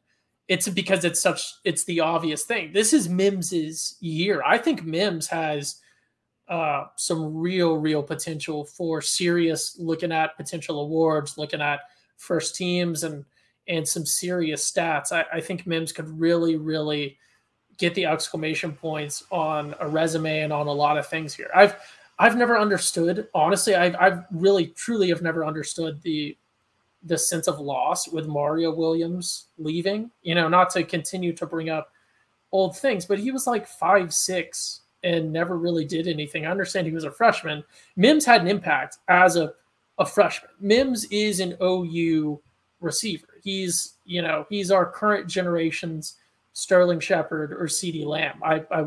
it's 0.49 0.67
because 0.67 1.05
it's 1.05 1.21
such 1.21 1.53
it's 1.63 1.85
the 1.85 2.01
obvious 2.01 2.43
thing. 2.43 2.73
This 2.73 2.91
is 2.91 3.07
Mims's 3.07 3.95
year. 4.01 4.41
I 4.43 4.57
think 4.57 4.83
Mims 4.83 5.27
has 5.27 5.79
uh, 6.49 6.85
some 6.95 7.35
real, 7.35 7.77
real 7.77 8.01
potential 8.01 8.65
for 8.65 8.99
serious 8.99 9.77
looking 9.79 10.11
at 10.11 10.35
potential 10.35 10.81
awards, 10.81 11.37
looking 11.37 11.61
at 11.61 11.81
first 12.17 12.55
teams 12.55 13.03
and 13.03 13.23
and 13.67 13.87
some 13.87 14.05
serious 14.05 14.69
stats. 14.69 15.11
I, 15.11 15.23
I 15.31 15.39
think 15.39 15.67
Mims 15.67 15.91
could 15.91 16.09
really, 16.19 16.55
really 16.57 17.19
get 17.77 17.93
the 17.93 18.07
exclamation 18.07 18.73
points 18.73 19.23
on 19.31 19.75
a 19.79 19.87
resume 19.87 20.39
and 20.39 20.51
on 20.51 20.65
a 20.65 20.71
lot 20.71 20.97
of 20.97 21.07
things 21.07 21.35
here. 21.35 21.51
I've 21.55 21.75
I've 22.17 22.35
never 22.35 22.57
understood, 22.57 23.27
honestly, 23.35 23.75
I've 23.75 23.95
I've 23.99 24.23
really 24.31 24.67
truly 24.69 25.09
have 25.09 25.21
never 25.21 25.45
understood 25.45 26.01
the 26.01 26.35
the 27.03 27.17
sense 27.17 27.47
of 27.47 27.59
loss 27.59 28.07
with 28.07 28.27
Mario 28.27 28.73
Williams 28.73 29.47
leaving. 29.57 30.11
You 30.21 30.35
know, 30.35 30.49
not 30.49 30.69
to 30.71 30.83
continue 30.83 31.33
to 31.33 31.45
bring 31.45 31.69
up 31.69 31.91
old 32.51 32.77
things, 32.77 33.05
but 33.05 33.19
he 33.19 33.31
was 33.31 33.47
like 33.47 33.67
five 33.67 34.13
six 34.13 34.81
and 35.03 35.31
never 35.31 35.57
really 35.57 35.85
did 35.85 36.07
anything. 36.07 36.45
I 36.45 36.51
understand 36.51 36.87
he 36.87 36.93
was 36.93 37.05
a 37.05 37.11
freshman. 37.11 37.63
Mims 37.95 38.25
had 38.25 38.41
an 38.41 38.47
impact 38.47 38.97
as 39.07 39.37
a, 39.37 39.53
a 39.97 40.05
freshman. 40.05 40.51
Mims 40.59 41.05
is 41.05 41.39
an 41.39 41.55
OU 41.61 42.41
receiver. 42.81 43.27
He's, 43.41 43.93
you 44.05 44.21
know, 44.21 44.45
he's 44.49 44.71
our 44.71 44.85
current 44.85 45.27
generation's 45.27 46.17
Sterling 46.51 46.99
Shepard 46.99 47.53
or 47.53 47.65
CeeDee 47.65 48.05
Lamb. 48.05 48.41
I, 48.43 48.65
I 48.71 48.81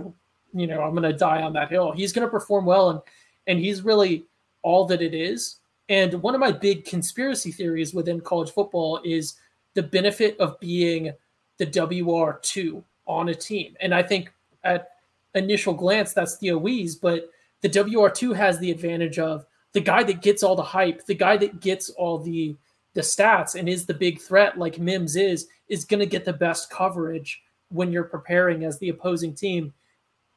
you 0.52 0.66
know, 0.66 0.82
I'm 0.82 0.90
going 0.90 1.10
to 1.10 1.16
die 1.16 1.42
on 1.42 1.54
that 1.54 1.70
hill. 1.70 1.92
He's 1.92 2.12
going 2.12 2.26
to 2.26 2.30
perform 2.30 2.66
well 2.66 2.90
and 2.90 3.00
and 3.46 3.58
he's 3.58 3.82
really 3.82 4.24
all 4.62 4.84
that 4.86 5.02
it 5.02 5.14
is 5.14 5.58
And 5.92 6.22
one 6.22 6.34
of 6.34 6.40
my 6.40 6.52
big 6.52 6.86
conspiracy 6.86 7.52
theories 7.52 7.92
within 7.92 8.22
college 8.22 8.50
football 8.50 8.98
is 9.04 9.34
the 9.74 9.82
benefit 9.82 10.40
of 10.40 10.58
being 10.58 11.12
the 11.58 11.66
WR2 11.66 12.82
on 13.06 13.28
a 13.28 13.34
team. 13.34 13.76
And 13.78 13.94
I 13.94 14.02
think 14.02 14.32
at 14.64 14.88
initial 15.34 15.74
glance, 15.74 16.14
that's 16.14 16.36
Theo 16.36 16.56
Wease, 16.56 16.96
but 16.96 17.30
the 17.60 17.68
WR2 17.68 18.34
has 18.34 18.58
the 18.58 18.70
advantage 18.70 19.18
of 19.18 19.44
the 19.74 19.82
guy 19.82 20.02
that 20.04 20.22
gets 20.22 20.42
all 20.42 20.56
the 20.56 20.62
hype, 20.62 21.04
the 21.04 21.14
guy 21.14 21.36
that 21.36 21.60
gets 21.60 21.90
all 21.90 22.18
the 22.18 22.56
the 22.94 23.02
stats 23.02 23.54
and 23.54 23.68
is 23.68 23.84
the 23.84 23.94
big 23.94 24.20
threat 24.20 24.58
like 24.58 24.78
Mims 24.78 25.16
is, 25.16 25.48
is 25.68 25.84
going 25.84 26.00
to 26.00 26.06
get 26.06 26.24
the 26.24 26.32
best 26.32 26.70
coverage 26.70 27.42
when 27.68 27.92
you're 27.92 28.04
preparing 28.04 28.64
as 28.64 28.78
the 28.78 28.90
opposing 28.90 29.34
team, 29.34 29.72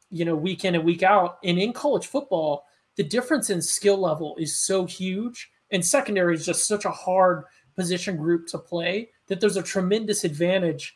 you 0.09 0.25
know, 0.25 0.35
week 0.35 0.65
in 0.65 0.75
and 0.75 0.83
week 0.83 1.03
out. 1.03 1.37
And 1.43 1.59
in 1.59 1.73
college 1.73 2.07
football, 2.07 2.65
the 2.95 3.03
difference 3.03 3.49
in 3.49 3.61
skill 3.61 3.97
level 3.97 4.35
is 4.39 4.55
so 4.55 4.85
huge. 4.85 5.49
And 5.71 5.83
secondary 5.83 6.35
is 6.35 6.45
just 6.45 6.67
such 6.67 6.85
a 6.85 6.91
hard 6.91 7.43
position 7.75 8.17
group 8.17 8.47
to 8.47 8.57
play 8.57 9.09
that 9.27 9.39
there's 9.39 9.57
a 9.57 9.63
tremendous 9.63 10.23
advantage 10.23 10.95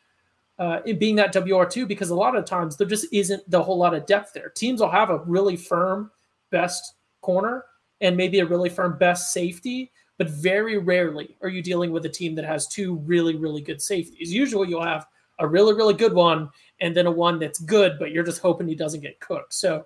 uh, 0.59 0.81
in 0.85 0.99
being 0.99 1.15
that 1.15 1.33
WR2 1.33 1.87
because 1.87 2.09
a 2.09 2.15
lot 2.15 2.35
of 2.35 2.45
times 2.45 2.77
there 2.77 2.87
just 2.87 3.07
isn't 3.13 3.49
the 3.49 3.61
whole 3.61 3.77
lot 3.77 3.93
of 3.93 4.05
depth 4.05 4.33
there. 4.33 4.49
Teams 4.49 4.81
will 4.81 4.91
have 4.91 5.09
a 5.09 5.19
really 5.19 5.55
firm 5.55 6.11
best 6.51 6.95
corner 7.21 7.65
and 8.01 8.15
maybe 8.15 8.39
a 8.39 8.45
really 8.45 8.69
firm 8.69 8.97
best 8.97 9.31
safety, 9.31 9.91
but 10.17 10.29
very 10.29 10.77
rarely 10.77 11.37
are 11.41 11.49
you 11.49 11.61
dealing 11.61 11.91
with 11.91 12.05
a 12.05 12.09
team 12.09 12.35
that 12.35 12.45
has 12.45 12.67
two 12.67 12.95
really, 12.97 13.35
really 13.35 13.61
good 13.61 13.81
safeties. 13.81 14.33
Usually 14.33 14.67
you'll 14.67 14.83
have 14.83 15.07
a 15.39 15.47
really, 15.47 15.73
really 15.73 15.93
good 15.93 16.13
one 16.13 16.49
and 16.81 16.95
then 16.95 17.07
a 17.07 17.11
one 17.11 17.39
that's 17.39 17.59
good, 17.59 17.97
but 17.97 18.11
you're 18.11 18.23
just 18.23 18.41
hoping 18.41 18.67
he 18.67 18.75
doesn't 18.75 19.01
get 19.01 19.19
cooked. 19.21 19.53
So 19.53 19.85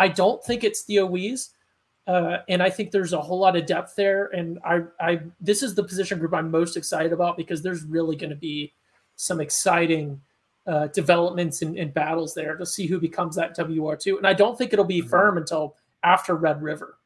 I 0.00 0.08
don't 0.08 0.42
think 0.42 0.64
it's 0.64 0.80
Theo 0.80 1.04
Wease. 1.04 1.50
Uh, 2.06 2.38
and 2.48 2.62
I 2.62 2.70
think 2.70 2.90
there's 2.90 3.12
a 3.12 3.20
whole 3.20 3.38
lot 3.38 3.54
of 3.54 3.66
depth 3.66 3.94
there. 3.94 4.26
And 4.28 4.58
I, 4.64 4.80
I, 4.98 5.20
this 5.40 5.62
is 5.62 5.74
the 5.74 5.84
position 5.84 6.18
group 6.18 6.32
I'm 6.32 6.50
most 6.50 6.76
excited 6.76 7.12
about 7.12 7.36
because 7.36 7.62
there's 7.62 7.84
really 7.84 8.16
going 8.16 8.30
to 8.30 8.36
be 8.36 8.72
some 9.16 9.40
exciting 9.40 10.20
uh, 10.66 10.86
developments 10.88 11.60
and, 11.60 11.76
and, 11.76 11.92
battles 11.92 12.34
there 12.34 12.56
to 12.56 12.64
see 12.64 12.86
who 12.86 12.98
becomes 12.98 13.36
that 13.36 13.56
WR2. 13.56 14.16
And 14.16 14.26
I 14.26 14.32
don't 14.32 14.56
think 14.56 14.72
it'll 14.72 14.84
be 14.84 15.00
mm-hmm. 15.00 15.08
firm 15.08 15.36
until 15.36 15.76
after 16.02 16.34
Red 16.34 16.62
River. 16.62 16.96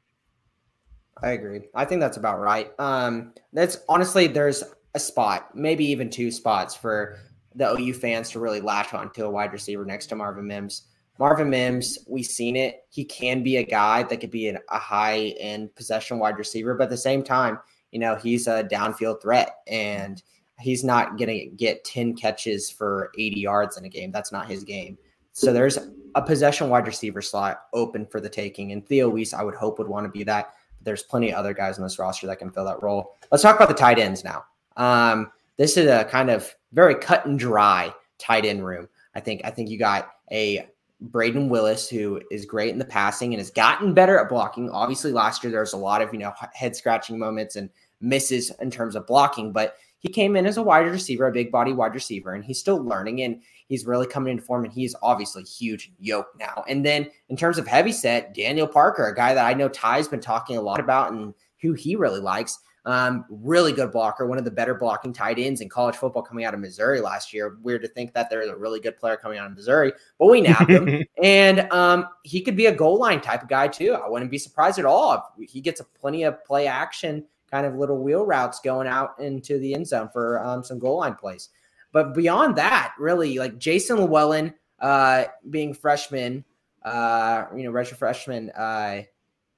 I 1.22 1.30
agree. 1.30 1.62
I 1.74 1.84
think 1.84 2.00
that's 2.00 2.16
about 2.16 2.40
right. 2.40 2.72
Um, 2.78 3.32
that's 3.52 3.78
honestly, 3.88 4.26
there's 4.26 4.62
a 4.94 5.00
spot, 5.00 5.54
maybe 5.56 5.84
even 5.86 6.10
two 6.10 6.30
spots 6.30 6.74
for 6.74 7.18
the 7.54 7.72
OU 7.72 7.94
fans 7.94 8.30
to 8.30 8.40
really 8.40 8.60
latch 8.60 8.94
on 8.94 9.12
to 9.12 9.24
a 9.24 9.30
wide 9.30 9.52
receiver 9.52 9.84
next 9.84 10.06
to 10.06 10.16
Marvin 10.16 10.46
Mims. 10.46 10.82
Marvin 11.18 11.48
Mims, 11.48 11.98
we've 12.08 12.26
seen 12.26 12.56
it. 12.56 12.84
He 12.88 13.04
can 13.04 13.42
be 13.42 13.58
a 13.58 13.62
guy 13.62 14.02
that 14.02 14.16
could 14.18 14.30
be 14.30 14.48
an, 14.48 14.58
a 14.70 14.78
high 14.78 15.34
end 15.38 15.74
possession 15.74 16.18
wide 16.18 16.38
receiver, 16.38 16.74
but 16.74 16.84
at 16.84 16.90
the 16.90 16.96
same 16.96 17.22
time, 17.22 17.58
you 17.92 18.00
know, 18.00 18.16
he's 18.16 18.48
a 18.48 18.64
downfield 18.64 19.22
threat 19.22 19.58
and 19.68 20.22
he's 20.58 20.82
not 20.82 21.16
going 21.16 21.28
to 21.28 21.46
get 21.56 21.84
10 21.84 22.16
catches 22.16 22.70
for 22.70 23.12
80 23.16 23.40
yards 23.40 23.76
in 23.76 23.84
a 23.84 23.88
game. 23.88 24.10
That's 24.10 24.32
not 24.32 24.48
his 24.48 24.64
game. 24.64 24.98
So 25.32 25.52
there's 25.52 25.78
a 26.14 26.22
possession 26.22 26.68
wide 26.68 26.86
receiver 26.86 27.22
slot 27.22 27.62
open 27.72 28.06
for 28.06 28.20
the 28.20 28.28
taking. 28.28 28.72
And 28.72 28.86
Theo 28.86 29.08
Wease, 29.08 29.34
I 29.34 29.42
would 29.42 29.54
hope, 29.54 29.78
would 29.78 29.88
want 29.88 30.04
to 30.06 30.10
be 30.10 30.24
that. 30.24 30.54
But 30.78 30.84
there's 30.84 31.02
plenty 31.02 31.30
of 31.30 31.36
other 31.36 31.54
guys 31.54 31.78
on 31.78 31.84
this 31.84 31.98
roster 31.98 32.26
that 32.26 32.38
can 32.38 32.50
fill 32.50 32.64
that 32.64 32.82
role. 32.82 33.16
Let's 33.30 33.42
talk 33.42 33.56
about 33.56 33.68
the 33.68 33.74
tight 33.74 33.98
ends 33.98 34.24
now. 34.24 34.44
Um, 34.76 35.30
this 35.56 35.76
is 35.76 35.88
a 35.88 36.04
kind 36.04 36.30
of 36.30 36.52
very 36.72 36.96
cut 36.96 37.26
and 37.26 37.38
dry 37.38 37.92
tight 38.18 38.44
end 38.44 38.64
room. 38.64 38.88
I 39.14 39.20
think 39.20 39.42
I 39.44 39.50
think 39.50 39.70
you 39.70 39.78
got 39.78 40.10
a 40.30 40.68
Brayden 41.10 41.48
Willis, 41.48 41.88
who 41.88 42.20
is 42.30 42.46
great 42.46 42.72
in 42.72 42.78
the 42.78 42.84
passing 42.84 43.32
and 43.32 43.40
has 43.40 43.50
gotten 43.50 43.94
better 43.94 44.18
at 44.18 44.28
blocking. 44.28 44.70
Obviously, 44.70 45.12
last 45.12 45.42
year 45.42 45.50
there 45.50 45.60
was 45.60 45.72
a 45.72 45.78
lot 45.78 46.02
of 46.02 46.12
you 46.12 46.18
know 46.18 46.32
head 46.52 46.74
scratching 46.76 47.18
moments 47.18 47.56
and 47.56 47.70
misses 48.00 48.50
in 48.60 48.70
terms 48.70 48.96
of 48.96 49.06
blocking, 49.06 49.52
but 49.52 49.76
he 50.04 50.10
came 50.10 50.36
in 50.36 50.44
as 50.44 50.58
a 50.58 50.62
wide 50.62 50.80
receiver, 50.80 51.26
a 51.26 51.32
big 51.32 51.50
body 51.50 51.72
wide 51.72 51.94
receiver, 51.94 52.34
and 52.34 52.44
he's 52.44 52.58
still 52.58 52.76
learning 52.76 53.22
and 53.22 53.40
he's 53.68 53.86
really 53.86 54.06
coming 54.06 54.32
into 54.32 54.44
form. 54.44 54.64
And 54.64 54.72
he's 54.72 54.94
obviously 55.02 55.44
huge 55.44 55.92
yoke 55.98 56.28
now. 56.38 56.62
And 56.68 56.84
then 56.84 57.10
in 57.30 57.36
terms 57.38 57.56
of 57.56 57.66
heavy 57.66 57.92
set, 57.92 58.34
Daniel 58.34 58.68
Parker, 58.68 59.06
a 59.06 59.14
guy 59.14 59.32
that 59.32 59.46
I 59.46 59.54
know 59.54 59.68
Ty's 59.70 60.06
been 60.06 60.20
talking 60.20 60.58
a 60.58 60.62
lot 60.62 60.78
about 60.78 61.12
and 61.12 61.32
who 61.62 61.72
he 61.72 61.96
really 61.96 62.20
likes. 62.20 62.58
Um, 62.86 63.24
really 63.30 63.72
good 63.72 63.90
blocker, 63.92 64.26
one 64.26 64.36
of 64.36 64.44
the 64.44 64.50
better 64.50 64.74
blocking 64.74 65.12
tight 65.12 65.38
ends 65.38 65.62
in 65.62 65.70
college 65.70 65.96
football 65.96 66.22
coming 66.22 66.44
out 66.44 66.52
of 66.52 66.60
Missouri 66.60 67.00
last 67.00 67.32
year. 67.32 67.56
Weird 67.62 67.80
to 67.82 67.88
think 67.88 68.12
that 68.12 68.28
there's 68.28 68.50
a 68.50 68.56
really 68.56 68.78
good 68.78 68.98
player 68.98 69.16
coming 69.16 69.38
out 69.38 69.46
of 69.46 69.54
Missouri, 69.54 69.92
but 70.18 70.26
we 70.26 70.42
nabbed 70.42 70.70
him. 70.70 71.02
and 71.22 71.60
um, 71.72 72.06
he 72.24 72.42
could 72.42 72.56
be 72.56 72.66
a 72.66 72.74
goal 72.74 72.98
line 72.98 73.22
type 73.22 73.42
of 73.42 73.48
guy 73.48 73.68
too. 73.68 73.94
I 73.94 74.06
wouldn't 74.08 74.30
be 74.30 74.36
surprised 74.36 74.78
at 74.78 74.84
all 74.84 75.32
if 75.38 75.50
he 75.50 75.62
gets 75.62 75.80
a 75.80 75.84
plenty 75.84 76.24
of 76.24 76.44
play 76.44 76.66
action, 76.66 77.24
kind 77.50 77.64
of 77.64 77.74
little 77.76 78.02
wheel 78.02 78.26
routes 78.26 78.60
going 78.60 78.86
out 78.86 79.18
into 79.18 79.58
the 79.58 79.74
end 79.74 79.86
zone 79.86 80.10
for 80.12 80.44
um, 80.44 80.62
some 80.62 80.78
goal 80.78 80.98
line 80.98 81.14
plays. 81.14 81.48
But 81.92 82.12
beyond 82.12 82.56
that, 82.56 82.92
really, 82.98 83.38
like 83.38 83.56
Jason 83.56 83.96
Llewellyn 83.96 84.52
uh, 84.80 85.24
being 85.48 85.72
freshman, 85.72 86.44
uh, 86.84 87.44
you 87.56 87.62
know, 87.62 87.70
redshirt 87.70 87.96
freshman, 87.96 88.50
uh, 88.50 89.02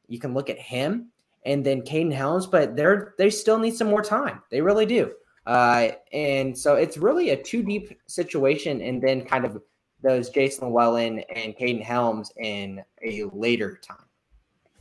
you 0.07 0.21
can 0.21 0.33
look 0.33 0.49
at 0.49 0.59
him 0.59 1.11
and 1.47 1.65
then 1.65 1.81
Kaden 1.81 2.13
Helms, 2.13 2.47
but 2.47 2.77
they're 2.77 3.15
they 3.17 3.31
still 3.31 3.59
need 3.59 3.75
some 3.75 3.89
more 3.89 4.03
time. 4.03 4.43
They 4.51 4.61
really 4.61 4.85
do. 4.85 5.13
Uh, 5.47 5.91
and 6.13 6.59
so 6.59 6.75
it's 6.75 6.99
really 6.99 7.31
a 7.31 7.43
two 7.43 7.63
deep 7.63 7.97
situation, 8.07 8.83
and 8.83 9.01
then 9.01 9.25
kind 9.25 9.45
of 9.47 9.63
those 10.03 10.29
Jason 10.29 10.69
Llewellyn 10.69 11.21
and 11.35 11.57
Kaden 11.57 11.83
Helms 11.83 12.33
in 12.37 12.83
a 13.03 13.25
later 13.33 13.79
time. 13.81 13.99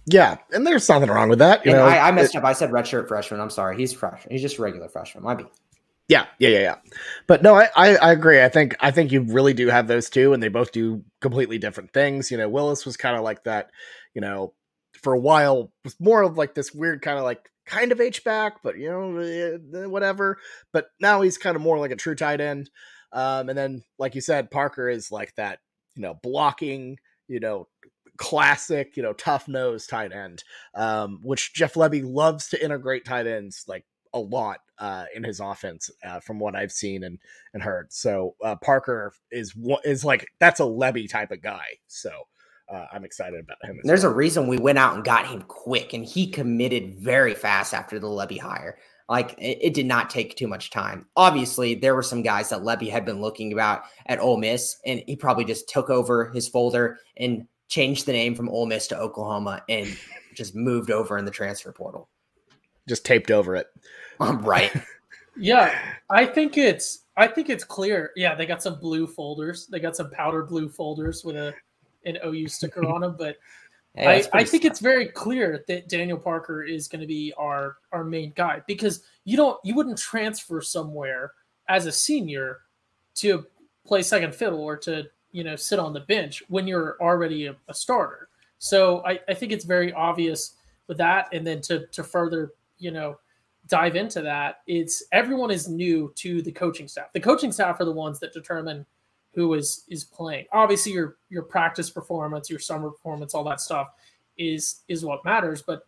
Yeah, 0.08 0.38
and 0.52 0.66
there's 0.68 0.84
something 0.84 1.10
wrong 1.10 1.30
with 1.30 1.40
that. 1.40 1.66
You 1.66 1.72
and 1.72 1.80
know, 1.80 1.86
I, 1.86 2.10
I 2.10 2.12
messed 2.12 2.36
it, 2.36 2.40
up. 2.40 2.44
I 2.44 2.54
said 2.54 2.72
redshirt 2.72 3.08
freshman. 3.08 3.40
I'm 3.40 3.50
sorry. 3.50 3.78
He's 3.78 3.94
freshman. 3.94 4.32
He's 4.32 4.42
just 4.42 4.58
a 4.58 4.62
regular 4.62 4.90
freshman. 4.90 5.24
Might 5.24 5.38
be. 5.38 5.46
Yeah, 6.08 6.26
yeah, 6.38 6.50
yeah, 6.50 6.60
yeah. 6.60 6.76
But 7.26 7.42
no, 7.42 7.56
I, 7.56 7.70
I, 7.76 7.96
I 7.96 8.12
agree. 8.12 8.44
I 8.44 8.50
think 8.50 8.76
I 8.80 8.92
think 8.92 9.12
you 9.12 9.22
really 9.22 9.54
do 9.54 9.68
have 9.68 9.88
those 9.88 10.10
two, 10.10 10.34
and 10.34 10.42
they 10.42 10.50
both 10.50 10.72
do 10.72 11.04
completely 11.22 11.58
different 11.58 11.94
things. 11.94 12.30
You 12.30 12.38
know, 12.38 12.50
Willis 12.50 12.86
was 12.86 12.98
kind 12.98 13.16
of 13.16 13.24
like 13.24 13.44
that. 13.46 13.72
You 14.14 14.22
know, 14.22 14.54
for 15.06 15.14
a 15.14 15.20
while 15.20 15.72
was 15.84 15.96
more 16.00 16.24
of 16.24 16.36
like 16.36 16.56
this 16.56 16.74
weird 16.74 17.00
kind 17.04 17.20
of 17.20 17.24
like 17.24 17.48
kind 17.68 17.92
of 17.92 18.02
H 18.02 18.24
back, 18.24 18.64
but 18.64 18.76
you 18.76 18.90
know 18.90 19.20
eh, 19.20 19.58
eh, 19.76 19.86
whatever. 19.86 20.40
But 20.74 20.88
now 21.00 21.22
he's 21.22 21.38
kind 21.38 21.56
of 21.56 21.62
more 21.62 21.78
like 21.78 21.92
a 21.92 21.96
true 21.96 22.16
tight 22.16 22.42
end. 22.42 22.72
Um, 23.14 23.50
and 23.50 23.56
then 23.56 23.84
like 24.00 24.16
you 24.16 24.22
said, 24.22 24.50
Parker 24.50 24.90
is 24.90 25.12
like 25.12 25.36
that 25.36 25.60
you 25.96 26.02
know 26.02 26.16
blocking 26.24 26.98
you 27.28 27.40
know 27.40 27.68
classic 28.18 28.98
you 28.98 29.04
know 29.04 29.14
tough 29.14 29.48
nose 29.48 29.86
tight 29.86 30.12
end, 30.12 30.44
um, 30.74 31.20
which 31.22 31.54
Jeff 31.54 31.76
Lebby 31.76 32.02
loves 32.04 32.48
to 32.50 32.66
integrate 32.66 33.06
tight 33.06 33.28
ends 33.28 33.64
like 33.68 33.86
a 34.12 34.20
lot 34.20 34.58
uh, 34.80 35.06
in 35.14 35.24
his 35.24 35.40
offense 35.40 35.92
uh, 36.04 36.20
from 36.20 36.40
what 36.40 36.56
I've 36.56 36.72
seen 36.72 37.04
and 37.04 37.20
and 37.54 37.62
heard. 37.62 37.94
So 37.94 38.38
uh, 38.44 38.56
Parker 38.56 39.14
is 39.30 39.54
is 39.84 40.04
like 40.04 40.26
that's 40.40 40.60
a 40.60 40.64
Lebby 40.64 41.08
type 41.08 41.30
of 41.30 41.44
guy. 41.44 41.78
So 41.86 42.10
uh, 42.72 42.86
I'm 42.92 43.06
excited 43.06 43.40
about 43.40 43.64
him. 43.64 43.80
There's 43.84 44.04
well. 44.04 44.12
a 44.12 44.16
reason 44.16 44.48
we 44.48 44.58
went 44.58 44.78
out 44.78 44.96
and 44.96 45.04
got 45.04 45.28
him 45.28 45.44
quick, 45.44 45.94
and 45.94 46.06
he 46.06 46.28
committed 46.28 46.96
very 47.00 47.34
fast 47.34 47.74
after 47.74 48.00
the 48.00 48.08
Lebby 48.08 48.40
hire. 48.40 48.78
Like 49.08 49.34
it, 49.38 49.60
it, 49.62 49.74
did 49.76 49.86
not 49.86 50.10
take 50.10 50.36
too 50.36 50.48
much 50.48 50.72
time. 50.72 51.06
Obviously, 51.16 51.76
there 51.76 51.94
were 51.94 52.02
some 52.02 52.24
guys 52.24 52.50
that 52.50 52.62
Lebby 52.62 52.90
had 52.90 53.06
been 53.06 53.22
looking 53.22 53.54
about 53.54 53.84
at 54.08 54.20
Ole 54.20 54.38
Miss, 54.38 54.78
and 54.86 55.04
he 55.06 55.16
probably 55.16 55.46
just 55.46 55.70
took 55.70 55.92
over 55.92 56.32
his 56.32 56.48
folder 56.48 56.98
and 57.18 57.48
changed 57.68 58.08
the 58.08 58.14
name 58.14 58.34
from 58.34 58.50
Ole 58.50 58.66
Miss 58.66 58.88
to 58.88 58.98
Oklahoma 58.98 59.62
and 59.70 59.96
just 60.34 60.56
moved 60.56 60.90
over 60.90 61.18
in 61.18 61.26
the 61.26 61.32
transfer 61.32 61.72
portal. 61.72 62.10
Just 62.88 63.06
taped 63.06 63.30
over 63.30 63.56
it. 63.56 63.68
Um, 64.20 64.42
right. 64.44 64.72
yeah, 65.38 65.78
I 66.10 66.26
think 66.26 66.58
it's 66.58 67.04
I 67.16 67.28
think 67.28 67.50
it's 67.50 67.64
clear. 67.64 68.12
Yeah, 68.16 68.34
they 68.34 68.48
got 68.48 68.64
some 68.64 68.80
blue 68.80 69.06
folders. 69.06 69.68
They 69.68 69.80
got 69.80 69.96
some 69.96 70.10
powder 70.10 70.44
blue 70.44 70.68
folders 70.68 71.24
with 71.24 71.36
a 71.36 71.54
an 72.06 72.18
OU 72.26 72.48
sticker 72.50 72.86
on 72.86 73.04
him, 73.04 73.16
but 73.18 73.38
hey, 73.96 74.24
I, 74.34 74.40
I 74.40 74.44
think 74.44 74.66
it's 74.66 74.80
very 74.80 75.08
clear 75.08 75.64
that 75.68 75.90
Daniel 75.90 76.18
Parker 76.18 76.64
is 76.64 76.88
going 76.88 77.02
to 77.02 77.08
be 77.08 77.34
our 77.38 77.78
our 77.92 78.04
main 78.04 78.34
guy 78.36 78.62
because 78.68 79.04
you 79.24 79.38
don't 79.38 79.58
you 79.64 79.76
wouldn't 79.76 79.98
transfer 79.98 80.62
somewhere 80.62 81.32
as 81.68 81.86
a 81.86 81.92
senior 81.92 82.60
to 83.16 83.46
play 83.86 84.02
second 84.02 84.36
fiddle 84.36 84.60
or 84.60 84.78
to 84.78 85.04
you 85.32 85.44
know 85.44 85.56
sit 85.56 85.80
on 85.80 85.94
the 85.94 86.02
bench 86.02 86.44
when 86.48 86.68
you're 86.68 86.98
already 87.02 87.48
a, 87.48 87.56
a 87.68 87.74
starter. 87.74 88.30
So 88.58 89.06
I, 89.06 89.20
I 89.28 89.34
think 89.34 89.52
it's 89.52 89.66
very 89.66 89.94
obvious 89.94 90.56
with 90.88 90.98
that, 90.98 91.30
and 91.34 91.46
then 91.46 91.62
to 91.62 91.88
to 91.88 92.04
further 92.04 92.54
you 92.78 92.92
know 92.92 93.18
dive 93.68 93.96
into 93.96 94.22
that, 94.22 94.62
it's 94.68 95.04
everyone 95.12 95.52
is 95.52 95.68
new 95.68 96.12
to 96.16 96.42
the 96.42 96.52
coaching 96.52 96.88
staff. 96.88 97.12
The 97.14 97.20
coaching 97.20 97.52
staff 97.52 97.80
are 97.80 97.86
the 97.86 97.92
ones 97.92 98.20
that 98.20 98.34
determine 98.34 98.86
who 99.36 99.54
is 99.54 99.84
is 99.90 100.04
playing. 100.04 100.46
Obviously, 100.52 100.94
your 100.94 101.18
your 101.30 101.44
practice 101.44 101.90
performance, 101.90 102.50
your 102.50 102.60
summer 102.60 102.90
performance, 102.90 103.36
all 103.36 103.44
that 103.44 103.62
stuff 103.62 103.90
is 104.38 104.82
is 104.88 105.06
what 105.06 105.24
matters. 105.26 105.62
But 105.62 105.86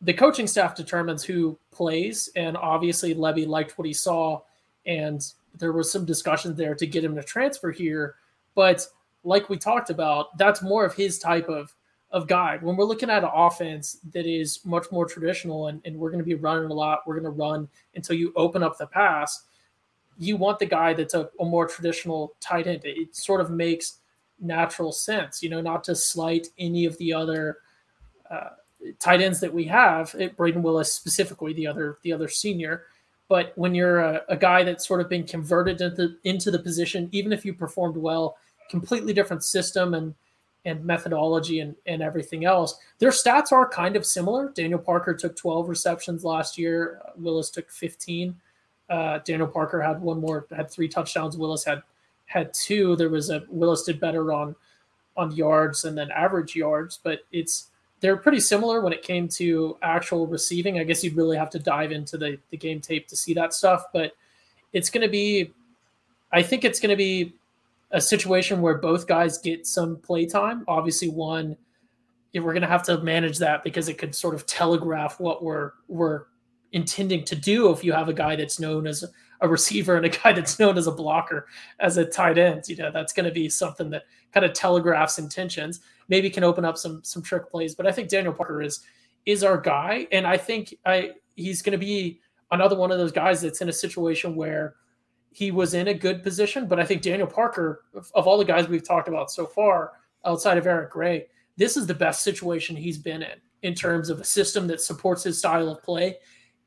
the 0.00 0.14
coaching 0.14 0.46
staff 0.46 0.74
determines 0.74 1.22
who 1.22 1.58
plays, 1.70 2.30
and 2.34 2.56
obviously 2.56 3.14
Lebby 3.14 3.46
liked 3.46 3.78
what 3.78 3.86
he 3.86 3.92
saw, 3.92 4.40
and 4.86 5.22
there 5.58 5.72
was 5.72 5.92
some 5.92 6.04
discussion 6.04 6.56
there 6.56 6.74
to 6.74 6.86
get 6.86 7.04
him 7.04 7.14
to 7.14 7.22
transfer 7.22 7.70
here. 7.70 8.16
But 8.54 8.86
like 9.22 9.48
we 9.48 9.58
talked 9.58 9.90
about, 9.90 10.36
that's 10.38 10.62
more 10.62 10.84
of 10.84 10.94
his 10.94 11.18
type 11.18 11.48
of 11.48 11.72
of 12.10 12.26
guy. 12.26 12.58
When 12.60 12.76
we're 12.76 12.84
looking 12.84 13.10
at 13.10 13.24
an 13.24 13.30
offense 13.32 13.98
that 14.12 14.26
is 14.26 14.60
much 14.64 14.86
more 14.92 15.06
traditional 15.06 15.68
and, 15.68 15.80
and 15.86 15.96
we're 15.96 16.10
going 16.10 16.22
to 16.22 16.26
be 16.26 16.34
running 16.34 16.70
a 16.70 16.74
lot, 16.74 17.00
we're 17.06 17.18
going 17.18 17.24
to 17.24 17.30
run 17.30 17.68
until 17.94 18.16
you 18.16 18.34
open 18.36 18.62
up 18.62 18.76
the 18.76 18.86
pass. 18.86 19.44
You 20.18 20.36
want 20.36 20.58
the 20.58 20.66
guy 20.66 20.94
that's 20.94 21.14
a, 21.14 21.28
a 21.40 21.44
more 21.44 21.66
traditional 21.66 22.34
tight 22.40 22.66
end. 22.66 22.82
It 22.84 23.16
sort 23.16 23.40
of 23.40 23.50
makes 23.50 23.98
natural 24.38 24.92
sense, 24.92 25.42
you 25.42 25.48
know, 25.48 25.60
not 25.60 25.84
to 25.84 25.94
slight 25.94 26.48
any 26.58 26.84
of 26.84 26.98
the 26.98 27.12
other 27.12 27.58
uh, 28.30 28.50
tight 28.98 29.20
ends 29.20 29.40
that 29.40 29.52
we 29.52 29.64
have. 29.64 30.14
It, 30.18 30.36
Brayden 30.36 30.62
Willis 30.62 30.92
specifically, 30.92 31.52
the 31.52 31.66
other 31.66 31.98
the 32.02 32.12
other 32.12 32.28
senior. 32.28 32.84
But 33.28 33.52
when 33.56 33.74
you're 33.74 34.00
a, 34.00 34.22
a 34.28 34.36
guy 34.36 34.62
that's 34.62 34.86
sort 34.86 35.00
of 35.00 35.08
been 35.08 35.24
converted 35.24 35.80
into, 35.80 36.16
into 36.24 36.50
the 36.50 36.58
position, 36.58 37.08
even 37.12 37.32
if 37.32 37.44
you 37.44 37.54
performed 37.54 37.96
well, 37.96 38.36
completely 38.68 39.12
different 39.12 39.44
system 39.44 39.94
and 39.94 40.14
and 40.64 40.84
methodology 40.84 41.60
and, 41.60 41.74
and 41.86 42.02
everything 42.02 42.44
else. 42.44 42.78
Their 42.98 43.10
stats 43.10 43.50
are 43.52 43.68
kind 43.68 43.96
of 43.96 44.06
similar. 44.06 44.52
Daniel 44.54 44.78
Parker 44.78 45.14
took 45.14 45.36
12 45.36 45.68
receptions 45.68 46.24
last 46.24 46.56
year. 46.56 47.00
Willis 47.16 47.50
took 47.50 47.68
15. 47.70 48.36
Uh, 48.90 49.18
Daniel 49.24 49.48
Parker 49.48 49.80
had 49.80 50.00
one 50.00 50.20
more, 50.20 50.46
had 50.54 50.70
three 50.70 50.88
touchdowns. 50.88 51.36
Willis 51.36 51.64
had 51.64 51.82
had 52.26 52.52
two. 52.52 52.96
There 52.96 53.08
was 53.08 53.30
a 53.30 53.44
Willis 53.48 53.82
did 53.82 54.00
better 54.00 54.32
on 54.32 54.54
on 55.16 55.32
yards 55.32 55.84
and 55.84 55.96
then 55.96 56.10
average 56.10 56.56
yards, 56.56 56.98
but 57.02 57.20
it's 57.32 57.70
they're 58.00 58.16
pretty 58.16 58.40
similar 58.40 58.80
when 58.80 58.92
it 58.92 59.02
came 59.02 59.28
to 59.28 59.78
actual 59.80 60.26
receiving. 60.26 60.78
I 60.78 60.84
guess 60.84 61.04
you'd 61.04 61.16
really 61.16 61.36
have 61.36 61.50
to 61.50 61.58
dive 61.58 61.92
into 61.92 62.18
the, 62.18 62.38
the 62.50 62.56
game 62.56 62.80
tape 62.80 63.06
to 63.08 63.16
see 63.16 63.32
that 63.34 63.54
stuff, 63.54 63.84
but 63.92 64.12
it's 64.72 64.90
going 64.90 65.06
to 65.06 65.10
be, 65.10 65.52
I 66.32 66.42
think 66.42 66.64
it's 66.64 66.80
going 66.80 66.90
to 66.90 66.96
be 66.96 67.32
a 67.92 68.00
situation 68.00 68.60
where 68.60 68.74
both 68.74 69.06
guys 69.06 69.38
get 69.38 69.68
some 69.68 69.96
play 69.98 70.26
time. 70.26 70.64
Obviously, 70.66 71.10
one, 71.10 71.56
we're 72.34 72.52
going 72.52 72.62
to 72.62 72.68
have 72.68 72.82
to 72.84 72.98
manage 73.02 73.38
that 73.38 73.62
because 73.62 73.88
it 73.88 73.98
could 73.98 74.16
sort 74.16 74.34
of 74.34 74.46
telegraph 74.46 75.20
what 75.20 75.44
we're 75.44 75.72
we're 75.86 76.24
intending 76.72 77.24
to 77.24 77.36
do 77.36 77.70
if 77.70 77.84
you 77.84 77.92
have 77.92 78.08
a 78.08 78.14
guy 78.14 78.36
that's 78.36 78.58
known 78.58 78.86
as 78.86 79.04
a 79.40 79.48
receiver 79.48 79.96
and 79.96 80.06
a 80.06 80.08
guy 80.22 80.32
that's 80.32 80.58
known 80.58 80.78
as 80.78 80.86
a 80.86 80.92
blocker 80.92 81.46
as 81.80 81.96
a 81.96 82.04
tight 82.04 82.38
end. 82.38 82.68
You 82.68 82.76
know, 82.76 82.90
that's 82.90 83.12
going 83.12 83.26
to 83.26 83.32
be 83.32 83.48
something 83.48 83.90
that 83.90 84.04
kind 84.32 84.46
of 84.46 84.52
telegraphs 84.52 85.18
intentions. 85.18 85.80
Maybe 86.08 86.30
can 86.30 86.44
open 86.44 86.64
up 86.64 86.78
some 86.78 87.02
some 87.04 87.22
trick 87.22 87.50
plays, 87.50 87.74
but 87.74 87.86
I 87.86 87.92
think 87.92 88.08
Daniel 88.08 88.32
Parker 88.32 88.62
is 88.62 88.80
is 89.24 89.44
our 89.44 89.58
guy, 89.58 90.06
and 90.10 90.26
I 90.26 90.36
think 90.36 90.74
I 90.84 91.12
he's 91.36 91.62
going 91.62 91.72
to 91.72 91.78
be 91.78 92.20
another 92.50 92.76
one 92.76 92.90
of 92.90 92.98
those 92.98 93.12
guys 93.12 93.40
that's 93.40 93.60
in 93.60 93.68
a 93.68 93.72
situation 93.72 94.34
where 94.34 94.74
he 95.30 95.50
was 95.50 95.74
in 95.74 95.88
a 95.88 95.94
good 95.94 96.22
position. 96.22 96.66
But 96.66 96.78
I 96.78 96.84
think 96.84 97.02
Daniel 97.02 97.26
Parker, 97.26 97.84
of 97.94 98.26
all 98.26 98.38
the 98.38 98.44
guys 98.44 98.68
we've 98.68 98.86
talked 98.86 99.08
about 99.08 99.30
so 99.30 99.46
far, 99.46 99.92
outside 100.24 100.58
of 100.58 100.66
Eric 100.66 100.90
Gray, 100.90 101.26
this 101.56 101.76
is 101.76 101.86
the 101.86 101.94
best 101.94 102.22
situation 102.22 102.76
he's 102.76 102.98
been 102.98 103.22
in 103.22 103.40
in 103.62 103.74
terms 103.74 104.10
of 104.10 104.20
a 104.20 104.24
system 104.24 104.66
that 104.66 104.80
supports 104.80 105.22
his 105.22 105.38
style 105.38 105.68
of 105.68 105.82
play. 105.82 106.16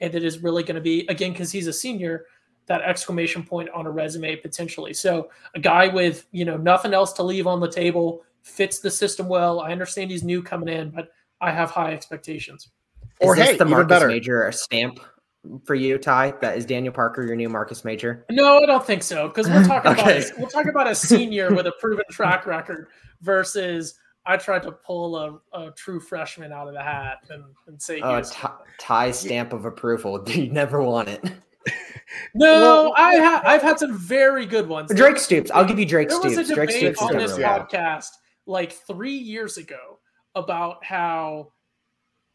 And 0.02 0.14
it 0.14 0.24
is 0.24 0.40
really 0.40 0.64
going 0.64 0.76
to 0.76 0.82
be, 0.82 1.06
again, 1.08 1.32
because 1.32 1.52
he's 1.52 1.68
a 1.68 1.74
senior, 1.74 2.26
that 2.68 2.82
exclamation 2.82 3.44
point 3.44 3.70
on 3.70 3.86
a 3.86 3.92
resume 3.92 4.36
potentially. 4.38 4.94
So 4.94 5.30
a 5.54 5.60
guy 5.60 5.88
with, 5.88 6.26
you 6.32 6.46
know, 6.46 6.58
nothing 6.58 6.94
else 6.94 7.14
to 7.14 7.24
leave 7.24 7.48
on 7.48 7.60
the 7.60 7.70
table 7.70 8.24
fits 8.42 8.80
the 8.80 8.92
system 8.92 9.28
well. 9.28 9.60
I 9.60 9.72
understand 9.72 10.12
he's 10.12 10.24
new 10.24 10.42
coming 10.42 10.70
in, 10.70 10.90
but 10.90 11.10
I 11.42 11.52
have 11.52 11.72
high 11.72 11.94
expectations. 11.94 12.70
Or 13.22 13.36
hey, 13.36 13.56
the 13.56 13.66
Marcus 13.66 13.90
better. 13.90 14.08
Major 14.08 14.52
stamp 14.52 15.00
for 15.64 15.76
you, 15.76 15.98
Ty? 15.98 16.34
That 16.42 16.58
is 16.58 16.66
Daniel 16.66 16.94
Parker, 16.94 17.24
your 17.24 17.36
new 17.36 17.50
Marcus 17.50 17.86
Major. 17.86 18.26
No, 18.30 18.58
I 18.58 18.66
don't 18.66 18.86
think 18.86 19.04
so. 19.04 19.28
Because 19.28 19.48
we're 19.48 19.64
talking 19.64 19.92
okay. 19.92 20.02
about 20.18 20.32
a, 20.32 20.34
we'll 20.38 20.50
talk 20.50 20.66
about 20.66 20.88
a 20.88 20.96
senior 20.96 21.54
with 21.54 21.68
a 21.68 21.74
proven 21.80 22.06
track 22.12 22.46
record 22.46 22.88
versus 23.22 23.96
I 24.26 24.38
tried 24.38 24.64
to 24.64 24.72
pull 24.72 25.16
a, 25.16 25.40
a 25.54 25.72
true 25.72 26.00
freshman 26.00 26.52
out 26.52 26.68
of 26.68 26.74
the 26.74 26.82
hat 26.82 27.20
and, 27.30 27.44
and 27.68 27.82
say, 27.82 28.02
"Oh, 28.02 28.22
Ty 28.80 29.12
stamp 29.12 29.54
of 29.54 29.66
approval." 29.66 30.24
You 30.36 30.52
never 30.52 30.82
want 30.82 31.10
it. 31.10 31.24
no, 32.34 32.62
well, 32.62 32.94
I 32.98 33.16
have 33.16 33.46
I've 33.46 33.62
had 33.62 33.80
some 33.80 33.98
very 33.98 34.46
good 34.46 34.68
ones. 34.68 34.92
Drake 34.94 35.18
Stoops. 35.18 35.52
I'll 35.52 35.66
give 35.66 35.80
you 35.80 35.86
Drake 35.86 36.10
there 36.10 36.20
Stoops. 36.20 36.38
Was 36.38 36.50
a 36.50 36.56
Drake 36.56 36.72
Stoops 36.72 37.02
on 37.02 37.18
this 37.18 37.38
podcast 37.38 38.10
like 38.46 38.72
three 38.72 39.16
years 39.16 39.58
ago 39.58 40.00
about 40.36 40.84
how 40.84 41.52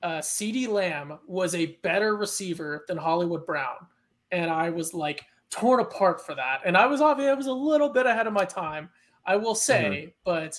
uh, 0.03 0.19
CeeDee 0.19 0.69
Lamb 0.69 1.19
was 1.27 1.55
a 1.55 1.79
better 1.83 2.17
receiver 2.17 2.85
than 2.89 2.97
Hollywood 2.97 3.45
Brown, 3.45 3.87
and 4.33 4.51
I 4.51 4.71
was 4.71 4.95
like 4.95 5.25
torn 5.51 5.81
apart 5.81 6.25
for 6.25 6.35
that. 6.35 6.61
And 6.65 6.77
I 6.77 6.87
was 6.87 7.01
obviously 7.01 7.31
I 7.31 7.35
was 7.35 7.47
a 7.47 7.53
little 7.53 7.89
bit 7.89 8.07
ahead 8.07 8.27
of 8.27 8.33
my 8.33 8.45
time, 8.45 8.89
I 9.27 9.37
will 9.37 9.55
say, 9.55 9.85
mm-hmm. 9.85 10.11
but 10.25 10.59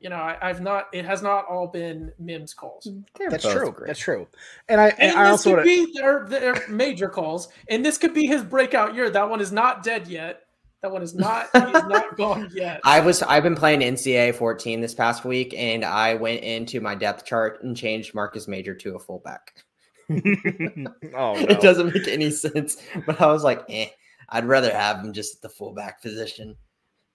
you 0.00 0.08
know 0.10 0.16
I, 0.16 0.36
have 0.48 0.60
not. 0.60 0.88
It 0.92 1.04
has 1.04 1.22
not 1.22 1.46
all 1.46 1.66
been 1.66 2.12
Mims 2.18 2.54
calls. 2.54 2.88
They're 3.16 3.30
That's 3.30 3.44
true. 3.44 3.72
Great. 3.72 3.88
That's 3.88 3.98
true. 3.98 4.26
And 4.68 4.80
I 4.80 4.88
and, 4.88 5.10
and 5.10 5.18
I 5.18 5.30
also 5.30 5.56
could 5.56 5.64
be 5.64 5.92
their, 5.94 6.26
their 6.28 6.68
major 6.68 7.08
calls, 7.08 7.48
and 7.68 7.84
this 7.84 7.98
could 7.98 8.14
be 8.14 8.26
his 8.26 8.42
breakout 8.42 8.94
year. 8.94 9.10
That 9.10 9.28
one 9.28 9.40
is 9.40 9.52
not 9.52 9.82
dead 9.82 10.08
yet. 10.08 10.44
That 10.82 10.92
one 10.92 11.02
is 11.02 11.14
not 11.14 11.48
he's 11.52 11.62
not 11.62 12.16
gone 12.16 12.50
yet. 12.54 12.80
I 12.84 13.00
was 13.00 13.22
I've 13.22 13.42
been 13.42 13.56
playing 13.56 13.80
NCAA 13.80 14.34
14 14.34 14.80
this 14.80 14.94
past 14.94 15.24
week, 15.24 15.54
and 15.56 15.84
I 15.84 16.14
went 16.14 16.42
into 16.42 16.80
my 16.80 16.94
depth 16.94 17.24
chart 17.24 17.62
and 17.62 17.76
changed 17.76 18.14
Marcus 18.14 18.46
Major 18.46 18.74
to 18.76 18.94
a 18.94 18.98
fullback. 18.98 19.64
oh, 20.10 20.16
no. 21.02 21.34
it 21.36 21.60
doesn't 21.60 21.92
make 21.92 22.08
any 22.08 22.30
sense. 22.30 22.76
But 23.06 23.20
I 23.20 23.26
was 23.26 23.44
like, 23.44 23.64
eh, 23.68 23.88
I'd 24.28 24.44
rather 24.44 24.72
have 24.72 25.04
him 25.04 25.12
just 25.12 25.36
at 25.36 25.42
the 25.42 25.48
fullback 25.48 26.00
position. 26.00 26.56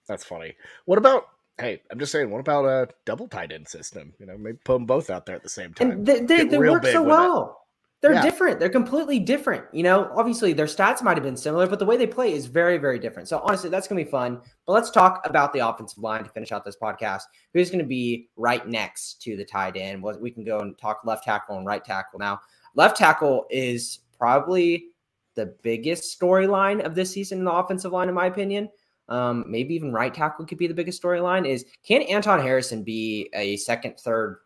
That's 0.06 0.24
funny. 0.24 0.54
What 0.84 0.98
about? 0.98 1.24
Hey, 1.58 1.82
I'm 1.90 1.98
just 1.98 2.10
saying. 2.10 2.30
What 2.30 2.40
about 2.40 2.64
a 2.64 2.88
double 3.04 3.28
tight 3.28 3.52
end 3.52 3.68
system? 3.68 4.12
You 4.18 4.26
know, 4.26 4.36
maybe 4.36 4.58
put 4.64 4.74
them 4.74 4.86
both 4.86 5.10
out 5.10 5.26
there 5.26 5.36
at 5.36 5.42
the 5.42 5.48
same 5.48 5.72
time. 5.72 5.90
And 5.90 6.06
they, 6.06 6.20
they, 6.20 6.44
they 6.44 6.58
work 6.58 6.84
so 6.86 7.02
well. 7.02 7.64
They're 8.04 8.12
yeah. 8.12 8.22
different. 8.22 8.60
They're 8.60 8.68
completely 8.68 9.18
different. 9.18 9.64
You 9.72 9.82
know, 9.82 10.10
obviously 10.14 10.52
their 10.52 10.66
stats 10.66 11.02
might 11.02 11.16
have 11.16 11.24
been 11.24 11.38
similar, 11.38 11.66
but 11.66 11.78
the 11.78 11.86
way 11.86 11.96
they 11.96 12.06
play 12.06 12.34
is 12.34 12.44
very, 12.44 12.76
very 12.76 12.98
different. 12.98 13.30
So 13.30 13.40
honestly, 13.42 13.70
that's 13.70 13.88
gonna 13.88 14.04
be 14.04 14.10
fun. 14.10 14.42
But 14.66 14.72
let's 14.74 14.90
talk 14.90 15.22
about 15.24 15.54
the 15.54 15.66
offensive 15.66 16.02
line 16.02 16.22
to 16.22 16.28
finish 16.28 16.52
out 16.52 16.66
this 16.66 16.76
podcast. 16.76 17.22
Who's 17.54 17.70
gonna 17.70 17.82
be 17.82 18.28
right 18.36 18.68
next 18.68 19.22
to 19.22 19.38
the 19.38 19.44
tight 19.46 19.78
end? 19.78 20.02
Well, 20.02 20.18
we 20.20 20.30
can 20.30 20.44
go 20.44 20.58
and 20.58 20.76
talk 20.76 21.00
left 21.06 21.24
tackle 21.24 21.56
and 21.56 21.66
right 21.66 21.82
tackle 21.82 22.18
now. 22.18 22.40
Left 22.74 22.94
tackle 22.94 23.46
is 23.48 24.00
probably 24.18 24.88
the 25.34 25.54
biggest 25.62 26.20
storyline 26.20 26.84
of 26.84 26.94
this 26.94 27.10
season 27.10 27.38
in 27.38 27.44
the 27.46 27.52
offensive 27.52 27.92
line, 27.92 28.10
in 28.10 28.14
my 28.14 28.26
opinion. 28.26 28.68
Um, 29.08 29.44
maybe 29.46 29.74
even 29.74 29.92
right 29.92 30.12
tackle 30.12 30.46
could 30.46 30.58
be 30.58 30.66
the 30.66 30.74
biggest 30.74 31.02
storyline. 31.02 31.46
Is 31.46 31.64
can 31.86 32.02
Anton 32.02 32.40
Harrison 32.40 32.82
be 32.82 33.28
a 33.34 33.56
second, 33.56 33.98
third 33.98 34.38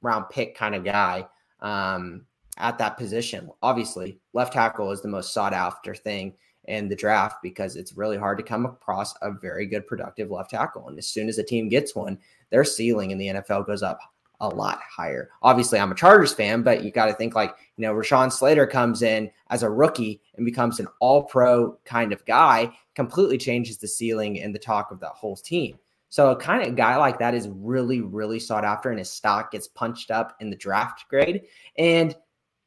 round 0.00 0.26
pick 0.30 0.56
kind 0.56 0.74
of 0.74 0.84
guy? 0.84 1.26
Um, 1.60 2.26
at 2.58 2.78
that 2.78 2.96
position. 2.96 3.50
Obviously, 3.62 4.18
left 4.32 4.52
tackle 4.52 4.90
is 4.90 5.00
the 5.00 5.08
most 5.08 5.32
sought 5.32 5.52
after 5.52 5.94
thing 5.94 6.34
in 6.64 6.88
the 6.88 6.96
draft 6.96 7.36
because 7.42 7.76
it's 7.76 7.96
really 7.96 8.16
hard 8.16 8.38
to 8.38 8.44
come 8.44 8.66
across 8.66 9.14
a 9.22 9.32
very 9.32 9.66
good 9.66 9.86
productive 9.86 10.30
left 10.30 10.50
tackle. 10.50 10.88
And 10.88 10.98
as 10.98 11.08
soon 11.08 11.28
as 11.28 11.38
a 11.38 11.42
team 11.42 11.68
gets 11.68 11.94
one, 11.94 12.18
their 12.50 12.64
ceiling 12.64 13.10
in 13.10 13.18
the 13.18 13.28
NFL 13.28 13.66
goes 13.66 13.82
up 13.82 13.98
a 14.42 14.48
lot 14.48 14.80
higher. 14.86 15.30
Obviously, 15.40 15.78
I'm 15.78 15.92
a 15.92 15.94
Chargers 15.94 16.34
fan, 16.34 16.62
but 16.62 16.84
you 16.84 16.90
got 16.90 17.06
to 17.06 17.14
think 17.14 17.34
like, 17.34 17.54
you 17.76 17.82
know, 17.82 17.94
Rashawn 17.94 18.30
Slater 18.30 18.66
comes 18.66 19.00
in 19.02 19.30
as 19.48 19.62
a 19.62 19.70
rookie 19.70 20.20
and 20.36 20.44
becomes 20.44 20.80
an 20.80 20.88
all 21.00 21.22
pro 21.22 21.78
kind 21.84 22.12
of 22.12 22.24
guy, 22.26 22.70
completely 22.94 23.38
changes 23.38 23.78
the 23.78 23.88
ceiling 23.88 24.40
and 24.40 24.54
the 24.54 24.58
talk 24.58 24.90
of 24.90 25.00
that 25.00 25.12
whole 25.12 25.36
team. 25.36 25.78
So 26.08 26.30
a 26.30 26.36
kind 26.36 26.66
of 26.66 26.76
guy 26.76 26.96
like 26.96 27.18
that 27.20 27.34
is 27.34 27.48
really, 27.48 28.02
really 28.02 28.38
sought 28.38 28.64
after, 28.66 28.90
and 28.90 28.98
his 28.98 29.10
stock 29.10 29.52
gets 29.52 29.68
punched 29.68 30.10
up 30.10 30.36
in 30.40 30.50
the 30.50 30.56
draft 30.56 31.04
grade. 31.08 31.42
And 31.78 32.14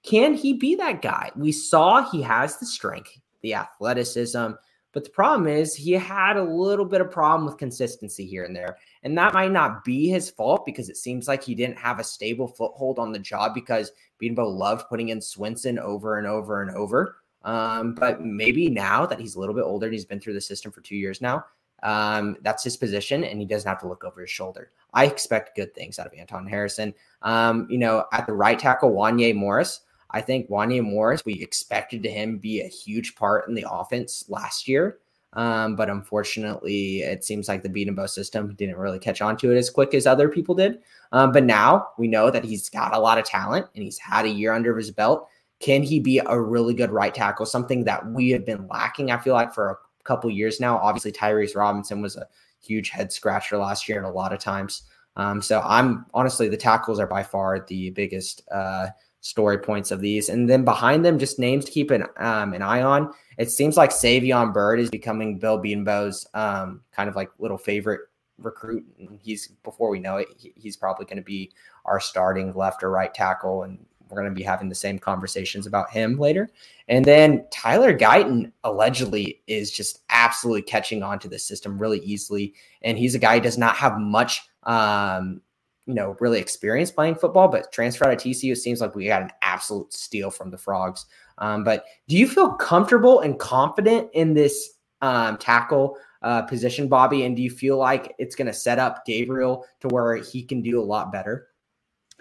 can 0.03 0.33
he 0.33 0.53
be 0.53 0.75
that 0.75 1.01
guy? 1.01 1.29
We 1.35 1.51
saw 1.51 2.09
he 2.09 2.21
has 2.23 2.57
the 2.57 2.65
strength, 2.65 3.11
the 3.41 3.53
athleticism, 3.53 4.53
but 4.95 5.03
the 5.03 5.09
problem 5.09 5.45
is 5.45 5.75
he 5.75 5.91
had 5.91 6.37
a 6.37 6.43
little 6.43 6.85
bit 6.85 7.01
of 7.01 7.11
problem 7.11 7.45
with 7.45 7.57
consistency 7.57 8.25
here 8.25 8.45
and 8.45 8.55
there. 8.55 8.77
And 9.03 9.17
that 9.17 9.33
might 9.33 9.51
not 9.51 9.83
be 9.83 10.07
his 10.07 10.29
fault 10.29 10.65
because 10.65 10.87
it 10.87 10.95
seems 10.95 11.27
like 11.27 11.43
he 11.43 11.53
didn't 11.53 11.77
have 11.77 11.99
a 11.99 12.03
stable 12.03 12.47
foothold 12.47 12.97
on 12.97 13.11
the 13.11 13.19
job 13.19 13.53
because 13.53 13.91
Bedenbaugh 14.21 14.57
loved 14.57 14.87
putting 14.87 15.09
in 15.09 15.19
Swenson 15.19 15.77
over 15.79 16.17
and 16.17 16.25
over 16.25 16.61
and 16.61 16.71
over. 16.71 17.17
Um, 17.43 17.93
but 17.93 18.21
maybe 18.21 18.69
now 18.69 19.05
that 19.05 19.19
he's 19.19 19.35
a 19.35 19.39
little 19.41 19.53
bit 19.53 19.65
older 19.65 19.87
and 19.87 19.93
he's 19.93 20.05
been 20.05 20.21
through 20.21 20.35
the 20.35 20.39
system 20.39 20.71
for 20.71 20.79
two 20.79 20.95
years 20.95 21.19
now, 21.19 21.43
um, 21.83 22.37
that's 22.41 22.63
his 22.63 22.77
position 22.77 23.25
and 23.25 23.41
he 23.41 23.45
doesn't 23.45 23.67
have 23.67 23.81
to 23.81 23.89
look 23.89 24.05
over 24.05 24.21
his 24.21 24.29
shoulder. 24.29 24.71
I 24.93 25.07
expect 25.07 25.57
good 25.57 25.75
things 25.75 25.99
out 25.99 26.07
of 26.07 26.13
Anton 26.13 26.47
Harrison. 26.47 26.93
Um, 27.21 27.67
you 27.69 27.79
know, 27.79 28.05
at 28.13 28.27
the 28.27 28.33
right 28.33 28.57
tackle, 28.57 28.93
Wanya 28.93 29.35
Morris. 29.35 29.81
I 30.11 30.21
think 30.21 30.49
Wanya 30.49 30.83
Morris, 30.83 31.25
we 31.25 31.33
expected 31.33 32.03
to 32.03 32.09
him 32.09 32.37
be 32.37 32.61
a 32.61 32.67
huge 32.67 33.15
part 33.15 33.47
in 33.47 33.55
the 33.55 33.65
offense 33.69 34.25
last 34.29 34.67
year. 34.67 34.99
Um, 35.33 35.75
but 35.75 35.89
unfortunately, 35.89 37.01
it 37.01 37.25
seems 37.25 37.49
like 37.49 37.61
the 37.61 37.69
Bedenbaugh 37.69 38.09
system 38.09 38.53
didn't 38.55 38.77
really 38.77 38.99
catch 38.99 39.21
on 39.21 39.35
to 39.37 39.51
it 39.51 39.57
as 39.57 39.69
quick 39.69 39.93
as 39.93 40.07
other 40.07 40.29
people 40.29 40.55
did. 40.55 40.79
Um, 41.11 41.33
but 41.33 41.43
now 41.43 41.89
we 41.97 42.07
know 42.07 42.31
that 42.31 42.45
he's 42.45 42.69
got 42.69 42.95
a 42.95 42.99
lot 42.99 43.17
of 43.17 43.25
talent 43.25 43.65
and 43.75 43.83
he's 43.83 43.97
had 43.97 44.23
a 44.23 44.29
year 44.29 44.53
under 44.53 44.77
his 44.77 44.91
belt. 44.91 45.27
Can 45.59 45.83
he 45.83 45.99
be 45.99 46.19
a 46.19 46.39
really 46.39 46.73
good 46.73 46.91
right 46.91 47.13
tackle? 47.13 47.45
Something 47.45 47.83
that 47.83 48.09
we 48.09 48.29
have 48.29 48.45
been 48.45 48.67
lacking, 48.67 49.11
I 49.11 49.17
feel 49.17 49.33
like, 49.33 49.53
for 49.53 49.71
a 49.71 49.77
couple 50.05 50.29
years 50.29 50.61
now. 50.61 50.77
Obviously, 50.77 51.11
Tyrese 51.11 51.55
Robinson 51.55 52.01
was 52.01 52.15
a 52.15 52.27
huge 52.61 52.89
head 52.89 53.11
scratcher 53.11 53.57
last 53.57 53.89
year, 53.89 53.97
and 53.97 54.07
a 54.07 54.09
lot 54.09 54.31
of 54.31 54.39
times 54.39 54.83
Um, 55.17 55.41
so 55.41 55.61
I'm 55.63 56.05
honestly 56.13 56.49
the 56.49 56.57
tackles 56.57 56.99
are 56.99 57.07
by 57.07 57.23
far 57.23 57.65
the 57.67 57.89
biggest 57.91 58.41
uh, 58.51 58.87
story 59.25 59.57
points 59.57 59.89
of 59.89 60.01
these, 60.01 60.29
and 60.29 60.47
then 60.47 60.63
behind 60.63 61.03
them, 61.03 61.17
just 61.17 61.39
names 61.39 61.65
to 61.65 61.71
keep 61.71 61.89
an 61.89 62.03
um, 62.17 62.53
an 62.53 62.61
eye 62.61 62.83
on. 62.83 63.11
It 63.39 63.49
seems 63.49 63.75
like 63.75 63.89
Savion 63.89 64.53
Byrd 64.53 64.79
is 64.79 64.91
becoming 64.91 65.39
Bill 65.39 65.57
Bedenbaugh's 65.57 66.27
um, 66.35 66.81
kind 66.91 67.09
of 67.09 67.15
like 67.15 67.31
little 67.39 67.57
favorite 67.57 68.01
recruit. 68.37 68.85
He's 69.23 69.47
before 69.63 69.89
we 69.89 69.99
know 69.99 70.17
it, 70.17 70.27
he's 70.37 70.77
probably 70.77 71.05
going 71.05 71.17
to 71.17 71.23
be 71.23 71.51
our 71.85 71.99
starting 71.99 72.53
left 72.53 72.83
or 72.83 72.91
right 72.91 73.11
tackle, 73.11 73.63
and 73.63 73.83
we're 74.09 74.21
going 74.21 74.31
to 74.31 74.39
be 74.39 74.43
having 74.43 74.69
the 74.69 74.75
same 74.75 74.99
conversations 74.99 75.65
about 75.65 75.89
him 75.89 76.19
later. 76.19 76.47
And 76.87 77.03
then 77.03 77.47
Tyler 77.51 77.97
Guyton 77.97 78.51
allegedly 78.63 79.41
is 79.47 79.71
just 79.71 80.03
absolutely 80.11 80.61
catching 80.61 81.01
on 81.01 81.17
to 81.17 81.27
the 81.27 81.39
system 81.39 81.79
really 81.79 81.99
easily. 82.01 82.53
And 82.83 82.95
he's 82.95 83.15
a 83.15 83.19
guy 83.19 83.37
who 83.37 83.41
does 83.41 83.57
not 83.57 83.75
have 83.77 83.97
much, 83.97 84.43
um, 84.63 85.41
you 85.85 85.93
know, 85.93 86.15
really 86.19 86.39
experienced 86.39 86.95
playing 86.95 87.15
football, 87.15 87.47
but 87.47 87.71
transfer 87.71 88.05
out 88.05 88.13
of 88.13 88.19
TCU, 88.19 88.53
it 88.53 88.57
seems 88.57 88.81
like 88.81 88.95
we 88.95 89.07
got 89.07 89.21
an 89.21 89.31
absolute 89.41 89.93
steal 89.93 90.31
from 90.31 90.49
the 90.49 90.57
Frogs. 90.57 91.05
Um, 91.37 91.63
but 91.63 91.85
do 92.07 92.17
you 92.17 92.27
feel 92.27 92.53
comfortable 92.53 93.19
and 93.19 93.37
confident 93.37 94.09
in 94.13 94.33
this 94.33 94.77
um, 95.01 95.37
tackle 95.37 95.97
uh, 96.21 96.41
position, 96.43 96.87
Bobby? 96.87 97.25
And 97.25 97.35
do 97.35 97.41
you 97.41 97.51
feel 97.51 97.77
like 97.77 98.15
it's 98.17 98.35
going 98.35 98.47
to 98.47 98.53
set 98.53 98.79
up 98.79 99.05
Gabriel 99.05 99.65
to 99.81 99.87
where 99.89 100.15
he 100.15 100.41
can 100.41 100.61
do 100.61 100.81
a 100.81 100.83
lot 100.83 101.11
better? 101.11 101.47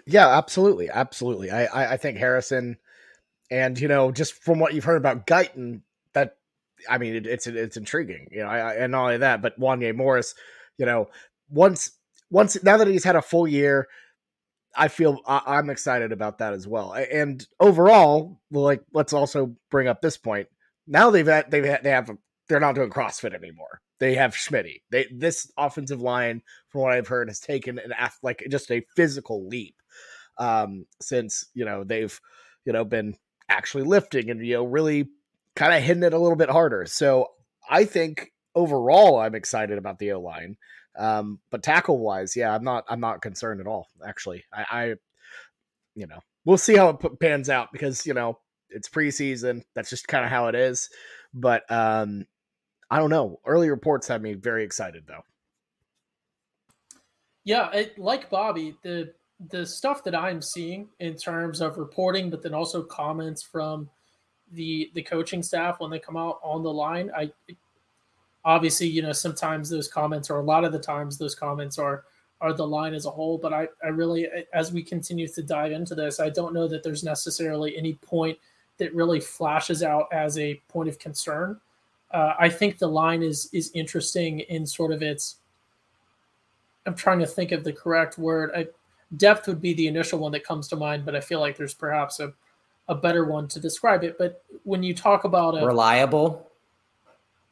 Yeah, 0.05 0.27
absolutely, 0.27 0.89
absolutely. 0.89 1.49
I, 1.49 1.65
I, 1.65 1.93
I 1.93 1.97
think 1.97 2.17
Harrison, 2.17 2.77
and 3.49 3.79
you 3.79 3.87
know, 3.87 4.11
just 4.11 4.33
from 4.33 4.59
what 4.59 4.75
you've 4.75 4.83
heard 4.83 4.97
about 4.97 5.25
Guyton, 5.25 5.81
that 6.13 6.37
I 6.87 6.99
mean, 6.99 7.15
it, 7.15 7.25
it's 7.25 7.47
it's 7.47 7.77
intriguing, 7.77 8.27
you 8.31 8.43
know. 8.43 8.47
I, 8.47 8.59
I, 8.59 8.73
and 8.75 8.91
not 8.91 9.03
only 9.03 9.17
that, 9.17 9.41
but 9.41 9.59
Wanya 9.59 9.95
Morris, 9.95 10.35
you 10.77 10.85
know, 10.85 11.09
once 11.49 11.91
once 12.35 12.61
now 12.63 12.75
that 12.75 12.87
he's 12.87 13.05
had 13.05 13.15
a 13.15 13.21
full 13.21 13.47
year, 13.47 13.87
I 14.75 14.89
feel 14.89 15.21
I, 15.25 15.57
am 15.57 15.69
excited 15.69 16.11
about 16.11 16.39
that 16.39 16.51
as 16.51 16.67
well. 16.67 16.91
And 16.93 17.47
overall, 17.61 18.41
like 18.51 18.83
let's 18.93 19.13
also 19.13 19.55
bring 19.71 19.87
up 19.87 20.01
this 20.01 20.17
point. 20.17 20.49
Now 20.85 21.11
they've 21.11 21.25
had, 21.25 21.49
they've 21.49 21.63
had, 21.63 21.83
they 21.83 21.91
have 21.91 22.11
they're 22.49 22.59
not 22.59 22.75
doing 22.75 22.89
CrossFit 22.89 23.33
anymore. 23.33 23.79
They 23.99 24.15
have 24.15 24.33
Schmitty. 24.33 24.81
They 24.91 25.07
this 25.15 25.49
offensive 25.57 26.01
line, 26.01 26.41
from 26.67 26.81
what 26.81 26.91
I've 26.91 27.07
heard, 27.07 27.29
has 27.29 27.39
taken 27.39 27.79
an 27.79 27.93
like 28.21 28.45
just 28.51 28.69
a 28.69 28.85
physical 28.97 29.47
leap 29.47 29.75
um, 30.37 30.85
since 31.01 31.45
you 31.53 31.63
know 31.63 31.85
they've 31.85 32.19
you 32.65 32.73
know 32.73 32.83
been 32.83 33.15
actually 33.47 33.85
lifting 33.85 34.29
and 34.29 34.45
you 34.45 34.55
know 34.55 34.65
really 34.65 35.07
kind 35.55 35.73
of 35.73 35.81
hitting 35.81 36.03
it 36.03 36.13
a 36.13 36.19
little 36.19 36.35
bit 36.35 36.49
harder. 36.49 36.85
So 36.85 37.29
I 37.69 37.85
think 37.85 38.33
overall 38.55 39.19
I'm 39.19 39.35
excited 39.35 39.77
about 39.77 39.99
the 39.99 40.11
O 40.11 40.19
line. 40.19 40.57
Um, 40.97 41.39
but 41.51 41.63
tackle 41.63 41.99
wise, 41.99 42.35
yeah, 42.35 42.53
I'm 42.53 42.63
not 42.63 42.85
I'm 42.89 42.99
not 42.99 43.21
concerned 43.21 43.61
at 43.61 43.67
all. 43.67 43.87
Actually, 44.05 44.43
I, 44.53 44.65
I 44.71 44.85
you 45.95 46.07
know 46.07 46.19
we'll 46.45 46.57
see 46.57 46.75
how 46.75 46.89
it 46.89 47.19
pans 47.19 47.49
out 47.49 47.69
because 47.71 48.05
you 48.05 48.13
know 48.13 48.39
it's 48.69 48.89
preseason. 48.89 49.63
That's 49.73 49.89
just 49.89 50.07
kind 50.07 50.23
of 50.23 50.31
how 50.31 50.47
it 50.47 50.55
is. 50.55 50.89
But 51.33 51.69
um, 51.69 52.25
I 52.89 52.99
don't 52.99 53.09
know. 53.09 53.39
Early 53.45 53.69
reports 53.69 54.07
have 54.07 54.21
me 54.21 54.33
very 54.33 54.63
excited 54.63 55.03
though. 55.07 55.23
Yeah, 57.43 57.71
it, 57.71 57.99
like 57.99 58.29
Bobby, 58.29 58.75
the 58.83 59.13
the 59.49 59.65
stuff 59.65 60.03
that 60.05 60.15
I'm 60.15 60.41
seeing 60.41 60.89
in 60.99 61.15
terms 61.15 61.61
of 61.61 61.77
reporting, 61.77 62.29
but 62.29 62.41
then 62.41 62.53
also 62.53 62.83
comments 62.83 63.43
from 63.43 63.89
the 64.51 64.91
the 64.93 65.03
coaching 65.03 65.43
staff 65.43 65.79
when 65.79 65.91
they 65.91 65.99
come 65.99 66.17
out 66.17 66.39
on 66.43 66.63
the 66.63 66.71
line, 66.71 67.11
I 67.15 67.31
obviously 68.45 68.87
you 68.87 69.01
know 69.01 69.11
sometimes 69.11 69.69
those 69.69 69.87
comments 69.87 70.29
or 70.29 70.37
a 70.37 70.43
lot 70.43 70.63
of 70.63 70.71
the 70.71 70.79
times 70.79 71.17
those 71.17 71.35
comments 71.35 71.77
are 71.77 72.05
are 72.41 72.53
the 72.53 72.65
line 72.65 72.93
as 72.93 73.05
a 73.05 73.11
whole. 73.11 73.37
But 73.37 73.53
I 73.53 73.67
I 73.83 73.87
really 73.87 74.27
as 74.53 74.71
we 74.71 74.83
continue 74.83 75.27
to 75.27 75.41
dive 75.41 75.71
into 75.71 75.95
this, 75.95 76.19
I 76.19 76.29
don't 76.29 76.53
know 76.53 76.67
that 76.67 76.83
there's 76.83 77.03
necessarily 77.03 77.77
any 77.77 77.95
point 77.95 78.37
that 78.77 78.93
really 78.93 79.19
flashes 79.19 79.83
out 79.83 80.07
as 80.11 80.37
a 80.37 80.55
point 80.67 80.89
of 80.89 80.99
concern. 80.99 81.59
Uh, 82.11 82.33
I 82.37 82.49
think 82.49 82.77
the 82.77 82.87
line 82.87 83.23
is 83.23 83.49
is 83.51 83.71
interesting 83.73 84.41
in 84.41 84.65
sort 84.65 84.91
of 84.91 85.01
its. 85.01 85.37
I'm 86.85 86.95
trying 86.95 87.19
to 87.19 87.25
think 87.25 87.51
of 87.51 87.63
the 87.63 87.73
correct 87.73 88.17
word. 88.17 88.51
I, 88.55 88.67
depth 89.17 89.47
would 89.47 89.61
be 89.61 89.73
the 89.73 89.87
initial 89.87 90.19
one 90.19 90.31
that 90.33 90.43
comes 90.43 90.67
to 90.67 90.75
mind, 90.75 91.05
but 91.05 91.15
I 91.15 91.19
feel 91.19 91.39
like 91.39 91.57
there's 91.57 91.73
perhaps 91.73 92.19
a, 92.19 92.31
a 92.87 92.95
better 92.95 93.25
one 93.25 93.47
to 93.49 93.59
describe 93.59 94.03
it. 94.03 94.17
But 94.17 94.43
when 94.63 94.83
you 94.83 94.93
talk 94.93 95.23
about 95.23 95.61
a, 95.61 95.65
reliable, 95.65 96.44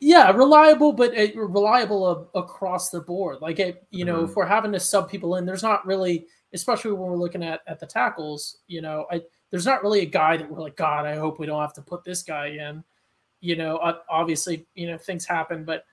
yeah, 0.03 0.31
reliable, 0.31 0.91
but 0.91 1.13
a, 1.13 1.31
reliable 1.35 2.29
across 2.35 2.89
the 2.89 2.99
board. 2.99 3.41
Like 3.41 3.59
it, 3.59 3.87
you 3.89 4.03
know, 4.03 4.17
mm-hmm. 4.17 4.29
if 4.29 4.35
we're 4.35 4.45
having 4.45 4.73
to 4.73 4.79
sub 4.79 5.09
people 5.09 5.37
in, 5.37 5.45
there's 5.45 5.63
not 5.63 5.85
really, 5.85 6.27
especially 6.53 6.91
when 6.91 7.09
we're 7.09 7.15
looking 7.15 7.43
at 7.43 7.61
at 7.67 7.79
the 7.79 7.85
tackles. 7.85 8.57
You 8.67 8.81
know, 8.81 9.05
I, 9.11 9.21
there's 9.49 9.65
not 9.65 9.81
really 9.81 10.01
a 10.01 10.05
guy 10.05 10.35
that 10.35 10.49
we're 10.49 10.59
like, 10.59 10.75
God, 10.75 11.05
I 11.05 11.15
hope 11.15 11.39
we 11.39 11.45
don't 11.45 11.61
have 11.61 11.73
to 11.75 11.81
put 11.81 12.03
this 12.03 12.21
guy 12.21 12.47
in. 12.47 12.83
You 13.39 13.55
know, 13.55 13.79
obviously, 14.09 14.65
you 14.75 14.87
know, 14.87 14.97
things 14.97 15.25
happen, 15.25 15.63
but 15.63 15.85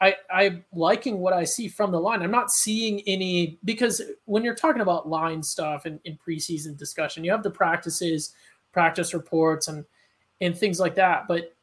I, 0.00 0.16
I'm 0.32 0.64
liking 0.72 1.18
what 1.18 1.32
I 1.32 1.44
see 1.44 1.68
from 1.68 1.92
the 1.92 2.00
line. 2.00 2.22
I'm 2.22 2.30
not 2.32 2.50
seeing 2.50 3.00
any 3.06 3.58
because 3.64 4.02
when 4.24 4.42
you're 4.42 4.56
talking 4.56 4.82
about 4.82 5.08
line 5.08 5.42
stuff 5.42 5.86
in 5.86 6.00
preseason 6.26 6.76
discussion, 6.76 7.22
you 7.22 7.30
have 7.30 7.44
the 7.44 7.50
practices, 7.50 8.34
practice 8.72 9.14
reports, 9.14 9.68
and 9.68 9.84
and 10.40 10.58
things 10.58 10.80
like 10.80 10.96
that. 10.96 11.28
But 11.28 11.54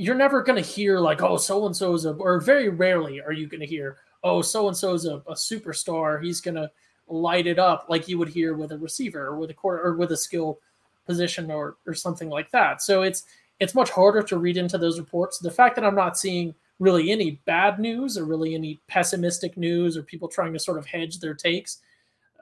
you're 0.00 0.14
never 0.14 0.42
going 0.42 0.60
to 0.62 0.66
hear 0.66 0.98
like, 0.98 1.22
oh, 1.22 1.36
so 1.36 1.66
and 1.66 1.76
so 1.76 1.92
is 1.92 2.06
a, 2.06 2.12
or 2.12 2.40
very 2.40 2.70
rarely 2.70 3.20
are 3.20 3.32
you 3.32 3.46
going 3.46 3.60
to 3.60 3.66
hear, 3.66 3.98
oh, 4.24 4.40
so 4.40 4.66
and 4.66 4.76
so 4.76 4.94
is 4.94 5.04
a, 5.04 5.16
a 5.28 5.34
superstar. 5.34 6.24
He's 6.24 6.40
going 6.40 6.54
to 6.54 6.70
light 7.06 7.46
it 7.46 7.58
up 7.58 7.84
like 7.90 8.08
you 8.08 8.16
would 8.16 8.30
hear 8.30 8.54
with 8.54 8.72
a 8.72 8.78
receiver 8.78 9.26
or 9.26 9.36
with 9.38 9.50
a 9.50 9.54
quarter 9.54 9.82
or 9.82 9.96
with 9.96 10.12
a 10.12 10.16
skill 10.16 10.58
position 11.04 11.50
or 11.50 11.76
or 11.86 11.92
something 11.92 12.30
like 12.30 12.50
that. 12.50 12.80
So 12.80 13.02
it's 13.02 13.24
it's 13.58 13.74
much 13.74 13.90
harder 13.90 14.22
to 14.22 14.38
read 14.38 14.56
into 14.56 14.78
those 14.78 14.98
reports. 14.98 15.38
The 15.38 15.50
fact 15.50 15.74
that 15.74 15.84
I'm 15.84 15.94
not 15.94 16.16
seeing 16.16 16.54
really 16.78 17.10
any 17.10 17.32
bad 17.44 17.78
news 17.78 18.16
or 18.16 18.24
really 18.24 18.54
any 18.54 18.80
pessimistic 18.88 19.58
news 19.58 19.98
or 19.98 20.02
people 20.02 20.28
trying 20.28 20.54
to 20.54 20.58
sort 20.58 20.78
of 20.78 20.86
hedge 20.86 21.18
their 21.18 21.34
takes. 21.34 21.78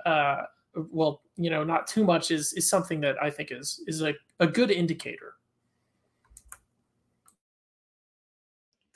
Uh, 0.06 0.42
well, 0.92 1.22
you 1.36 1.50
know, 1.50 1.64
not 1.64 1.88
too 1.88 2.04
much 2.04 2.30
is 2.30 2.52
is 2.52 2.70
something 2.70 3.00
that 3.00 3.20
I 3.20 3.30
think 3.30 3.50
is 3.50 3.82
is 3.88 4.00
a, 4.02 4.14
a 4.38 4.46
good 4.46 4.70
indicator. 4.70 5.34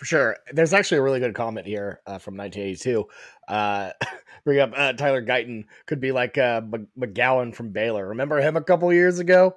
For 0.02 0.06
sure. 0.06 0.36
There's 0.52 0.72
actually 0.72 0.98
a 0.98 1.02
really 1.02 1.20
good 1.20 1.32
comment 1.32 1.64
here 1.64 2.00
uh, 2.08 2.18
from 2.18 2.36
1982. 2.36 3.06
Uh, 3.46 3.92
bring 4.44 4.58
up 4.58 4.72
uh, 4.76 4.94
Tyler 4.94 5.24
Guyton 5.24 5.62
could 5.86 6.00
be 6.00 6.10
like 6.10 6.36
uh, 6.36 6.60
McGowan 6.98 7.54
from 7.54 7.70
Baylor. 7.70 8.08
Remember 8.08 8.40
him 8.40 8.56
a 8.56 8.64
couple 8.64 8.92
years 8.92 9.20
ago? 9.20 9.54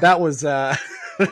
That 0.00 0.20
was 0.20 0.44
uh, 0.44 0.74
I, 1.20 1.30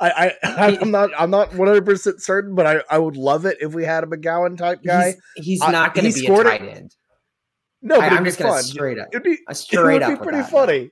I 0.00 0.32
I'm 0.80 0.92
not 0.92 1.10
I'm 1.18 1.30
not 1.30 1.52
100 1.52 1.84
percent 1.84 2.22
certain, 2.22 2.54
but 2.54 2.64
I, 2.64 2.80
I 2.88 3.00
would 3.00 3.16
love 3.16 3.44
it 3.44 3.56
if 3.60 3.74
we 3.74 3.82
had 3.82 4.04
a 4.04 4.06
McGowan 4.06 4.56
type 4.56 4.84
guy. 4.84 5.16
He's, 5.34 5.44
he's 5.44 5.60
not 5.60 5.92
going 5.92 6.12
to 6.12 6.16
be 6.16 6.26
a 6.28 6.42
tight 6.44 6.62
end. 6.62 6.94
No, 7.82 7.96
but 7.96 8.12
I, 8.12 8.16
am 8.16 8.24
just 8.24 8.38
going 8.38 8.56
to 8.56 8.62
straight 8.62 9.00
up. 9.00 9.08
It'd 9.10 9.24
be, 9.24 9.38
straight 9.50 10.02
it 10.02 10.08
would 10.08 10.20
be 10.20 10.24
pretty 10.24 10.48
funny. 10.48 10.90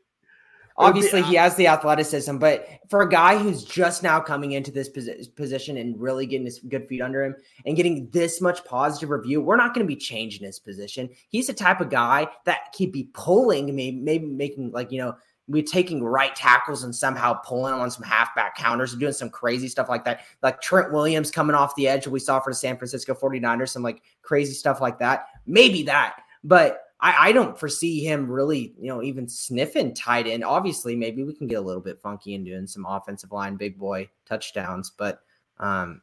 Obviously, 0.77 1.23
be, 1.23 1.29
he 1.29 1.35
has 1.37 1.55
the 1.55 1.69
athleticism, 1.69 2.39
but 2.39 2.67
for 2.89 3.03
a 3.03 3.09
guy 3.09 3.39
who's 3.39 3.65
just 3.65 4.03
now 4.03 4.19
coming 4.19 4.53
into 4.53 4.73
this 4.73 4.89
position 4.89 5.77
and 5.77 6.01
really 6.01 6.27
getting 6.27 6.47
his 6.47 6.59
good 6.59 6.89
feet 6.89 7.01
under 7.01 7.23
him 7.23 7.37
and 7.65 7.77
getting 7.77 8.11
this 8.11 8.41
much 8.41 8.65
positive 8.65 9.11
review, 9.11 9.41
we're 9.41 9.57
not 9.57 9.73
going 9.73 9.87
to 9.87 9.89
be 9.89 9.99
changing 9.99 10.45
his 10.45 10.59
position. 10.59 11.09
He's 11.29 11.47
the 11.47 11.53
type 11.53 11.81
of 11.81 11.91
guy 11.91 12.27
that 12.45 12.75
could 12.77 12.91
be 12.91 13.09
pulling, 13.15 13.75
maybe, 13.75 13.97
maybe 13.97 14.27
making 14.27 14.73
like 14.73 14.91
you 14.91 14.99
know 14.99 15.17
we're 15.47 15.63
taking 15.63 16.03
right 16.03 16.35
tackles 16.35 16.85
and 16.85 16.95
somehow 16.95 17.35
pulling 17.35 17.75
on 17.75 17.91
some 17.91 18.03
halfback 18.03 18.57
counters 18.57 18.93
and 18.93 19.01
doing 19.01 19.13
some 19.13 19.31
crazy 19.31 19.69
stuff 19.69 19.89
like 19.89 20.05
that. 20.05 20.23
Like 20.43 20.61
Trent 20.61 20.93
Williams 20.93 21.31
coming 21.31 21.55
off 21.55 21.77
the 21.77 21.87
edge, 21.87 22.07
we 22.07 22.19
saw 22.19 22.41
for 22.41 22.51
the 22.51 22.57
San 22.57 22.77
Francisco 22.79 23.15
49ers, 23.15 23.69
some 23.69 23.83
like 23.83 24.03
crazy 24.23 24.55
stuff 24.55 24.81
like 24.81 24.99
that. 25.01 25.27
Maybe 25.47 25.83
that, 25.85 26.17
but 26.43 26.81
I, 27.05 27.29
I 27.29 27.33
don't 27.33 27.59
foresee 27.61 28.03
him 28.03 28.31
really, 28.31 28.73
you 28.81 28.89
know, 28.89 29.03
even 29.03 29.29
sniffing 29.29 29.93
tight 29.93 30.27
end. 30.27 30.43
Obviously, 30.43 30.97
maybe 30.97 31.23
we 31.23 31.35
can 31.35 31.47
get 31.47 31.57
a 31.57 31.61
little 31.61 31.83
bit 31.83 32.01
funky 32.01 32.35
and 32.35 32.47
doing 32.47 32.67
some 32.67 32.87
offensive 32.87 33.31
line 33.31 33.57
big 33.57 33.79
boy 33.79 34.09
touchdowns, 34.27 34.91
but 34.91 35.21
um, 35.59 36.01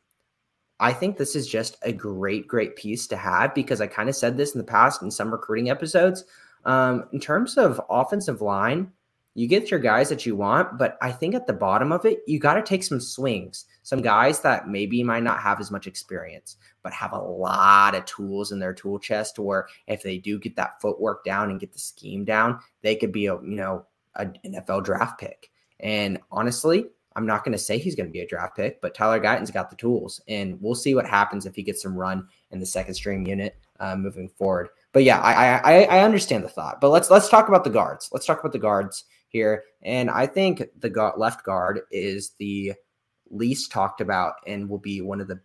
I 0.80 0.94
think 0.94 1.18
this 1.18 1.36
is 1.36 1.48
just 1.48 1.78
a 1.82 1.92
great, 1.92 2.48
great 2.48 2.76
piece 2.76 3.08
to 3.08 3.18
have 3.18 3.56
because 3.56 3.82
I 3.82 3.88
kind 3.88 4.10
of 4.10 4.16
said 4.16 4.38
this 4.38 4.54
in 4.54 4.60
the 4.60 4.64
past 4.64 5.02
in 5.02 5.10
some 5.10 5.32
recruiting 5.32 5.72
episodes. 5.72 6.24
Um, 6.66 7.06
in 7.12 7.20
terms 7.20 7.58
of 7.58 7.82
offensive 7.90 8.42
line, 8.42 8.92
you 9.34 9.48
get 9.48 9.72
your 9.72 9.80
guys 9.80 10.10
that 10.10 10.26
you 10.26 10.36
want, 10.36 10.78
but 10.78 10.98
I 11.02 11.12
think 11.12 11.36
at 11.36 11.48
the 11.48 11.54
bottom 11.54 11.92
of 11.92 12.06
it, 12.06 12.20
you 12.28 12.38
got 12.38 12.56
to 12.56 12.62
take 12.62 12.84
some 12.84 13.00
swings. 13.00 13.66
Some 13.84 14.02
guys 14.02 14.42
that 14.42 14.68
maybe 14.68 15.04
might 15.04 15.24
not 15.24 15.40
have 15.40 15.62
as 15.62 15.72
much 15.72 15.88
experience, 15.88 16.58
but 16.84 16.92
have 16.94 17.14
a 17.14 17.20
lot 17.20 17.96
of 17.96 18.06
tools 18.06 18.52
in 18.52 18.60
their 18.60 18.74
tool 18.74 19.00
chest 19.00 19.40
where 19.40 19.68
if 19.88 20.04
they 20.04 20.18
do 20.18 20.38
get 20.38 20.58
that 20.58 20.82
footwork 20.82 21.24
down 21.24 21.50
and 21.50 21.60
get 21.60 21.72
the 21.72 21.80
scheme 21.80 22.26
down, 22.26 22.60
they 22.82 22.96
could 22.96 23.14
be 23.14 23.28
a, 23.28 23.36
you 23.36 23.56
know, 23.56 23.86
an 24.16 24.38
NFL 24.46 24.84
draft 24.84 25.20
pick. 25.20 25.50
And 25.80 26.20
honestly, 26.30 26.86
I'm 27.16 27.26
not 27.26 27.44
going 27.44 27.54
to 27.54 27.58
say 27.58 27.78
he's 27.78 27.96
going 27.96 28.08
to 28.08 28.14
be 28.14 28.22
a 28.22 28.28
draft 28.28 28.56
pick, 28.56 28.82
but 28.82 28.94
Tyler 28.94 29.20
Guyton's 29.20 29.52
got 29.52 29.70
the 29.70 29.76
tools, 29.76 30.22
and 30.28 30.62
we'll 30.62 30.76
see 30.76 30.96
what 30.96 31.06
happens 31.06 31.46
if 31.46 31.56
he 31.56 31.64
gets 31.64 31.82
some 31.82 31.96
run 31.96 32.28
in 32.52 32.60
the 32.60 32.66
second 32.66 32.94
string 32.94 33.26
unit 33.26 33.58
uh, 33.80 33.96
moving 33.96 34.30
forward. 34.30 34.70
but 34.94 35.04
yeah, 35.04 35.20
I, 35.20 35.58
I 35.58 35.84
I 35.84 36.04
understand 36.04 36.44
the 36.44 36.50
thought. 36.50 36.80
But 36.80 36.90
let's 36.90 37.10
let's 37.10 37.28
talk 37.28 37.50
about 37.50 37.64
the 37.64 37.70
guards. 37.70 38.10
Let's 38.14 38.26
talk 38.26 38.40
about 38.40 38.54
the 38.54 38.60
guards 38.60 39.06
here. 39.32 39.64
And 39.82 40.10
I 40.10 40.28
think 40.28 40.64
the 40.80 41.14
left 41.18 41.44
guard 41.44 41.82
is 41.92 42.32
the 42.38 42.74
least 43.30 43.72
talked 43.72 44.02
about 44.02 44.36
and 44.46 44.70
will 44.70 44.78
be 44.78 45.02
one 45.02 45.22
of 45.22 45.28
the 45.28 45.40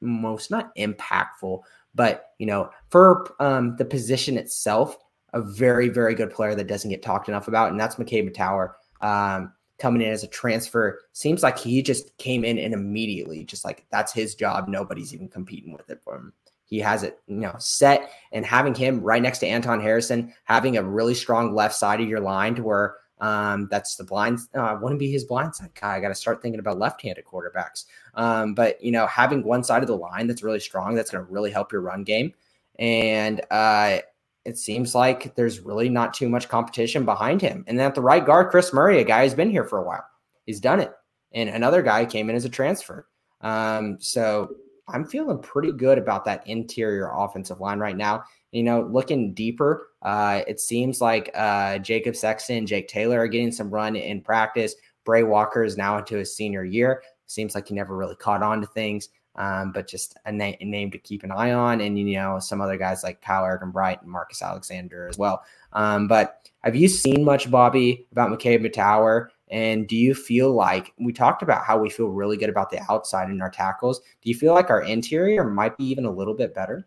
most 0.00 0.50
not 0.50 0.74
impactful, 0.76 1.62
but 1.94 2.30
you 2.38 2.46
know, 2.46 2.70
for 2.90 3.34
um, 3.40 3.76
the 3.76 3.84
position 3.84 4.36
itself, 4.36 4.96
a 5.32 5.40
very 5.40 5.88
very 5.88 6.14
good 6.14 6.30
player 6.30 6.54
that 6.54 6.68
doesn't 6.68 6.90
get 6.90 7.02
talked 7.02 7.28
enough 7.28 7.48
about, 7.48 7.70
and 7.70 7.80
that's 7.80 7.96
McKade 7.96 8.30
Mettauer. 8.30 8.72
Um, 9.00 9.52
coming 9.78 10.02
in 10.02 10.12
as 10.12 10.22
a 10.22 10.28
transfer 10.28 11.00
seems 11.12 11.42
like 11.42 11.58
he 11.58 11.82
just 11.82 12.16
came 12.18 12.44
in 12.44 12.58
and 12.58 12.72
immediately 12.72 13.44
just 13.44 13.64
like 13.64 13.84
that's 13.90 14.12
his 14.12 14.34
job 14.34 14.68
nobody's 14.68 15.12
even 15.12 15.28
competing 15.28 15.72
with 15.72 15.90
it 15.90 16.00
for 16.04 16.14
him 16.14 16.32
he 16.64 16.78
has 16.78 17.02
it 17.02 17.18
you 17.26 17.36
know 17.36 17.54
set 17.58 18.12
and 18.30 18.46
having 18.46 18.74
him 18.74 19.00
right 19.00 19.20
next 19.20 19.40
to 19.40 19.46
anton 19.46 19.80
harrison 19.80 20.32
having 20.44 20.76
a 20.76 20.82
really 20.82 21.12
strong 21.12 21.54
left 21.54 21.74
side 21.74 22.00
of 22.00 22.08
your 22.08 22.20
line 22.20 22.54
to 22.54 22.62
where 22.62 22.94
um, 23.20 23.68
that's 23.70 23.96
the 23.96 24.04
blind. 24.04 24.40
Uh, 24.54 24.76
wouldn't 24.80 24.98
be 24.98 25.10
his 25.10 25.24
blind 25.24 25.54
side 25.54 25.70
guy. 25.80 25.96
I 25.96 26.00
got 26.00 26.08
to 26.08 26.14
start 26.14 26.42
thinking 26.42 26.58
about 26.58 26.78
left-handed 26.78 27.24
quarterbacks. 27.24 27.84
Um, 28.14 28.54
but 28.54 28.82
you 28.82 28.92
know, 28.92 29.06
having 29.06 29.44
one 29.44 29.64
side 29.64 29.82
of 29.82 29.88
the 29.88 29.96
line 29.96 30.26
that's 30.26 30.42
really 30.42 30.60
strong, 30.60 30.94
that's 30.94 31.10
going 31.10 31.24
to 31.24 31.32
really 31.32 31.50
help 31.50 31.72
your 31.72 31.80
run 31.80 32.04
game. 32.04 32.32
And 32.78 33.40
uh, 33.50 33.98
it 34.44 34.58
seems 34.58 34.94
like 34.94 35.34
there's 35.36 35.60
really 35.60 35.88
not 35.88 36.12
too 36.12 36.28
much 36.28 36.48
competition 36.48 37.04
behind 37.04 37.40
him. 37.40 37.64
And 37.66 37.78
then 37.78 37.86
at 37.86 37.94
the 37.94 38.02
right 38.02 38.24
guard, 38.24 38.50
Chris 38.50 38.72
Murray, 38.72 39.00
a 39.00 39.04
guy 39.04 39.24
who's 39.24 39.34
been 39.34 39.50
here 39.50 39.64
for 39.64 39.78
a 39.78 39.86
while, 39.86 40.04
he's 40.44 40.60
done 40.60 40.80
it. 40.80 40.92
And 41.32 41.48
another 41.48 41.82
guy 41.82 42.04
came 42.04 42.30
in 42.30 42.36
as 42.36 42.44
a 42.44 42.50
transfer. 42.50 43.08
Um, 43.40 43.96
so 44.00 44.54
I'm 44.88 45.06
feeling 45.06 45.38
pretty 45.38 45.72
good 45.72 45.98
about 45.98 46.24
that 46.26 46.46
interior 46.46 47.10
offensive 47.12 47.60
line 47.60 47.78
right 47.78 47.96
now. 47.96 48.24
You 48.52 48.62
know, 48.62 48.82
looking 48.82 49.34
deeper, 49.34 49.88
uh, 50.04 50.42
it 50.46 50.60
seems 50.60 51.00
like 51.00 51.30
uh, 51.34 51.78
Jacob 51.78 52.14
Sexton, 52.14 52.66
Jake 52.66 52.88
Taylor 52.88 53.20
are 53.20 53.28
getting 53.28 53.50
some 53.50 53.70
run 53.70 53.96
in 53.96 54.20
practice. 54.20 54.74
Bray 55.04 55.22
Walker 55.22 55.64
is 55.64 55.76
now 55.76 55.98
into 55.98 56.16
his 56.16 56.34
senior 56.34 56.64
year. 56.64 57.02
Seems 57.26 57.54
like 57.54 57.68
he 57.68 57.74
never 57.74 57.96
really 57.96 58.16
caught 58.16 58.42
on 58.42 58.60
to 58.60 58.66
things, 58.66 59.08
um, 59.36 59.72
but 59.72 59.88
just 59.88 60.16
a, 60.26 60.32
na- 60.32 60.52
a, 60.60 60.64
name 60.64 60.90
to 60.90 60.98
keep 60.98 61.24
an 61.24 61.32
eye 61.32 61.52
on. 61.52 61.80
And, 61.80 61.98
you 61.98 62.16
know, 62.16 62.38
some 62.38 62.60
other 62.60 62.76
guys 62.76 63.02
like 63.02 63.22
Kyle 63.22 63.44
Argan-Bright 63.44 64.02
and 64.02 64.10
Marcus 64.10 64.42
Alexander 64.42 65.08
as 65.08 65.16
well. 65.16 65.42
Um, 65.72 66.06
but 66.06 66.50
have 66.62 66.76
you 66.76 66.88
seen 66.88 67.24
much, 67.24 67.50
Bobby, 67.50 68.06
about 68.12 68.30
McKade 68.30 68.64
Mettauer? 68.64 69.28
And 69.48 69.86
do 69.88 69.96
you 69.96 70.14
feel 70.14 70.52
like 70.52 70.92
we 70.98 71.12
talked 71.12 71.42
about 71.42 71.64
how 71.64 71.78
we 71.78 71.88
feel 71.88 72.08
really 72.08 72.36
good 72.36 72.48
about 72.50 72.70
the 72.70 72.80
outside 72.90 73.30
in 73.30 73.40
our 73.40 73.50
tackles? 73.50 74.00
Do 74.00 74.28
you 74.28 74.34
feel 74.34 74.52
like 74.52 74.68
our 74.68 74.82
interior 74.82 75.44
might 75.44 75.78
be 75.78 75.84
even 75.84 76.04
a 76.04 76.10
little 76.10 76.34
bit 76.34 76.54
better? 76.54 76.86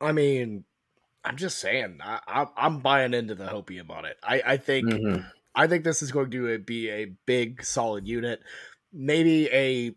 I 0.00 0.12
mean, 0.12 0.64
I'm 1.28 1.36
just 1.36 1.58
saying, 1.58 1.98
I, 2.02 2.46
am 2.56 2.78
buying 2.78 3.12
into 3.12 3.34
the 3.34 3.44
hopium 3.44 3.90
on 3.90 4.06
it. 4.06 4.16
I, 4.22 4.42
I 4.46 4.56
think, 4.56 4.88
mm-hmm. 4.88 5.20
I 5.54 5.66
think 5.66 5.84
this 5.84 6.02
is 6.02 6.10
going 6.10 6.30
to 6.30 6.58
be 6.58 6.88
a 6.88 7.12
big, 7.26 7.62
solid 7.62 8.08
unit. 8.08 8.40
Maybe 8.94 9.46
a, 9.52 9.94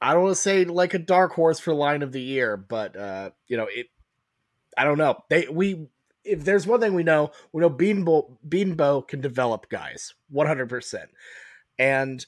I 0.00 0.14
don't 0.14 0.22
want 0.22 0.34
to 0.34 0.40
say 0.40 0.64
like 0.64 0.94
a 0.94 0.98
dark 0.98 1.32
horse 1.32 1.60
for 1.60 1.74
line 1.74 2.02
of 2.02 2.12
the 2.12 2.22
year, 2.22 2.56
but 2.56 2.96
uh, 2.96 3.30
you 3.48 3.58
know, 3.58 3.66
it. 3.70 3.88
I 4.76 4.84
don't 4.84 4.96
know. 4.96 5.18
They 5.28 5.46
we 5.50 5.88
if 6.24 6.42
there's 6.44 6.66
one 6.66 6.80
thing 6.80 6.94
we 6.94 7.02
know, 7.02 7.32
we 7.52 7.60
know 7.60 7.68
Bedenbaugh 7.68 8.38
Bedenbaugh 8.48 9.06
can 9.06 9.20
develop 9.20 9.68
guys 9.68 10.14
100. 10.30 10.68
percent 10.70 11.10
And 11.78 12.24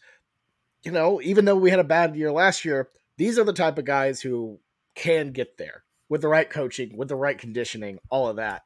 you 0.83 0.93
know, 0.93 1.21
even 1.23 1.47
though 1.47 1.57
we 1.57 1.71
had 1.71 1.79
a 1.79 1.85
bad 1.85 2.15
year 2.15 2.31
last 2.31 2.67
year, 2.67 2.91
these 3.17 3.39
are 3.39 3.45
the 3.45 3.55
type 3.55 3.79
of 3.79 3.87
guys 3.87 4.21
who 4.21 4.61
can 4.95 5.33
get 5.33 5.57
there 5.57 5.84
with 6.09 6.21
the 6.21 6.29
right 6.29 6.49
coaching, 6.49 6.97
with 6.97 7.09
the 7.09 7.17
right 7.17 7.39
conditioning, 7.39 7.99
all 8.11 8.29
of 8.29 8.37
that. 8.37 8.63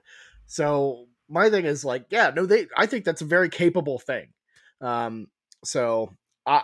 So 0.47 1.07
my 1.29 1.51
thing 1.51 1.65
is 1.65 1.85
like, 1.85 2.07
yeah, 2.11 2.31
no, 2.35 2.47
they. 2.47 2.67
I 2.77 2.87
think 2.87 3.05
that's 3.05 3.23
a 3.23 3.27
very 3.27 3.49
capable 3.49 3.99
thing. 3.99 4.29
Um, 4.81 5.29
so 5.65 6.15
I, 6.47 6.63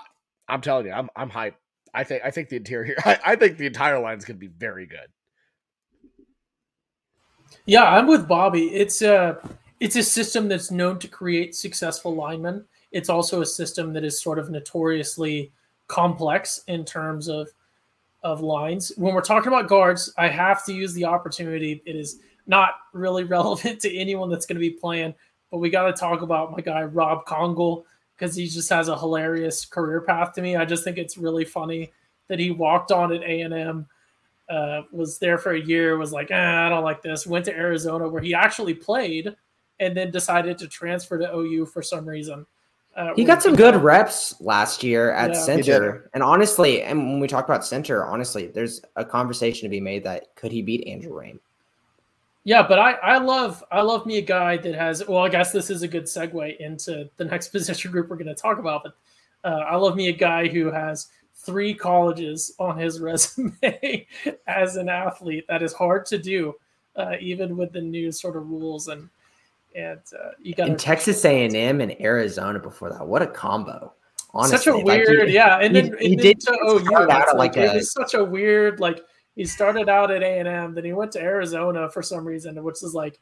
I'm 0.48 0.60
telling 0.60 0.86
you, 0.86 0.92
I'm 0.92 1.10
I'm 1.14 1.30
hyped. 1.30 1.54
I 1.92 2.04
think 2.04 2.22
I 2.24 2.30
think 2.30 2.48
the 2.48 2.56
interior, 2.56 2.96
I, 3.04 3.18
I 3.24 3.36
think 3.36 3.58
the 3.58 3.66
entire 3.66 3.98
line 4.00 4.18
is 4.18 4.24
to 4.24 4.34
be 4.34 4.48
very 4.48 4.86
good. 4.86 5.08
Yeah, 7.66 7.84
I'm 7.84 8.06
with 8.06 8.28
Bobby. 8.28 8.66
It's 8.74 9.02
a 9.02 9.38
it's 9.80 9.96
a 9.96 10.02
system 10.02 10.48
that's 10.48 10.70
known 10.70 10.98
to 11.00 11.08
create 11.08 11.54
successful 11.54 12.14
linemen. 12.14 12.64
It's 12.92 13.08
also 13.08 13.40
a 13.40 13.46
system 13.46 13.92
that 13.94 14.04
is 14.04 14.20
sort 14.20 14.38
of 14.38 14.50
notoriously 14.50 15.52
complex 15.88 16.62
in 16.68 16.84
terms 16.84 17.28
of 17.28 17.48
of 18.24 18.40
lines. 18.40 18.90
When 18.96 19.14
we're 19.14 19.20
talking 19.20 19.48
about 19.48 19.68
guards, 19.68 20.12
I 20.18 20.28
have 20.28 20.64
to 20.64 20.72
use 20.72 20.94
the 20.94 21.04
opportunity. 21.04 21.82
It 21.86 21.94
is 21.94 22.18
not 22.46 22.70
really 22.92 23.24
relevant 23.38 23.80
to 23.82 23.96
anyone 23.96 24.30
that's 24.30 24.46
going 24.46 24.56
to 24.56 24.60
be 24.60 24.70
playing, 24.70 25.14
but 25.50 25.58
we 25.58 25.70
got 25.70 25.86
to 25.86 25.92
talk 25.92 26.22
about 26.22 26.50
my 26.50 26.60
guy 26.60 26.82
Rob 26.82 27.26
Congel 27.26 27.86
because 28.16 28.34
he 28.34 28.48
just 28.48 28.70
has 28.70 28.88
a 28.88 28.98
hilarious 28.98 29.64
career 29.64 30.00
path 30.00 30.32
to 30.32 30.42
me. 30.42 30.56
I 30.56 30.64
just 30.64 30.82
think 30.82 30.98
it's 30.98 31.18
really 31.18 31.44
funny 31.44 31.92
that 32.28 32.38
he 32.38 32.50
walked 32.50 32.90
on 32.90 33.12
at 33.12 33.22
A 33.22 33.42
and 33.42 33.54
M, 33.54 33.86
uh, 34.48 34.82
was 34.92 35.18
there 35.18 35.36
for 35.38 35.52
a 35.52 35.60
year, 35.60 35.98
was 35.98 36.12
like, 36.12 36.30
eh, 36.30 36.66
I 36.66 36.68
don't 36.68 36.84
like 36.84 37.02
this. 37.02 37.26
Went 37.26 37.44
to 37.46 37.52
Arizona 37.52 38.08
where 38.08 38.22
he 38.22 38.34
actually 38.34 38.74
played, 38.74 39.34
and 39.80 39.96
then 39.96 40.10
decided 40.10 40.56
to 40.58 40.68
transfer 40.68 41.18
to 41.18 41.34
OU 41.34 41.66
for 41.66 41.82
some 41.82 42.08
reason. 42.08 42.46
Uh, 42.96 43.12
he 43.16 43.24
got 43.24 43.42
some 43.42 43.56
good 43.56 43.74
reps 43.76 44.40
last 44.40 44.84
year 44.84 45.10
at 45.12 45.32
yeah, 45.32 45.40
center. 45.40 46.10
And 46.14 46.22
honestly, 46.22 46.82
and 46.82 46.98
when 46.98 47.20
we 47.20 47.26
talk 47.26 47.44
about 47.44 47.64
center, 47.64 48.04
honestly, 48.04 48.46
there's 48.46 48.82
a 48.94 49.04
conversation 49.04 49.66
to 49.66 49.68
be 49.68 49.80
made 49.80 50.04
that 50.04 50.34
could 50.36 50.52
he 50.52 50.62
beat 50.62 50.86
Andrew 50.86 51.12
Raym? 51.12 51.40
Yeah, 52.44 52.62
but 52.62 52.78
I, 52.78 52.92
I 52.92 53.18
love 53.18 53.64
I 53.72 53.80
love 53.80 54.06
me 54.06 54.18
a 54.18 54.22
guy 54.22 54.58
that 54.58 54.74
has 54.74 55.06
well, 55.08 55.24
I 55.24 55.28
guess 55.28 55.50
this 55.50 55.70
is 55.70 55.82
a 55.82 55.88
good 55.88 56.04
segue 56.04 56.58
into 56.58 57.08
the 57.16 57.24
next 57.24 57.48
position 57.52 57.90
group 57.90 58.08
we're 58.08 58.16
going 58.16 58.28
to 58.28 58.34
talk 58.34 58.58
about. 58.58 58.84
But 58.84 58.94
uh, 59.48 59.64
I 59.64 59.76
love 59.76 59.96
me 59.96 60.08
a 60.08 60.12
guy 60.12 60.46
who 60.46 60.70
has 60.70 61.08
three 61.34 61.74
colleges 61.74 62.54
on 62.58 62.78
his 62.78 63.00
resume 63.00 64.06
as 64.46 64.76
an 64.76 64.88
athlete. 64.88 65.46
That 65.48 65.62
is 65.62 65.72
hard 65.72 66.06
to 66.06 66.18
do, 66.18 66.54
uh, 66.94 67.14
even 67.20 67.56
with 67.56 67.72
the 67.72 67.80
new 67.80 68.12
sort 68.12 68.36
of 68.36 68.48
rules 68.48 68.88
and 68.88 69.08
and 69.74 70.00
uh, 70.18 70.30
you 70.40 70.54
got 70.54 70.68
in 70.68 70.76
Texas 70.76 71.24
A 71.24 71.44
and 71.44 71.56
M 71.56 71.80
and 71.80 72.00
Arizona 72.00 72.58
before 72.58 72.90
that. 72.90 73.06
What 73.06 73.22
a 73.22 73.26
combo! 73.26 73.92
Honestly, 74.32 74.58
such 74.58 74.66
a 74.66 74.78
weird, 74.78 75.18
like 75.18 75.28
he, 75.28 75.34
yeah. 75.34 75.58
And 75.60 75.74
then 75.74 75.96
he, 76.00 76.10
he 76.10 76.16
did 76.16 76.40
to 76.40 76.58
OU. 76.64 77.06
Like, 77.06 77.34
like 77.34 77.56
a, 77.56 77.72
it 77.72 77.74
was 77.76 77.92
such 77.92 78.14
a 78.14 78.24
weird, 78.24 78.80
like 78.80 79.00
he 79.36 79.44
started 79.44 79.88
out 79.88 80.10
at 80.10 80.22
A 80.22 80.38
and 80.38 80.48
M, 80.48 80.74
then 80.74 80.84
he 80.84 80.92
went 80.92 81.12
to 81.12 81.20
Arizona 81.20 81.88
for 81.88 82.02
some 82.02 82.24
reason, 82.24 82.62
which 82.62 82.82
is 82.82 82.94
like 82.94 83.20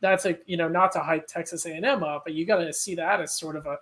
that's 0.00 0.26
a 0.26 0.38
you 0.46 0.56
know 0.56 0.68
not 0.68 0.92
to 0.92 1.00
hype 1.00 1.26
Texas 1.26 1.66
A 1.66 1.72
and 1.72 1.84
M 1.84 2.02
up, 2.02 2.24
but 2.24 2.34
you 2.34 2.46
got 2.46 2.58
to 2.58 2.72
see 2.72 2.94
that 2.94 3.20
as 3.20 3.38
sort 3.38 3.56
of 3.56 3.66
a 3.66 3.78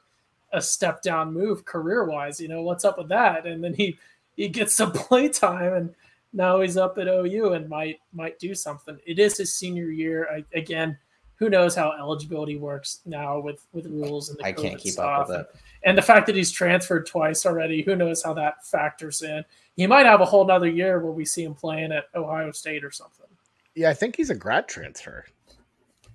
a 0.52 0.62
step 0.62 1.02
down 1.02 1.32
move 1.32 1.64
career 1.64 2.04
wise. 2.04 2.40
You 2.40 2.48
know 2.48 2.62
what's 2.62 2.84
up 2.84 2.98
with 2.98 3.08
that? 3.08 3.46
And 3.46 3.62
then 3.62 3.74
he 3.74 3.98
he 4.36 4.48
gets 4.48 4.74
some 4.74 4.92
play 4.92 5.28
time 5.28 5.72
and 5.72 5.94
now 6.32 6.60
he's 6.60 6.76
up 6.76 6.98
at 6.98 7.06
OU 7.06 7.52
and 7.52 7.68
might 7.68 8.00
might 8.12 8.38
do 8.38 8.54
something. 8.54 8.98
It 9.06 9.18
is 9.18 9.38
his 9.38 9.54
senior 9.54 9.90
year. 9.90 10.28
I, 10.30 10.44
again, 10.56 10.98
who 11.44 11.50
knows 11.50 11.74
how 11.74 11.92
eligibility 11.92 12.56
works 12.56 13.00
now 13.04 13.38
with 13.38 13.66
with 13.74 13.84
rules 13.84 14.30
and 14.30 14.38
the 14.38 14.44
I 14.44 14.52
can't 14.52 14.78
keep 14.78 14.94
stuff. 14.94 15.20
up 15.20 15.28
with 15.28 15.40
it. 15.40 15.46
And 15.84 15.98
the 15.98 16.02
fact 16.02 16.26
that 16.26 16.34
he's 16.34 16.50
transferred 16.50 17.06
twice 17.06 17.44
already, 17.44 17.82
who 17.82 17.94
knows 17.94 18.22
how 18.22 18.32
that 18.32 18.64
factors 18.66 19.20
in? 19.20 19.44
He 19.76 19.86
might 19.86 20.06
have 20.06 20.22
a 20.22 20.24
whole 20.24 20.46
nother 20.46 20.68
year 20.68 21.00
where 21.00 21.12
we 21.12 21.26
see 21.26 21.44
him 21.44 21.54
playing 21.54 21.92
at 21.92 22.04
Ohio 22.14 22.50
State 22.52 22.82
or 22.82 22.90
something. 22.90 23.26
Yeah, 23.74 23.90
I 23.90 23.94
think 23.94 24.16
he's 24.16 24.30
a 24.30 24.34
grad 24.34 24.68
transfer. 24.68 25.26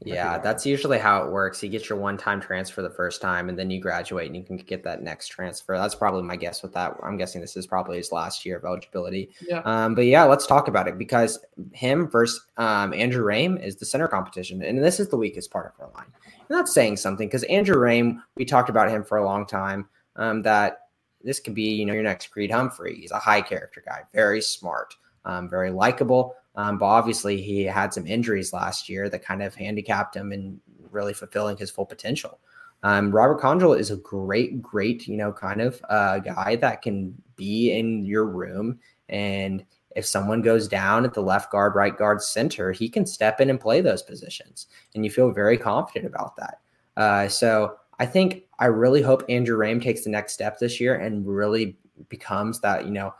Yeah, 0.05 0.37
that's 0.37 0.65
usually 0.65 0.97
how 0.97 1.23
it 1.23 1.31
works. 1.31 1.61
You 1.61 1.67
get 1.69 1.89
your 1.89 1.97
one 1.97 2.17
time 2.17 2.39
transfer 2.39 2.81
the 2.81 2.89
first 2.89 3.21
time, 3.21 3.49
and 3.49 3.59
then 3.59 3.69
you 3.69 3.81
graduate 3.81 4.27
and 4.27 4.35
you 4.35 4.43
can 4.43 4.55
get 4.55 4.83
that 4.83 5.01
next 5.01 5.27
transfer. 5.27 5.77
That's 5.77 5.95
probably 5.95 6.23
my 6.23 6.37
guess 6.37 6.63
with 6.63 6.73
that. 6.73 6.95
I'm 7.03 7.17
guessing 7.17 7.41
this 7.41 7.57
is 7.57 7.67
probably 7.67 7.97
his 7.97 8.11
last 8.11 8.45
year 8.45 8.57
of 8.57 8.63
eligibility. 8.63 9.29
Yeah. 9.41 9.59
Um, 9.65 9.95
but 9.95 10.05
yeah, 10.05 10.23
let's 10.23 10.47
talk 10.47 10.69
about 10.69 10.87
it 10.87 10.97
because 10.97 11.39
him 11.73 12.09
versus 12.09 12.45
um, 12.57 12.93
Andrew 12.93 13.25
Raym 13.25 13.61
is 13.61 13.75
the 13.75 13.85
center 13.85 14.07
competition, 14.07 14.63
and 14.63 14.81
this 14.81 14.99
is 15.01 15.09
the 15.09 15.17
weakest 15.17 15.51
part 15.51 15.73
of 15.73 15.85
our 15.85 15.91
line. 15.93 16.11
And 16.25 16.57
that's 16.57 16.73
saying 16.73 16.97
something 16.97 17.27
because 17.27 17.43
Andrew 17.43 17.75
Raym, 17.75 18.21
we 18.35 18.45
talked 18.45 18.69
about 18.69 18.89
him 18.89 19.03
for 19.03 19.17
a 19.17 19.25
long 19.25 19.45
time. 19.45 19.87
Um, 20.15 20.41
that 20.41 20.79
this 21.23 21.39
could 21.39 21.53
be, 21.53 21.63
you 21.63 21.85
know, 21.85 21.93
your 21.93 22.03
next 22.03 22.27
Creed 22.27 22.51
Humphrey. 22.51 22.95
He's 22.95 23.11
a 23.11 23.19
high 23.19 23.41
character 23.41 23.83
guy, 23.85 24.03
very 24.13 24.41
smart, 24.41 24.95
um, 25.25 25.49
very 25.49 25.71
likable. 25.71 26.35
Um, 26.55 26.77
but 26.77 26.85
obviously, 26.85 27.41
he 27.41 27.63
had 27.63 27.93
some 27.93 28.07
injuries 28.07 28.53
last 28.53 28.89
year 28.89 29.09
that 29.09 29.23
kind 29.23 29.41
of 29.41 29.55
handicapped 29.55 30.15
him 30.15 30.31
in 30.31 30.59
really 30.91 31.13
fulfilling 31.13 31.57
his 31.57 31.71
full 31.71 31.85
potential. 31.85 32.39
Um, 32.83 33.11
Robert 33.11 33.39
Congel 33.39 33.73
is 33.73 33.91
a 33.91 33.97
great, 33.97 34.61
great, 34.61 35.07
you 35.07 35.17
know, 35.17 35.31
kind 35.31 35.61
of 35.61 35.81
uh, 35.89 36.19
guy 36.19 36.55
that 36.57 36.81
can 36.81 37.13
be 37.35 37.71
in 37.77 38.05
your 38.05 38.25
room. 38.25 38.79
And 39.09 39.65
if 39.95 40.05
someone 40.05 40.41
goes 40.41 40.67
down 40.67 41.03
at 41.03 41.13
the 41.13 41.21
left 41.21 41.51
guard, 41.51 41.75
right 41.75 41.97
guard, 41.97 42.21
center, 42.21 42.71
he 42.71 42.87
can 42.87 43.05
step 43.05 43.41
in 43.41 43.49
and 43.49 43.59
play 43.59 43.81
those 43.81 44.01
positions. 44.01 44.67
And 44.95 45.03
you 45.03 45.11
feel 45.11 45.31
very 45.31 45.57
confident 45.57 46.05
about 46.05 46.35
that. 46.37 46.59
Uh, 46.95 47.27
so 47.27 47.75
I 47.99 48.05
think 48.05 48.43
I 48.59 48.65
really 48.65 49.01
hope 49.01 49.23
Andrew 49.27 49.57
Raym 49.57 49.81
takes 49.81 50.03
the 50.03 50.09
next 50.09 50.33
step 50.33 50.59
this 50.59 50.79
year 50.79 50.95
and 50.95 51.27
really 51.27 51.77
becomes 52.07 52.61
that, 52.61 52.85
you 52.85 52.91
know, 52.91 53.13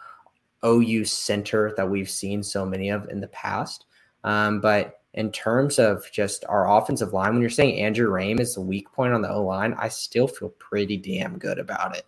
OU 0.66 1.06
center 1.06 1.74
that 1.78 1.90
we've 1.90 2.10
seen 2.10 2.44
so 2.44 2.66
many 2.66 2.90
of 2.90 3.10
in 3.10 3.20
the 3.22 3.28
past. 3.28 3.86
Um, 4.24 4.60
but 4.60 5.00
in 5.14 5.32
terms 5.32 5.80
of 5.80 6.10
just 6.12 6.46
our 6.48 6.78
offensive 6.78 7.14
line, 7.14 7.34
when 7.34 7.42
you're 7.42 7.50
saying 7.50 7.80
Andrew 7.80 8.10
Raym 8.10 8.40
is 8.40 8.56
the 8.56 8.62
weak 8.62 8.92
point 8.92 9.14
on 9.14 9.22
the 9.22 9.32
O 9.32 9.44
line, 9.44 9.76
I 9.78 9.88
still 9.90 10.28
feel 10.28 10.50
pretty 10.60 10.98
damn 10.98 11.38
good 11.38 11.58
about 11.58 11.96
it. 11.96 12.06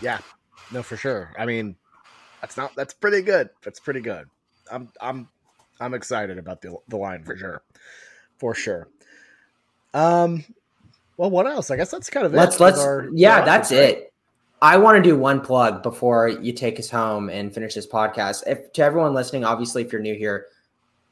Yeah, 0.00 0.18
no, 0.70 0.82
for 0.82 0.96
sure. 0.96 1.32
I 1.38 1.46
mean, 1.46 1.76
that's 2.40 2.56
not 2.56 2.74
that's 2.74 2.94
pretty 2.94 3.22
good. 3.22 3.50
That's 3.62 3.80
pretty 3.80 4.00
good. 4.00 4.26
I'm 4.70 4.88
I'm 5.00 5.28
I'm 5.80 5.94
excited 5.94 6.38
about 6.38 6.60
the 6.60 6.76
the 6.88 6.96
line 6.96 7.24
for 7.24 7.36
sure, 7.36 7.62
for 8.38 8.54
sure. 8.54 8.88
Um, 9.94 10.44
well, 11.16 11.30
what 11.30 11.46
else? 11.46 11.70
I 11.70 11.76
guess 11.76 11.90
that's 11.90 12.10
kind 12.10 12.26
of 12.26 12.32
let's 12.32 12.56
it. 12.56 12.60
let's 12.60 12.80
our, 12.80 13.08
yeah, 13.12 13.44
that's 13.44 13.70
it. 13.70 14.11
I 14.62 14.76
want 14.76 14.96
to 14.96 15.02
do 15.02 15.18
one 15.18 15.40
plug 15.40 15.82
before 15.82 16.28
you 16.28 16.52
take 16.52 16.78
us 16.78 16.88
home 16.88 17.28
and 17.28 17.52
finish 17.52 17.74
this 17.74 17.86
podcast. 17.86 18.44
If 18.46 18.72
to 18.74 18.82
everyone 18.82 19.12
listening, 19.12 19.44
obviously, 19.44 19.82
if 19.82 19.90
you're 19.90 20.00
new 20.00 20.14
here, 20.14 20.46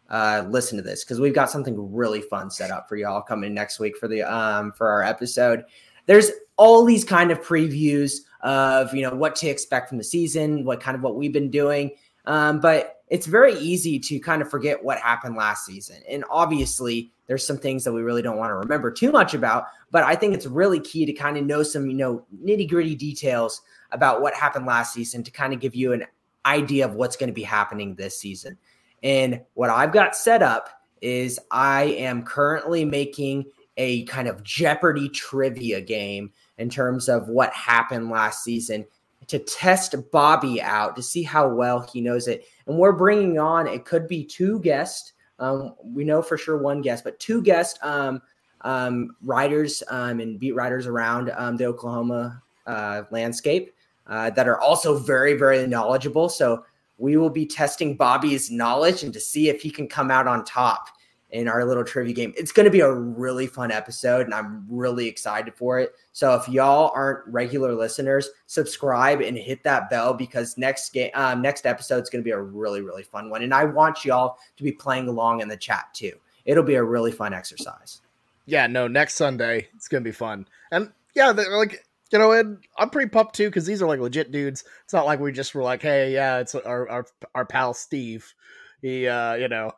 uh, 0.08 0.44
listen 0.48 0.76
to 0.76 0.84
this 0.84 1.04
because 1.04 1.18
we've 1.18 1.34
got 1.34 1.50
something 1.50 1.92
really 1.92 2.20
fun 2.20 2.48
set 2.48 2.70
up 2.70 2.88
for 2.88 2.94
y'all 2.94 3.20
coming 3.20 3.52
next 3.52 3.80
week 3.80 3.96
for 3.96 4.06
the 4.06 4.22
um 4.22 4.70
for 4.70 4.88
our 4.88 5.02
episode. 5.02 5.64
There's 6.06 6.30
all 6.58 6.84
these 6.84 7.04
kind 7.04 7.32
of 7.32 7.40
previews 7.40 8.18
of 8.42 8.94
you 8.94 9.02
know 9.02 9.16
what 9.16 9.34
to 9.36 9.48
expect 9.48 9.88
from 9.88 9.98
the 9.98 10.04
season, 10.04 10.64
what 10.64 10.80
kind 10.80 10.94
of 10.94 11.02
what 11.02 11.16
we've 11.16 11.32
been 11.32 11.50
doing. 11.50 11.90
Um, 12.26 12.60
but 12.60 13.02
it's 13.08 13.26
very 13.26 13.54
easy 13.54 13.98
to 13.98 14.20
kind 14.20 14.42
of 14.42 14.48
forget 14.48 14.84
what 14.84 14.98
happened 14.98 15.34
last 15.34 15.66
season. 15.66 15.96
And 16.08 16.24
obviously, 16.30 17.10
there's 17.30 17.46
some 17.46 17.58
things 17.58 17.84
that 17.84 17.92
we 17.92 18.02
really 18.02 18.22
don't 18.22 18.38
want 18.38 18.50
to 18.50 18.56
remember 18.56 18.90
too 18.90 19.12
much 19.12 19.34
about. 19.34 19.66
But 19.92 20.02
I 20.02 20.16
think 20.16 20.34
it's 20.34 20.46
really 20.46 20.80
key 20.80 21.06
to 21.06 21.12
kind 21.12 21.36
of 21.36 21.46
know 21.46 21.62
some, 21.62 21.88
you 21.88 21.96
know, 21.96 22.26
nitty 22.44 22.68
gritty 22.68 22.96
details 22.96 23.62
about 23.92 24.20
what 24.20 24.34
happened 24.34 24.66
last 24.66 24.92
season 24.92 25.22
to 25.22 25.30
kind 25.30 25.52
of 25.52 25.60
give 25.60 25.76
you 25.76 25.92
an 25.92 26.06
idea 26.44 26.84
of 26.84 26.94
what's 26.94 27.14
going 27.14 27.28
to 27.28 27.32
be 27.32 27.44
happening 27.44 27.94
this 27.94 28.18
season. 28.18 28.58
And 29.04 29.42
what 29.54 29.70
I've 29.70 29.92
got 29.92 30.16
set 30.16 30.42
up 30.42 30.70
is 31.02 31.38
I 31.52 31.84
am 31.84 32.24
currently 32.24 32.84
making 32.84 33.44
a 33.76 34.04
kind 34.06 34.26
of 34.26 34.42
Jeopardy 34.42 35.08
trivia 35.08 35.80
game 35.80 36.32
in 36.58 36.68
terms 36.68 37.08
of 37.08 37.28
what 37.28 37.52
happened 37.52 38.10
last 38.10 38.42
season 38.42 38.84
to 39.28 39.38
test 39.38 39.94
Bobby 40.10 40.60
out 40.60 40.96
to 40.96 41.02
see 41.02 41.22
how 41.22 41.48
well 41.48 41.78
he 41.92 42.00
knows 42.00 42.26
it. 42.26 42.44
And 42.66 42.76
we're 42.76 42.90
bringing 42.90 43.38
on, 43.38 43.68
it 43.68 43.84
could 43.84 44.08
be 44.08 44.24
two 44.24 44.58
guests. 44.58 45.12
Um, 45.40 45.74
we 45.82 46.04
know 46.04 46.22
for 46.22 46.38
sure 46.38 46.58
one 46.58 46.82
guest, 46.82 47.02
but 47.02 47.18
two 47.18 47.42
guest 47.42 47.78
um, 47.82 48.22
um, 48.60 49.16
writers 49.22 49.82
um, 49.88 50.20
and 50.20 50.38
beat 50.38 50.54
writers 50.54 50.86
around 50.86 51.32
um, 51.36 51.56
the 51.56 51.64
Oklahoma 51.64 52.42
uh, 52.66 53.02
landscape 53.10 53.74
uh, 54.06 54.30
that 54.30 54.46
are 54.46 54.60
also 54.60 54.98
very, 54.98 55.34
very 55.34 55.66
knowledgeable. 55.66 56.28
So 56.28 56.64
we 56.98 57.16
will 57.16 57.30
be 57.30 57.46
testing 57.46 57.96
Bobby's 57.96 58.50
knowledge 58.50 59.02
and 59.02 59.12
to 59.14 59.20
see 59.20 59.48
if 59.48 59.62
he 59.62 59.70
can 59.70 59.88
come 59.88 60.10
out 60.10 60.26
on 60.26 60.44
top 60.44 60.88
in 61.32 61.48
our 61.48 61.64
little 61.64 61.84
trivia 61.84 62.14
game. 62.14 62.32
It's 62.36 62.52
going 62.52 62.64
to 62.64 62.70
be 62.70 62.80
a 62.80 62.92
really 62.92 63.46
fun 63.46 63.70
episode, 63.70 64.26
and 64.26 64.34
I'm 64.34 64.66
really 64.68 65.06
excited 65.06 65.54
for 65.54 65.78
it. 65.78 65.92
So 66.12 66.34
if 66.34 66.48
y'all 66.48 66.90
aren't 66.94 67.26
regular 67.26 67.74
listeners, 67.74 68.28
subscribe 68.46 69.20
and 69.20 69.36
hit 69.36 69.62
that 69.64 69.90
bell 69.90 70.14
because 70.14 70.58
next 70.58 70.92
game, 70.92 71.10
um, 71.14 71.42
next 71.42 71.66
episode 71.66 72.02
is 72.02 72.10
going 72.10 72.22
to 72.22 72.28
be 72.28 72.32
a 72.32 72.40
really 72.40 72.82
really 72.82 73.02
fun 73.02 73.30
one, 73.30 73.42
and 73.42 73.54
I 73.54 73.64
want 73.64 74.04
y'all 74.04 74.38
to 74.56 74.62
be 74.62 74.72
playing 74.72 75.08
along 75.08 75.40
in 75.40 75.48
the 75.48 75.56
chat 75.56 75.86
too. 75.92 76.12
It'll 76.44 76.64
be 76.64 76.74
a 76.74 76.84
really 76.84 77.12
fun 77.12 77.32
exercise. 77.34 78.00
Yeah, 78.46 78.66
no, 78.66 78.88
next 78.88 79.14
Sunday 79.14 79.68
it's 79.74 79.88
going 79.88 80.02
to 80.02 80.08
be 80.08 80.12
fun, 80.12 80.46
and 80.70 80.92
yeah, 81.14 81.30
like 81.30 81.84
you 82.12 82.18
know, 82.18 82.32
and 82.32 82.58
I'm 82.76 82.90
pretty 82.90 83.08
pumped 83.08 83.36
too 83.36 83.48
because 83.48 83.66
these 83.66 83.80
are 83.82 83.88
like 83.88 84.00
legit 84.00 84.32
dudes. 84.32 84.64
It's 84.84 84.92
not 84.92 85.06
like 85.06 85.20
we 85.20 85.32
just 85.32 85.54
were 85.54 85.62
like, 85.62 85.82
hey, 85.82 86.12
yeah, 86.12 86.38
it's 86.38 86.54
our 86.54 86.88
our, 86.88 87.06
our 87.34 87.44
pal 87.44 87.74
Steve. 87.74 88.34
He, 88.82 89.06
uh, 89.06 89.34
you 89.34 89.48
know, 89.48 89.72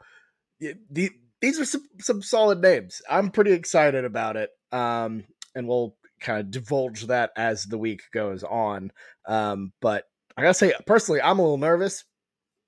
the 0.61 1.11
these 1.43 1.61
are 1.61 1.65
some, 1.67 1.83
some 2.01 2.23
solid 2.23 2.63
names. 2.63 3.03
I'm 3.11 3.31
pretty 3.31 3.53
excited 3.53 4.07
about 4.07 4.37
it. 4.37 4.51
Um, 4.71 5.25
and 5.55 5.69
we'll 5.69 5.97
kind 6.21 6.41
of 6.41 6.51
divulge 6.51 7.09
that 7.09 7.33
as 7.37 7.65
the 7.65 7.77
week 7.77 8.03
goes 8.15 8.43
on. 8.43 8.93
Um, 9.27 9.73
but 9.83 10.05
I 10.37 10.43
gotta 10.43 10.55
say, 10.55 10.73
personally, 10.87 11.21
I'm 11.21 11.39
a 11.39 11.43
little 11.43 11.59
nervous, 11.59 12.05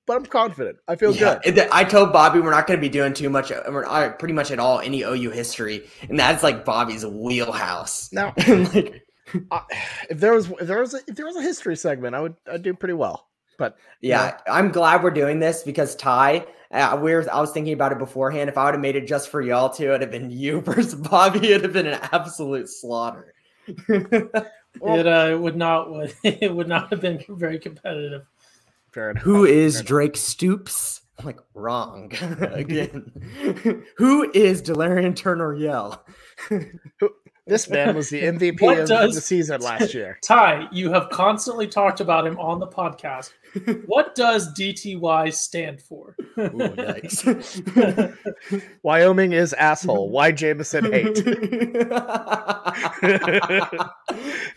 but 0.06 0.16
I'm 0.16 0.26
confident. 0.26 0.76
I 0.86 0.96
feel 0.96 1.14
yeah, 1.14 1.38
good. 1.42 1.68
I 1.72 1.84
told 1.84 2.12
Bobby 2.12 2.40
we're 2.40 2.50
not 2.50 2.66
going 2.66 2.78
to 2.78 2.82
be 2.82 2.90
doing 2.90 3.14
too 3.14 3.30
much, 3.30 3.50
we're 3.50 3.84
not, 3.84 4.18
pretty 4.18 4.34
much 4.34 4.50
at 4.50 4.58
all 4.58 4.80
any 4.80 5.02
OU 5.02 5.30
history, 5.30 5.86
and 6.08 6.18
that's 6.18 6.42
like 6.42 6.64
Bobby's 6.64 7.06
wheelhouse. 7.06 8.12
Now, 8.12 8.34
like, 8.46 9.02
if 10.10 10.20
there 10.20 10.34
was 10.34 10.50
if 10.50 10.66
there 10.66 10.80
was 10.80 10.94
a, 10.94 10.98
if 11.06 11.16
there 11.16 11.26
was 11.26 11.36
a 11.36 11.42
history 11.42 11.76
segment, 11.76 12.14
I 12.14 12.20
would 12.20 12.34
I'd 12.50 12.62
do 12.62 12.74
pretty 12.74 12.94
well. 12.94 13.28
But 13.56 13.76
yeah, 14.02 14.36
know. 14.46 14.52
I'm 14.52 14.72
glad 14.72 15.02
we're 15.02 15.10
doing 15.10 15.38
this 15.38 15.62
because 15.62 15.94
Ty, 15.94 16.44
uh, 16.74 16.98
we're 17.00 17.24
I 17.30 17.40
was 17.40 17.52
thinking 17.52 17.72
about 17.72 17.92
it 17.92 17.98
beforehand. 17.98 18.50
If 18.50 18.58
I 18.58 18.64
would 18.64 18.74
have 18.74 18.80
made 18.80 18.96
it 18.96 19.06
just 19.06 19.28
for 19.28 19.40
y'all 19.40 19.70
two, 19.70 19.84
it'd 19.84 20.00
have 20.00 20.10
been 20.10 20.30
you 20.30 20.60
versus 20.62 20.94
Bobby. 20.94 21.50
It'd 21.50 21.62
have 21.62 21.72
been 21.72 21.86
an 21.86 22.00
absolute 22.12 22.68
slaughter. 22.68 23.34
well, 23.88 24.48
it 24.82 25.06
uh, 25.06 25.38
would 25.38 25.56
not 25.56 25.90
would 25.90 26.14
it 26.24 26.52
would 26.54 26.68
not 26.68 26.90
have 26.90 27.00
been 27.00 27.22
very 27.28 27.58
competitive. 27.58 28.22
Fair 28.90 29.12
enough. 29.12 29.22
Who 29.22 29.44
is 29.44 29.82
Drake 29.82 30.16
Stoops? 30.16 31.00
I'm 31.18 31.26
like 31.26 31.38
wrong 31.54 32.12
again. 32.40 33.12
Who 33.96 34.30
is 34.32 34.60
Delarrin 34.62 35.14
Turner 35.14 35.54
Yell? 35.54 36.04
This 37.46 37.68
man 37.70 37.94
was 37.94 38.08
the 38.10 38.22
MVP 38.22 38.60
what 38.60 38.78
of 38.78 38.88
does, 38.88 39.14
the 39.14 39.20
season 39.20 39.60
last 39.60 39.94
year. 39.94 40.18
Ty, 40.24 40.68
you 40.72 40.90
have 40.92 41.10
constantly 41.10 41.66
talked 41.66 42.00
about 42.00 42.26
him 42.26 42.38
on 42.38 42.60
the 42.60 42.66
podcast. 42.66 43.32
What 43.86 44.16
does 44.16 44.52
DTY 44.54 45.32
stand 45.32 45.80
for? 45.80 46.16
Ooh, 46.36 46.74
nice. 46.74 47.24
Wyoming 48.82 49.32
is 49.32 49.52
asshole. 49.52 50.10
Why 50.10 50.32
Jameson 50.32 50.92
hate? 50.92 51.24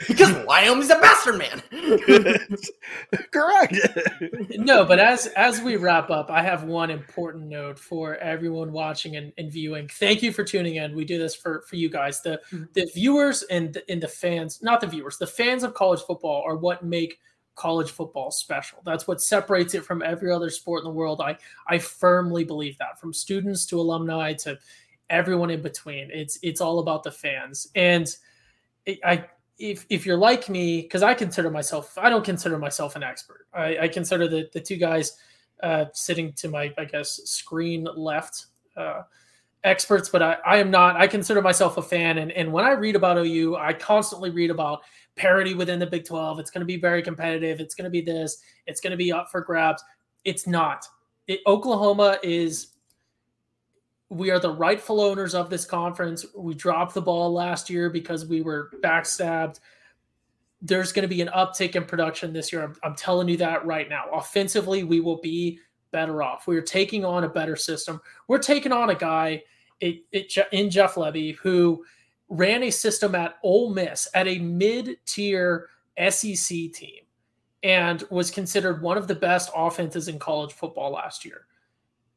Because 0.08 0.34
Wyoming's 0.46 0.90
a 0.90 1.00
bastard 1.00 1.38
man. 1.38 1.62
Correct. 3.32 3.76
no, 4.58 4.86
but 4.86 5.00
as 5.00 5.28
as 5.28 5.62
we 5.62 5.76
wrap 5.76 6.10
up, 6.10 6.30
I 6.30 6.42
have 6.42 6.64
one 6.64 6.90
important 6.90 7.48
note 7.48 7.80
for 7.80 8.16
everyone 8.18 8.72
watching 8.72 9.16
and, 9.16 9.34
and 9.38 9.52
viewing. 9.52 9.88
Thank 9.88 10.22
you 10.22 10.32
for 10.32 10.44
tuning 10.44 10.76
in. 10.76 10.96
We 10.96 11.06
do 11.06 11.18
this 11.18 11.36
for 11.36 11.62
for 11.68 11.76
you 11.76 11.90
guys. 11.90 12.22
The 12.22 12.42
mm-hmm. 12.52 12.66
the 12.74 12.90
viewers 12.94 13.44
and 13.44 13.74
the, 13.74 13.90
and 13.92 14.02
the 14.02 14.08
fans, 14.08 14.62
not 14.62 14.82
the 14.82 14.88
viewers, 14.88 15.18
the 15.18 15.28
fans 15.28 15.64
of 15.64 15.74
college 15.74 16.02
football 16.02 16.44
are 16.46 16.58
what 16.58 16.84
make 16.84 17.20
college 17.56 17.90
football 17.90 18.30
special. 18.32 18.80
That's 18.86 19.08
what 19.08 19.22
separates 19.22 19.74
it 19.74 19.84
from 19.84 20.04
every 20.04 20.32
other 20.32 20.50
sport 20.50 20.82
in 20.82 20.86
the 20.86 20.96
world. 20.96 21.22
I 21.22 21.38
I 21.68 21.80
firmly 21.80 22.44
believe 22.44 22.78
that 22.78 23.00
from 23.00 23.14
students 23.14 23.66
to 23.68 23.80
alumni 23.80 24.34
to 24.34 24.58
everyone 25.10 25.50
in 25.50 25.62
between. 25.62 26.10
It's 26.12 26.40
it's 26.42 26.62
all 26.62 26.80
about 26.80 27.04
the 27.04 27.12
fans. 27.12 27.68
And 27.76 28.08
it, 28.86 29.00
I 29.04 29.26
if 29.60 29.86
if 29.90 30.06
you're 30.06 30.18
like 30.18 30.50
me, 30.50 30.82
because 30.82 31.04
I 31.04 31.14
consider 31.14 31.50
myself, 31.50 31.98
I 31.98 32.10
don't 32.10 32.26
consider 32.26 32.58
myself 32.58 32.96
an 32.96 33.04
expert. 33.04 33.48
I, 33.54 33.78
I 33.84 33.88
consider 33.88 34.28
the 34.28 34.50
the 34.54 34.62
two 34.62 34.78
guys 34.78 35.18
uh, 35.64 35.86
sitting 35.94 36.34
to 36.34 36.50
my 36.50 36.74
I 36.78 36.86
guess 36.86 37.22
screen 37.26 37.88
left. 37.96 38.48
Uh, 38.76 39.04
experts, 39.64 40.10
but 40.10 40.22
I, 40.22 40.38
I 40.46 40.58
am 40.58 40.72
not. 40.72 40.96
I 40.96 41.08
consider 41.08 41.42
myself 41.42 41.78
a 41.78 41.82
fan. 41.82 42.20
And, 42.20 42.32
and 42.32 42.52
when 42.52 42.64
I 42.66 42.72
read 42.72 42.96
about 42.96 43.18
OU, 43.18 43.58
I 43.58 43.74
constantly 43.74 44.30
read 44.30 44.50
about 44.50 44.82
parity 45.16 45.54
within 45.54 45.80
the 45.80 45.86
Big 45.86 46.06
12. 46.06 46.40
It's 46.40 46.52
going 46.52 46.62
to 46.62 46.66
be 46.66 46.78
very 46.78 47.02
competitive. 47.02 47.60
It's 47.60 47.76
going 47.76 47.86
to 47.86 47.90
be 47.90 48.02
this. 48.02 48.38
It's 48.66 48.80
going 48.82 48.92
to 48.92 48.98
be 48.98 49.12
up 49.12 49.30
for 49.30 49.42
grabs. 49.42 49.84
It's 50.24 50.48
not. 50.48 50.86
It, 51.28 51.42
Oklahoma 51.46 52.18
is. 52.24 52.68
We 54.10 54.32
are 54.32 54.40
the 54.40 54.54
rightful 54.54 55.02
owners 55.02 55.36
of 55.36 55.50
this 55.50 55.66
conference. 55.66 56.26
We 56.36 56.54
dropped 56.54 56.94
the 56.94 57.02
ball 57.02 57.32
last 57.34 57.70
year 57.70 57.90
because 57.90 58.26
we 58.26 58.42
were 58.42 58.72
backstabbed. 58.82 59.60
There's 60.62 60.92
going 60.92 61.04
to 61.04 61.14
be 61.14 61.22
an 61.22 61.30
uptick 61.30 61.76
in 61.76 61.86
production 61.86 62.34
this 62.34 62.52
year. 62.52 62.64
I'm, 62.64 62.76
I'm 62.84 62.96
telling 62.96 63.28
you 63.28 63.38
that 63.38 63.66
right 63.66 63.90
now. 63.90 64.06
Offensively, 64.14 64.84
we 64.84 65.02
will 65.02 65.20
be 65.20 65.60
better 65.92 66.24
off. 66.24 66.48
We 66.48 66.58
are 66.58 66.62
taking 66.62 67.04
on 67.04 67.26
a 67.26 67.30
better 67.30 67.56
system. 67.56 68.02
We're 68.28 68.40
taking 68.40 68.72
on 68.72 68.90
a 68.90 68.96
guy 68.96 69.44
it, 69.80 70.04
it, 70.12 70.34
in 70.52 70.70
Jeff 70.70 70.96
Lebby 70.96 71.36
who 71.38 71.84
ran 72.30 72.64
a 72.64 72.72
system 72.72 73.16
at 73.16 73.38
Ole 73.44 73.74
Miss 73.74 74.08
at 74.14 74.28
a 74.28 74.40
mid-tier 74.40 75.70
SEC 76.10 76.72
team 76.74 77.04
and 77.64 78.04
was 78.10 78.32
considered 78.32 78.82
one 78.82 78.98
of 78.98 79.08
the 79.08 79.16
best 79.16 79.50
offenses 79.56 80.08
in 80.08 80.20
college 80.20 80.54
football 80.54 80.92
last 80.92 81.26
year. 81.26 81.46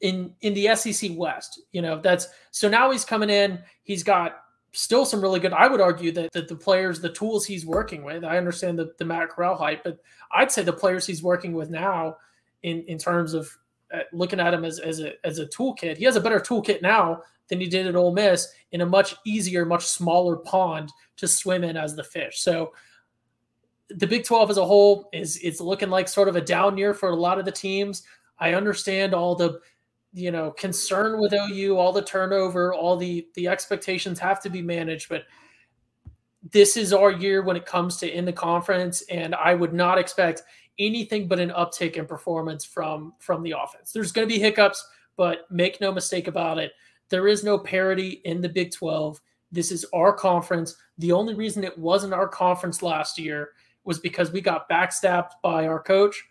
In 0.01 0.35
in 0.41 0.55
the 0.55 0.75
SEC 0.77 1.11
West, 1.15 1.61
you 1.73 1.83
know, 1.83 2.01
that's 2.01 2.29
so 2.51 2.69
now 2.69 2.91
he's 2.91 3.05
coming 3.05 3.29
in, 3.29 3.59
he's 3.83 4.03
got 4.03 4.39
still 4.73 5.05
some 5.05 5.21
really 5.21 5.41
good. 5.41 5.53
I 5.53 5.69
would 5.69 5.81
argue 5.81 6.13
that, 6.13 6.33
that 6.33 6.49
the 6.49 6.57
players, 6.57 7.01
the 7.01 7.13
tools 7.13 7.45
he's 7.45 7.67
working 7.67 8.03
with, 8.03 8.25
I 8.25 8.39
understand 8.39 8.79
the, 8.79 8.93
the 8.99 9.05
Matt 9.05 9.31
Corral 9.31 9.57
hype, 9.57 9.85
but 9.85 9.99
I'd 10.33 10.53
say 10.53 10.63
the 10.63 10.73
players 10.73 11.07
he's 11.07 11.23
working 11.23 11.53
with 11.53 11.71
now 11.71 12.17
in, 12.63 12.83
in 12.85 12.99
terms 12.99 13.35
of 13.35 13.51
uh, 13.93 14.01
looking 14.13 14.41
at 14.41 14.55
him 14.55 14.65
as, 14.65 14.79
as 14.79 15.01
a 15.01 15.15
as 15.27 15.39
a 15.39 15.47
toolkit, 15.47 15.97
he 15.97 16.05
has 16.05 16.17
a 16.17 16.21
better 16.21 16.41
toolkit 16.41 16.83
now 16.83 17.21
than 17.49 17.61
he 17.61 17.67
did 17.67 17.87
at 17.87 17.97
Ole 17.97 18.13
Miss 18.13 18.49
in 18.73 18.81
a 18.81 18.87
much 18.87 19.17
easier, 19.27 19.65
much 19.67 19.85
smaller 19.85 20.37
pond 20.37 20.91
to 21.17 21.27
swim 21.27 21.65
in 21.65 21.77
as 21.77 21.97
the 21.97 22.05
fish. 22.05 22.41
So 22.41 22.73
the 23.89 24.07
Big 24.07 24.25
12 24.25 24.51
as 24.51 24.57
a 24.57 24.65
whole 24.65 25.09
is 25.13 25.37
it's 25.43 25.61
looking 25.61 25.91
like 25.91 26.07
sort 26.07 26.29
of 26.29 26.37
a 26.37 26.41
down 26.41 26.79
year 26.79 26.95
for 26.95 27.11
a 27.11 27.17
lot 27.17 27.41
of 27.41 27.45
the 27.45 27.53
teams. 27.53 28.05
I 28.39 28.55
understand 28.55 29.15
all 29.15 29.35
the 29.35 29.61
you 30.13 30.31
know 30.31 30.51
concern 30.53 31.21
with 31.21 31.33
OU, 31.33 31.77
all 31.77 31.93
the 31.93 32.03
turnover, 32.03 32.75
all 32.75 32.97
the 32.97 33.27
the 33.35 33.49
expectations 33.49 34.19
have 34.19 34.41
to 34.43 34.51
be 34.51 34.63
managed, 34.63 35.09
but 35.09 35.25
this 36.53 36.77
is 36.77 36.93
our 36.93 37.11
year 37.11 37.43
when 37.43 37.57
it 37.57 37.67
comes 37.67 37.97
to 37.99 38.11
in 38.11 38.25
the 38.25 38.33
conference, 38.33 39.03
and 39.11 39.35
I 39.35 39.55
would 39.55 39.75
not 39.75 39.99
expect 39.99 40.43
anything 40.79 41.29
but 41.29 41.39
an 41.39 41.51
uptick 41.51 41.97
in 41.97 42.07
performance 42.07 42.65
from 42.65 43.13
from 43.19 43.43
the 43.43 43.55
offense. 43.59 43.93
There's 43.93 44.13
going 44.13 44.29
to 44.29 44.35
be 44.35 44.41
hiccups, 44.41 44.87
but 45.17 45.51
make 45.51 45.81
no 45.81 45.93
mistake 45.93 46.29
about 46.29 46.59
it, 46.59 46.73
there 47.11 47.29
is 47.29 47.45
no 47.45 47.59
parity 47.59 48.23
in 48.25 48.41
the 48.41 48.49
Big 48.49 48.73
12. 48.73 49.21
This 49.53 49.73
is 49.73 49.85
our 49.93 50.13
conference. 50.13 50.77
The 50.99 51.13
only 51.13 51.35
reason 51.35 51.65
it 51.65 51.77
wasn't 51.77 52.15
our 52.15 52.29
conference 52.29 52.83
last 52.83 53.19
year 53.19 53.51
was 53.85 53.99
because 53.99 54.31
we 54.31 54.41
got 54.41 54.71
backstabbed 54.71 55.31
by 55.43 55.67
our 55.67 55.83
coach. 55.83 56.23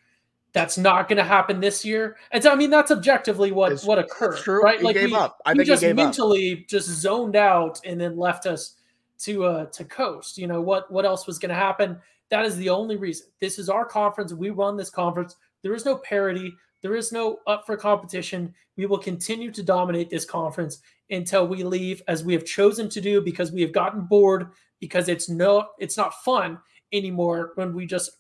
That's 0.52 0.78
not 0.78 1.08
going 1.08 1.18
to 1.18 1.24
happen 1.24 1.60
this 1.60 1.86
year. 1.86 2.18
And 2.32 2.42
so, 2.42 2.52
I 2.52 2.56
mean, 2.56 2.70
that's 2.72 2.90
objectively 2.92 3.52
what 3.52 3.72
It's- 3.72 3.86
what 3.86 4.00
occurred, 4.00 4.38
true. 4.38 4.62
right? 4.64 4.80
He 4.80 4.86
like 4.86 4.96
gave 4.96 5.12
we, 5.12 5.16
up. 5.16 5.40
I 5.46 5.52
think 5.52 5.62
he 5.64 5.68
just 5.68 5.82
gave 5.82 5.92
up. 5.92 5.96
mentally 5.98 6.66
just 6.68 6.88
zoned 6.88 7.36
out 7.36 7.80
and 7.86 8.02
then 8.02 8.18
left 8.18 8.46
us 8.48 8.76
to 9.20 9.44
uh 9.44 9.66
to 9.68 9.84
coast. 9.86 10.38
You 10.38 10.48
know 10.48 10.62
what 10.62 10.90
what 10.92 11.06
else 11.06 11.28
was 11.28 11.38
going 11.38 11.50
to 11.50 11.56
happen? 11.56 11.98
That 12.30 12.46
is 12.46 12.56
the 12.58 12.70
only 12.70 12.96
reason. 12.96 13.28
This 13.40 13.60
is 13.60 13.70
our 13.70 13.86
conference. 13.86 14.34
We 14.34 14.50
run 14.50 14.78
this 14.78 14.90
conference. 14.90 15.36
There 15.62 15.74
is 15.74 15.86
no 15.86 15.98
parity. 15.98 16.54
There 16.82 16.96
is 16.96 17.12
no 17.12 17.40
up 17.46 17.66
for 17.66 17.76
competition. 17.76 18.54
We 18.78 18.86
will 18.86 18.98
continue 19.00 19.52
to 19.52 19.62
dominate 19.62 20.10
this 20.10 20.24
conference 20.26 20.82
until 21.10 21.48
we 21.48 21.64
leave, 21.64 22.02
as 22.08 22.24
we 22.24 22.34
have 22.34 22.46
chosen 22.46 22.88
to 22.90 23.02
do, 23.02 23.20
because 23.22 23.52
we 23.52 23.62
have 23.62 23.74
gotten 23.74 24.02
bored. 24.02 24.48
Because 24.80 25.10
it's 25.10 25.28
no, 25.28 25.68
it's 25.80 25.98
not 25.98 26.14
fun 26.24 26.58
anymore 26.94 27.52
when 27.56 27.74
we 27.74 27.86
just 27.86 28.12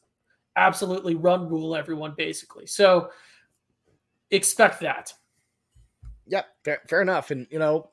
absolutely 0.59 1.15
run 1.15 1.49
rule 1.49 1.75
everyone 1.75 2.13
basically. 2.17 2.67
So 2.67 3.09
expect 4.29 4.81
that. 4.81 5.13
Yep, 6.27 6.45
fair, 6.63 6.79
fair 6.87 7.01
enough. 7.01 7.31
And 7.31 7.47
you 7.49 7.59
know, 7.59 7.89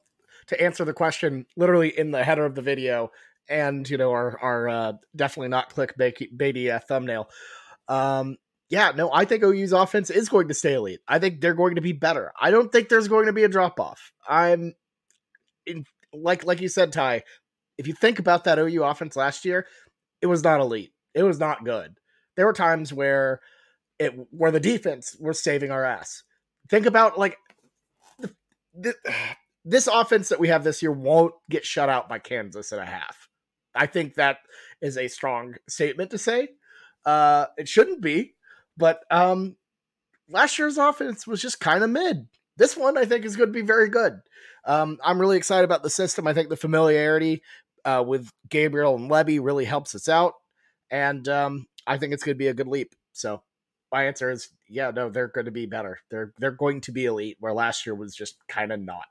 to 0.48 0.60
answer 0.60 0.84
the 0.84 0.92
question, 0.92 1.46
literally 1.56 1.96
in 1.96 2.10
the 2.10 2.22
header 2.22 2.44
of 2.44 2.54
the 2.54 2.62
video, 2.62 3.10
and 3.48 3.88
you 3.88 3.96
know, 3.96 4.10
our 4.10 4.38
our 4.40 4.68
uh, 4.68 4.92
definitely 5.14 5.48
not 5.48 5.72
clickbaity 5.74 6.74
uh, 6.74 6.80
thumbnail. 6.80 7.30
Um, 7.88 8.36
yeah, 8.68 8.92
no, 8.96 9.12
I 9.12 9.24
think 9.24 9.44
OU's 9.44 9.72
offense 9.72 10.10
is 10.10 10.28
going 10.28 10.48
to 10.48 10.54
stay 10.54 10.74
elite. 10.74 11.00
I 11.06 11.18
think 11.18 11.40
they're 11.40 11.54
going 11.54 11.76
to 11.76 11.80
be 11.80 11.92
better. 11.92 12.32
I 12.40 12.50
don't 12.50 12.72
think 12.72 12.88
there's 12.88 13.08
going 13.08 13.26
to 13.26 13.32
be 13.32 13.44
a 13.44 13.48
drop 13.48 13.78
off. 13.78 14.12
I'm 14.28 14.74
in 15.64 15.84
like 16.12 16.44
like 16.44 16.60
you 16.60 16.68
said, 16.68 16.92
Ty. 16.92 17.22
If 17.78 17.86
you 17.86 17.92
think 17.92 18.18
about 18.18 18.44
that 18.44 18.58
OU 18.58 18.84
offense 18.84 19.16
last 19.16 19.44
year, 19.44 19.66
it 20.20 20.26
was 20.26 20.42
not 20.42 20.60
elite. 20.60 20.92
It 21.14 21.22
was 21.22 21.38
not 21.38 21.64
good. 21.64 21.94
There 22.37 22.47
were 22.47 22.53
times 22.53 22.93
where 22.93 23.41
it 23.99 24.12
where 24.30 24.51
the 24.51 24.61
defense 24.61 25.16
was 25.18 25.43
saving 25.43 25.70
our 25.70 25.84
ass. 25.84 26.22
Think 26.68 26.87
about 26.87 27.18
like 27.18 27.39
the, 28.74 28.95
this 29.64 29.87
offense 29.87 30.28
that 30.28 30.41
we 30.41 30.49
have 30.49 30.64
this 30.64 30.82
year 30.82 30.93
won't 30.93 31.34
get 31.51 31.64
shut 31.64 31.89
out 31.89 32.09
by 32.09 32.18
Kansas 32.18 32.72
in 32.72 32.78
a 32.78 32.87
half. 32.87 33.28
I 33.74 33.87
think 33.87 34.14
that 34.14 34.39
is 34.80 34.97
a 34.97 35.09
strong 35.09 35.55
statement 35.68 36.11
to 36.12 36.18
say. 36.18 36.49
Uh, 37.05 37.47
it 37.57 37.68
shouldn't 37.68 38.01
be, 38.01 38.34
but 38.76 39.01
um, 39.11 39.57
last 40.28 40.59
year's 40.59 40.78
offense 40.78 41.26
was 41.26 41.43
just 41.43 41.61
kind 41.61 41.84
of 41.84 41.91
mid. 41.91 42.26
This 42.57 42.76
one, 42.76 42.97
I 42.97 43.05
think, 43.05 43.24
is 43.24 43.37
going 43.37 43.49
to 43.49 43.53
be 43.53 43.66
very 43.66 43.89
good. 43.89 44.20
Um, 44.64 44.99
I'm 45.05 45.20
really 45.20 45.37
excited 45.37 45.64
about 45.64 45.82
the 45.82 45.91
system. 45.91 46.26
I 46.26 46.32
think 46.32 46.49
the 46.49 46.57
familiarity 46.57 47.43
uh, 47.84 48.03
with 48.07 48.30
Gabriel 48.49 48.97
and 48.97 49.11
Lebby 49.11 49.39
really 49.43 49.64
helps 49.64 49.95
us 49.95 50.09
out, 50.09 50.32
and 50.91 51.28
um, 51.28 51.66
I 51.87 51.99
think 51.99 52.12
it's 52.12 52.22
going 52.22 52.34
to 52.34 52.39
be 52.39 52.49
a 52.49 52.55
good 52.55 52.68
leap. 52.68 52.95
So 53.12 53.43
my 53.93 54.07
answer 54.07 54.30
is 54.30 54.51
yeah, 54.68 54.91
no, 54.91 55.09
they're 55.09 55.28
going 55.28 55.45
to 55.45 55.51
be 55.51 55.66
better. 55.66 56.01
They're 56.11 56.32
they're 56.39 56.51
going 56.51 56.80
to 56.82 56.93
be 56.93 57.07
elite, 57.07 57.37
where 57.41 57.53
last 57.53 57.87
year 57.87 57.95
was 57.95 58.14
just 58.14 58.37
kind 58.49 58.72
of 58.72 58.80
not. 58.80 59.07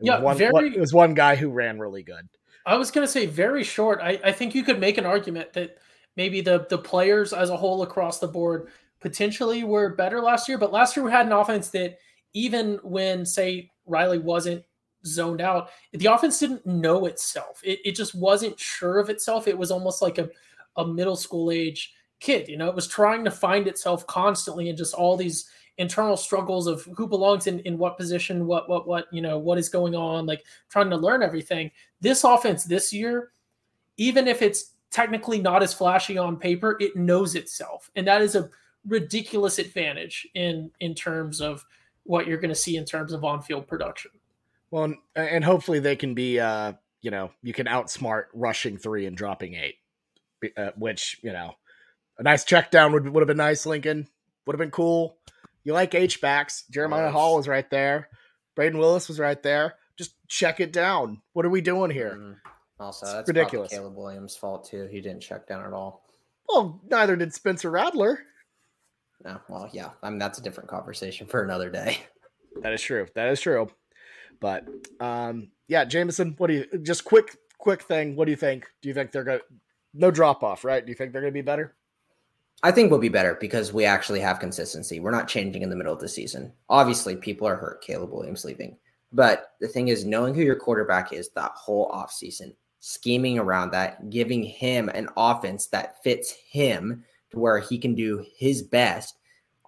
It 0.00 0.06
Yeah, 0.06 0.18
one, 0.20 0.36
very- 0.36 0.52
one- 0.52 0.64
it 0.66 0.80
was 0.80 0.92
one 0.92 1.14
guy 1.14 1.36
who 1.36 1.50
ran 1.50 1.78
really 1.78 2.02
good. 2.02 2.28
I 2.64 2.76
was 2.76 2.90
going 2.90 3.06
to 3.06 3.12
say 3.12 3.26
very 3.26 3.64
short. 3.64 4.00
I, 4.00 4.20
I 4.24 4.32
think 4.32 4.54
you 4.54 4.62
could 4.62 4.78
make 4.78 4.96
an 4.98 5.06
argument 5.06 5.52
that 5.54 5.78
maybe 6.16 6.40
the 6.40 6.66
the 6.68 6.78
players 6.78 7.32
as 7.32 7.50
a 7.50 7.56
whole 7.56 7.82
across 7.82 8.18
the 8.18 8.28
board 8.28 8.68
potentially 9.00 9.64
were 9.64 9.94
better 9.96 10.20
last 10.20 10.48
year, 10.48 10.58
but 10.58 10.72
last 10.72 10.96
year 10.96 11.04
we 11.04 11.10
had 11.10 11.26
an 11.26 11.32
offense 11.32 11.70
that 11.70 11.98
even 12.34 12.78
when 12.82 13.26
say 13.26 13.70
Riley 13.84 14.18
wasn't 14.18 14.64
zoned 15.04 15.40
out, 15.40 15.70
the 15.92 16.06
offense 16.06 16.38
didn't 16.38 16.64
know 16.64 17.06
itself. 17.06 17.60
It, 17.64 17.80
it 17.84 17.96
just 17.96 18.14
wasn't 18.14 18.58
sure 18.58 19.00
of 19.00 19.10
itself. 19.10 19.48
It 19.48 19.58
was 19.58 19.72
almost 19.72 20.00
like 20.00 20.18
a, 20.18 20.30
a 20.76 20.86
middle 20.86 21.16
school 21.16 21.50
age 21.50 21.92
kid, 22.20 22.48
you 22.48 22.56
know, 22.56 22.68
it 22.68 22.74
was 22.74 22.86
trying 22.86 23.24
to 23.24 23.30
find 23.30 23.66
itself 23.66 24.06
constantly 24.06 24.68
and 24.68 24.78
just 24.78 24.94
all 24.94 25.16
these 25.16 25.48
internal 25.78 26.16
struggles 26.16 26.66
of 26.66 26.84
who 26.96 27.06
belongs 27.06 27.46
in, 27.46 27.58
in 27.60 27.78
what 27.78 27.96
position, 27.96 28.46
what, 28.46 28.68
what, 28.68 28.86
what, 28.86 29.06
you 29.12 29.20
know, 29.20 29.38
what 29.38 29.58
is 29.58 29.68
going 29.68 29.94
on, 29.94 30.26
like 30.26 30.44
trying 30.68 30.90
to 30.90 30.96
learn 30.96 31.22
everything. 31.22 31.70
This 32.00 32.24
offense 32.24 32.64
this 32.64 32.92
year, 32.92 33.32
even 33.96 34.28
if 34.28 34.42
it's 34.42 34.74
technically 34.90 35.40
not 35.40 35.62
as 35.62 35.74
flashy 35.74 36.18
on 36.18 36.36
paper, 36.36 36.76
it 36.78 36.94
knows 36.94 37.34
itself. 37.34 37.90
And 37.96 38.06
that 38.06 38.22
is 38.22 38.36
a 38.36 38.50
ridiculous 38.86 39.58
advantage 39.58 40.26
in 40.34 40.70
in 40.80 40.94
terms 40.94 41.40
of 41.40 41.64
what 42.04 42.26
you're 42.26 42.40
going 42.40 42.50
to 42.50 42.54
see 42.54 42.76
in 42.76 42.84
terms 42.84 43.12
of 43.12 43.24
on-field 43.24 43.66
production. 43.66 44.10
Well, 44.70 44.94
and, 45.14 45.44
hopefully 45.44 45.78
they 45.78 45.96
can 45.96 46.14
be, 46.14 46.40
uh, 46.40 46.72
you 47.00 47.10
know, 47.10 47.30
you 47.42 47.52
can 47.52 47.66
outsmart 47.66 48.24
rushing 48.32 48.76
three 48.76 49.06
and 49.06 49.16
dropping 49.16 49.54
eight, 49.54 49.76
uh, 50.56 50.70
which 50.76 51.18
you 51.22 51.32
know, 51.32 51.54
a 52.18 52.22
nice 52.22 52.44
check 52.44 52.70
down 52.70 52.92
would 52.92 53.08
would 53.08 53.20
have 53.20 53.28
been 53.28 53.36
nice. 53.36 53.66
Lincoln 53.66 54.08
would 54.46 54.54
have 54.54 54.58
been 54.60 54.70
cool. 54.70 55.16
You 55.64 55.72
like 55.72 55.94
H 55.94 56.20
backs? 56.20 56.64
Jeremiah 56.70 57.04
Yes. 57.06 57.12
Hall 57.12 57.36
was 57.36 57.46
right 57.48 57.68
there. 57.70 58.08
Brayden 58.58 58.78
Willis 58.78 59.08
was 59.08 59.18
right 59.20 59.40
there. 59.42 59.74
Just 59.96 60.14
check 60.28 60.58
it 60.60 60.72
down. 60.72 61.22
What 61.34 61.46
are 61.46 61.50
we 61.50 61.60
doing 61.60 61.90
here? 61.90 62.16
Mm. 62.18 62.36
Also, 62.80 63.06
It's 63.06 63.12
that's 63.14 63.28
ridiculous. 63.28 63.70
Caleb 63.70 63.96
Williams' 63.96 64.34
fault 64.36 64.68
too. 64.68 64.88
He 64.90 65.00
didn't 65.00 65.20
check 65.20 65.46
down 65.46 65.64
at 65.64 65.72
all. 65.72 66.04
Well, 66.48 66.80
neither 66.90 67.14
did 67.14 67.32
Spencer 67.32 67.70
Rattler. 67.70 68.18
No, 69.24 69.40
well, 69.48 69.70
yeah. 69.72 69.90
I 70.02 70.10
mean, 70.10 70.18
that's 70.18 70.40
a 70.40 70.42
different 70.42 70.68
conversation 70.68 71.26
for 71.28 71.42
another 71.42 71.70
day. 71.70 71.98
That 72.60 72.74
is 72.74 72.82
true. 72.82 73.06
That 73.14 73.28
is 73.30 73.40
true. 73.40 73.70
But 74.38 74.68
um, 75.00 75.52
yeah, 75.68 75.86
Jameson, 75.86 76.34
what 76.36 76.48
do 76.48 76.52
you 76.54 76.78
just 76.82 77.02
quick 77.02 77.34
quick 77.56 77.80
thing? 77.80 78.14
What 78.14 78.26
do 78.26 78.30
you 78.30 78.36
think? 78.36 78.66
Do 78.82 78.90
you 78.90 78.94
think 78.94 79.10
they're 79.10 79.24
gonna 79.24 79.40
no 79.94 80.10
drop 80.10 80.42
off, 80.42 80.64
right? 80.64 80.84
Do 80.84 80.90
you 80.90 80.96
think 80.96 81.12
they're 81.12 81.22
gonna 81.22 81.32
be 81.32 81.42
better? 81.42 81.74
I 82.62 82.70
think 82.70 82.90
we'll 82.90 83.00
be 83.00 83.08
better 83.08 83.36
because 83.40 83.72
we 83.72 83.84
actually 83.84 84.20
have 84.20 84.38
consistency. 84.38 85.00
We're 85.00 85.10
not 85.10 85.26
changing 85.26 85.62
in 85.62 85.70
the 85.70 85.76
middle 85.76 85.92
of 85.92 86.00
the 86.00 86.08
season. 86.08 86.52
Obviously, 86.68 87.16
people 87.16 87.46
are 87.48 87.56
hurt. 87.56 87.82
Caleb 87.82 88.12
Williams 88.12 88.44
leaving. 88.44 88.76
But 89.12 89.54
the 89.60 89.68
thing 89.68 89.88
is, 89.88 90.04
knowing 90.04 90.34
who 90.34 90.42
your 90.42 90.56
quarterback 90.56 91.12
is 91.12 91.30
that 91.30 91.52
whole 91.54 91.90
offseason, 91.90 92.54
scheming 92.78 93.38
around 93.38 93.72
that, 93.72 94.10
giving 94.10 94.42
him 94.44 94.88
an 94.90 95.08
offense 95.16 95.66
that 95.68 96.02
fits 96.02 96.34
him 96.50 97.04
to 97.30 97.38
where 97.38 97.58
he 97.58 97.78
can 97.78 97.94
do 97.94 98.24
his 98.36 98.62
best. 98.62 99.18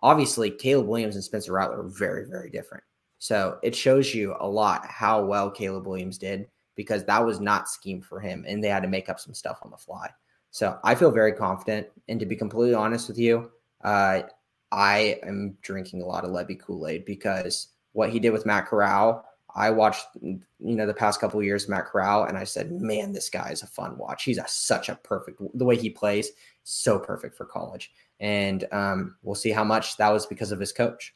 Obviously, 0.02 0.50
Caleb 0.50 0.86
Williams 0.86 1.16
and 1.16 1.24
Spencer 1.24 1.52
Rattler 1.52 1.80
are 1.80 1.88
very, 1.88 2.26
very 2.28 2.48
different. 2.48 2.84
So 3.18 3.58
it 3.62 3.74
shows 3.74 4.14
you 4.14 4.36
a 4.38 4.48
lot 4.48 4.86
how 4.86 5.24
well 5.24 5.50
Caleb 5.50 5.86
Williams 5.86 6.18
did 6.18 6.46
because 6.76 7.04
that 7.04 7.24
was 7.24 7.40
not 7.40 7.68
schemed 7.68 8.04
for 8.04 8.20
him 8.20 8.44
and 8.46 8.62
they 8.62 8.68
had 8.68 8.82
to 8.82 8.88
make 8.88 9.08
up 9.08 9.20
some 9.20 9.34
stuff 9.34 9.58
on 9.62 9.70
the 9.70 9.76
fly. 9.76 10.08
So 10.50 10.78
I 10.84 10.94
feel 10.94 11.10
very 11.10 11.32
confident. 11.32 11.88
And 12.08 12.20
to 12.20 12.26
be 12.26 12.36
completely 12.36 12.74
honest 12.74 13.08
with 13.08 13.18
you, 13.18 13.50
uh, 13.82 14.22
I 14.70 15.18
am 15.22 15.56
drinking 15.62 16.02
a 16.02 16.06
lot 16.06 16.24
of 16.24 16.30
Lebby 16.30 16.60
Kool 16.60 16.86
Aid 16.86 17.04
because 17.04 17.68
what 17.92 18.10
he 18.10 18.18
did 18.18 18.30
with 18.30 18.46
Matt 18.46 18.66
Corral, 18.66 19.24
I 19.54 19.70
watched, 19.70 20.06
you 20.20 20.40
know, 20.58 20.86
the 20.86 20.94
past 20.94 21.20
couple 21.20 21.42
years 21.42 21.68
Matt 21.68 21.86
Corral, 21.86 22.24
and 22.24 22.36
I 22.36 22.42
said, 22.44 22.72
man, 22.72 23.12
this 23.12 23.30
guy 23.30 23.50
is 23.50 23.62
a 23.62 23.68
fun 23.68 23.96
watch. 23.96 24.24
He's 24.24 24.38
a, 24.38 24.44
such 24.48 24.88
a 24.88 24.96
perfect, 24.96 25.40
the 25.54 25.64
way 25.64 25.76
he 25.76 25.90
plays, 25.90 26.30
so 26.64 26.98
perfect 26.98 27.36
for 27.36 27.44
college. 27.44 27.92
And 28.18 28.64
um, 28.72 29.16
we'll 29.22 29.34
see 29.36 29.50
how 29.50 29.64
much 29.64 29.96
that 29.98 30.10
was 30.10 30.26
because 30.26 30.50
of 30.50 30.58
his 30.58 30.72
coach. 30.72 31.14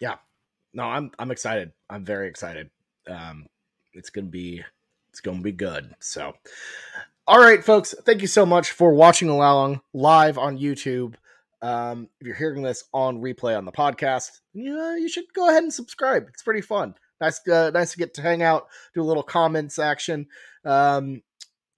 Yeah, 0.00 0.16
no, 0.72 0.84
I'm 0.84 1.10
I'm 1.18 1.30
excited. 1.30 1.72
I'm 1.88 2.04
very 2.04 2.28
excited. 2.28 2.68
Um, 3.06 3.46
it's 3.94 4.10
gonna 4.10 4.26
be 4.26 4.62
it's 5.10 5.20
gonna 5.20 5.40
be 5.40 5.52
good. 5.52 5.94
So, 6.00 6.34
all 7.26 7.38
right, 7.38 7.64
folks, 7.64 7.94
thank 8.04 8.20
you 8.20 8.26
so 8.26 8.44
much 8.44 8.72
for 8.72 8.92
watching 8.92 9.28
along 9.28 9.80
live 9.92 10.38
on 10.38 10.58
YouTube. 10.58 11.14
Um, 11.62 12.08
if 12.20 12.26
you're 12.26 12.36
hearing 12.36 12.62
this 12.62 12.84
on 12.92 13.22
replay 13.22 13.56
on 13.56 13.64
the 13.64 13.72
podcast, 13.72 14.40
yeah, 14.52 14.96
you 14.96 15.08
should 15.08 15.24
go 15.34 15.48
ahead 15.48 15.62
and 15.62 15.72
subscribe. 15.72 16.26
It's 16.28 16.42
pretty 16.42 16.60
fun. 16.60 16.94
Nice, 17.20 17.46
uh, 17.48 17.70
nice 17.72 17.92
to 17.92 17.98
get 17.98 18.14
to 18.14 18.22
hang 18.22 18.42
out, 18.42 18.66
do 18.94 19.00
a 19.00 19.04
little 19.04 19.22
comments 19.22 19.78
action. 19.78 20.26
Um, 20.64 21.22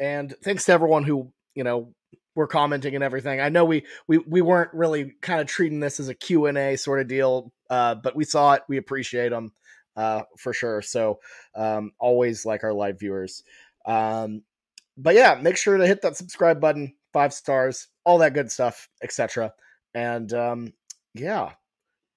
and 0.01 0.35
thanks 0.43 0.64
to 0.64 0.73
everyone 0.73 1.05
who 1.05 1.33
you 1.55 1.62
know 1.62 1.95
were 2.35 2.47
commenting 2.47 2.95
and 2.95 3.05
everything. 3.05 3.41
I 3.41 3.49
know 3.49 3.64
we 3.64 3.85
we 4.09 4.19
we 4.19 4.41
weren't 4.41 4.73
really 4.73 5.14
kind 5.21 5.41
of 5.41 5.47
treating 5.47 5.81
this 5.81 6.01
as 6.01 6.09
a 6.09 6.14
Q 6.14 6.47
and 6.47 6.59
A 6.59 6.77
sort 6.77 7.01
of 7.01 7.09
deal, 7.09 7.53
uh, 7.71 7.95
but 7.97 8.17
we 8.17 8.25
saw 8.25 8.55
it. 8.55 8.62
We 8.69 8.79
appreciate 8.79 9.29
them 9.29 9.53
uh, 9.97 10.23
for 10.39 10.53
sure. 10.53 10.83
So 10.83 11.19
um, 11.55 11.93
always 11.99 12.47
like 12.47 12.65
our 12.65 12.75
live 12.75 12.99
viewers. 13.01 13.43
Um, 13.87 14.43
but 14.97 15.15
yeah, 15.15 15.39
make 15.41 15.57
sure 15.57 15.77
to 15.77 15.87
hit 15.87 16.03
that 16.03 16.17
subscribe 16.17 16.61
button, 16.61 16.95
five 17.13 17.33
stars, 17.33 17.89
all 18.05 18.19
that 18.19 18.35
good 18.35 18.51
stuff, 18.51 18.89
etc. 19.03 19.53
And 19.95 20.33
um, 20.33 20.73
yeah, 21.15 21.53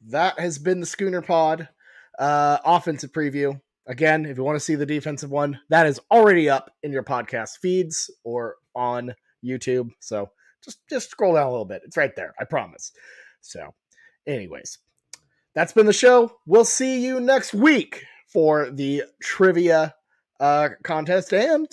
that 0.08 0.40
has 0.40 0.60
been 0.60 0.80
the 0.80 0.86
Schooner 0.86 1.22
Pod. 1.22 1.68
uh, 2.20 2.58
offensive 2.66 3.12
preview. 3.12 3.60
Again, 3.88 4.26
if 4.26 4.38
you 4.38 4.44
want 4.44 4.56
to 4.56 4.60
see 4.60 4.76
the 4.76 4.86
defensive 4.86 5.32
one, 5.32 5.60
that 5.70 5.88
is 5.88 6.00
already 6.12 6.50
up 6.50 6.70
in 6.84 6.92
your 6.92 7.04
podcast 7.04 7.58
feeds 7.62 8.12
or 8.24 8.56
on 8.76 9.16
YouTube. 9.44 9.90
So 10.00 10.30
just 10.64 10.80
just 10.90 11.10
scroll 11.10 11.34
down 11.34 11.48
a 11.48 11.52
little 11.52 11.66
bit. 11.66 11.82
It's 11.86 11.98
right 11.98 12.16
there. 12.16 12.36
I 12.40 12.44
promise. 12.46 12.92
So, 13.42 13.74
anyways, 14.28 14.78
that's 15.56 15.74
been 15.74 15.86
the 15.86 15.94
show. 15.94 16.38
We'll 16.46 16.66
see 16.66 17.04
you 17.04 17.20
next 17.20 17.54
week 17.54 18.04
for 18.28 18.70
the 18.70 19.04
trivia 19.22 19.96
uh, 20.40 20.70
contest 20.84 21.34
and 21.34 21.68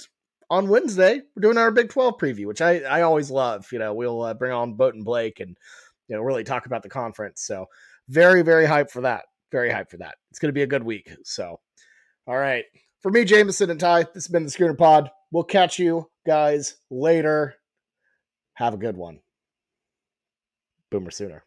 on 0.50 0.68
Wednesday 0.68 1.22
we're 1.34 1.40
doing 1.40 1.58
our 1.58 1.70
Big 1.70 1.90
12 1.90 2.18
preview, 2.18 2.46
which 2.46 2.60
I 2.60 2.80
I 2.80 3.02
always 3.02 3.30
love. 3.30 3.66
You 3.72 3.78
know, 3.78 3.94
we'll 3.94 4.22
uh, 4.22 4.34
bring 4.34 4.52
on 4.52 4.74
Boat 4.74 4.94
and 4.94 5.04
Blake 5.04 5.40
and 5.40 5.56
you 6.08 6.16
know 6.16 6.22
really 6.22 6.44
talk 6.44 6.66
about 6.66 6.82
the 6.82 6.88
conference. 6.88 7.42
So, 7.42 7.66
very 8.08 8.42
very 8.42 8.66
hyped 8.66 8.90
for 8.90 9.02
that. 9.02 9.24
Very 9.52 9.70
hyped 9.70 9.90
for 9.90 9.98
that. 9.98 10.16
It's 10.30 10.38
going 10.38 10.48
to 10.48 10.54
be 10.54 10.62
a 10.62 10.66
good 10.66 10.82
week. 10.82 11.10
So, 11.24 11.60
all 12.26 12.36
right. 12.36 12.64
For 13.00 13.10
me, 13.10 13.24
Jameson 13.24 13.70
and 13.70 13.78
Ty, 13.78 14.02
this 14.02 14.24
has 14.24 14.28
been 14.28 14.44
the 14.44 14.50
Schooner 14.50 14.74
Pod. 14.74 15.10
We'll 15.30 15.44
catch 15.44 15.78
you 15.78 16.08
guys 16.26 16.76
later. 16.90 17.54
Have 18.54 18.74
a 18.74 18.78
good 18.78 18.96
one. 18.96 19.20
Boomer 20.90 21.10
Sooner. 21.10 21.44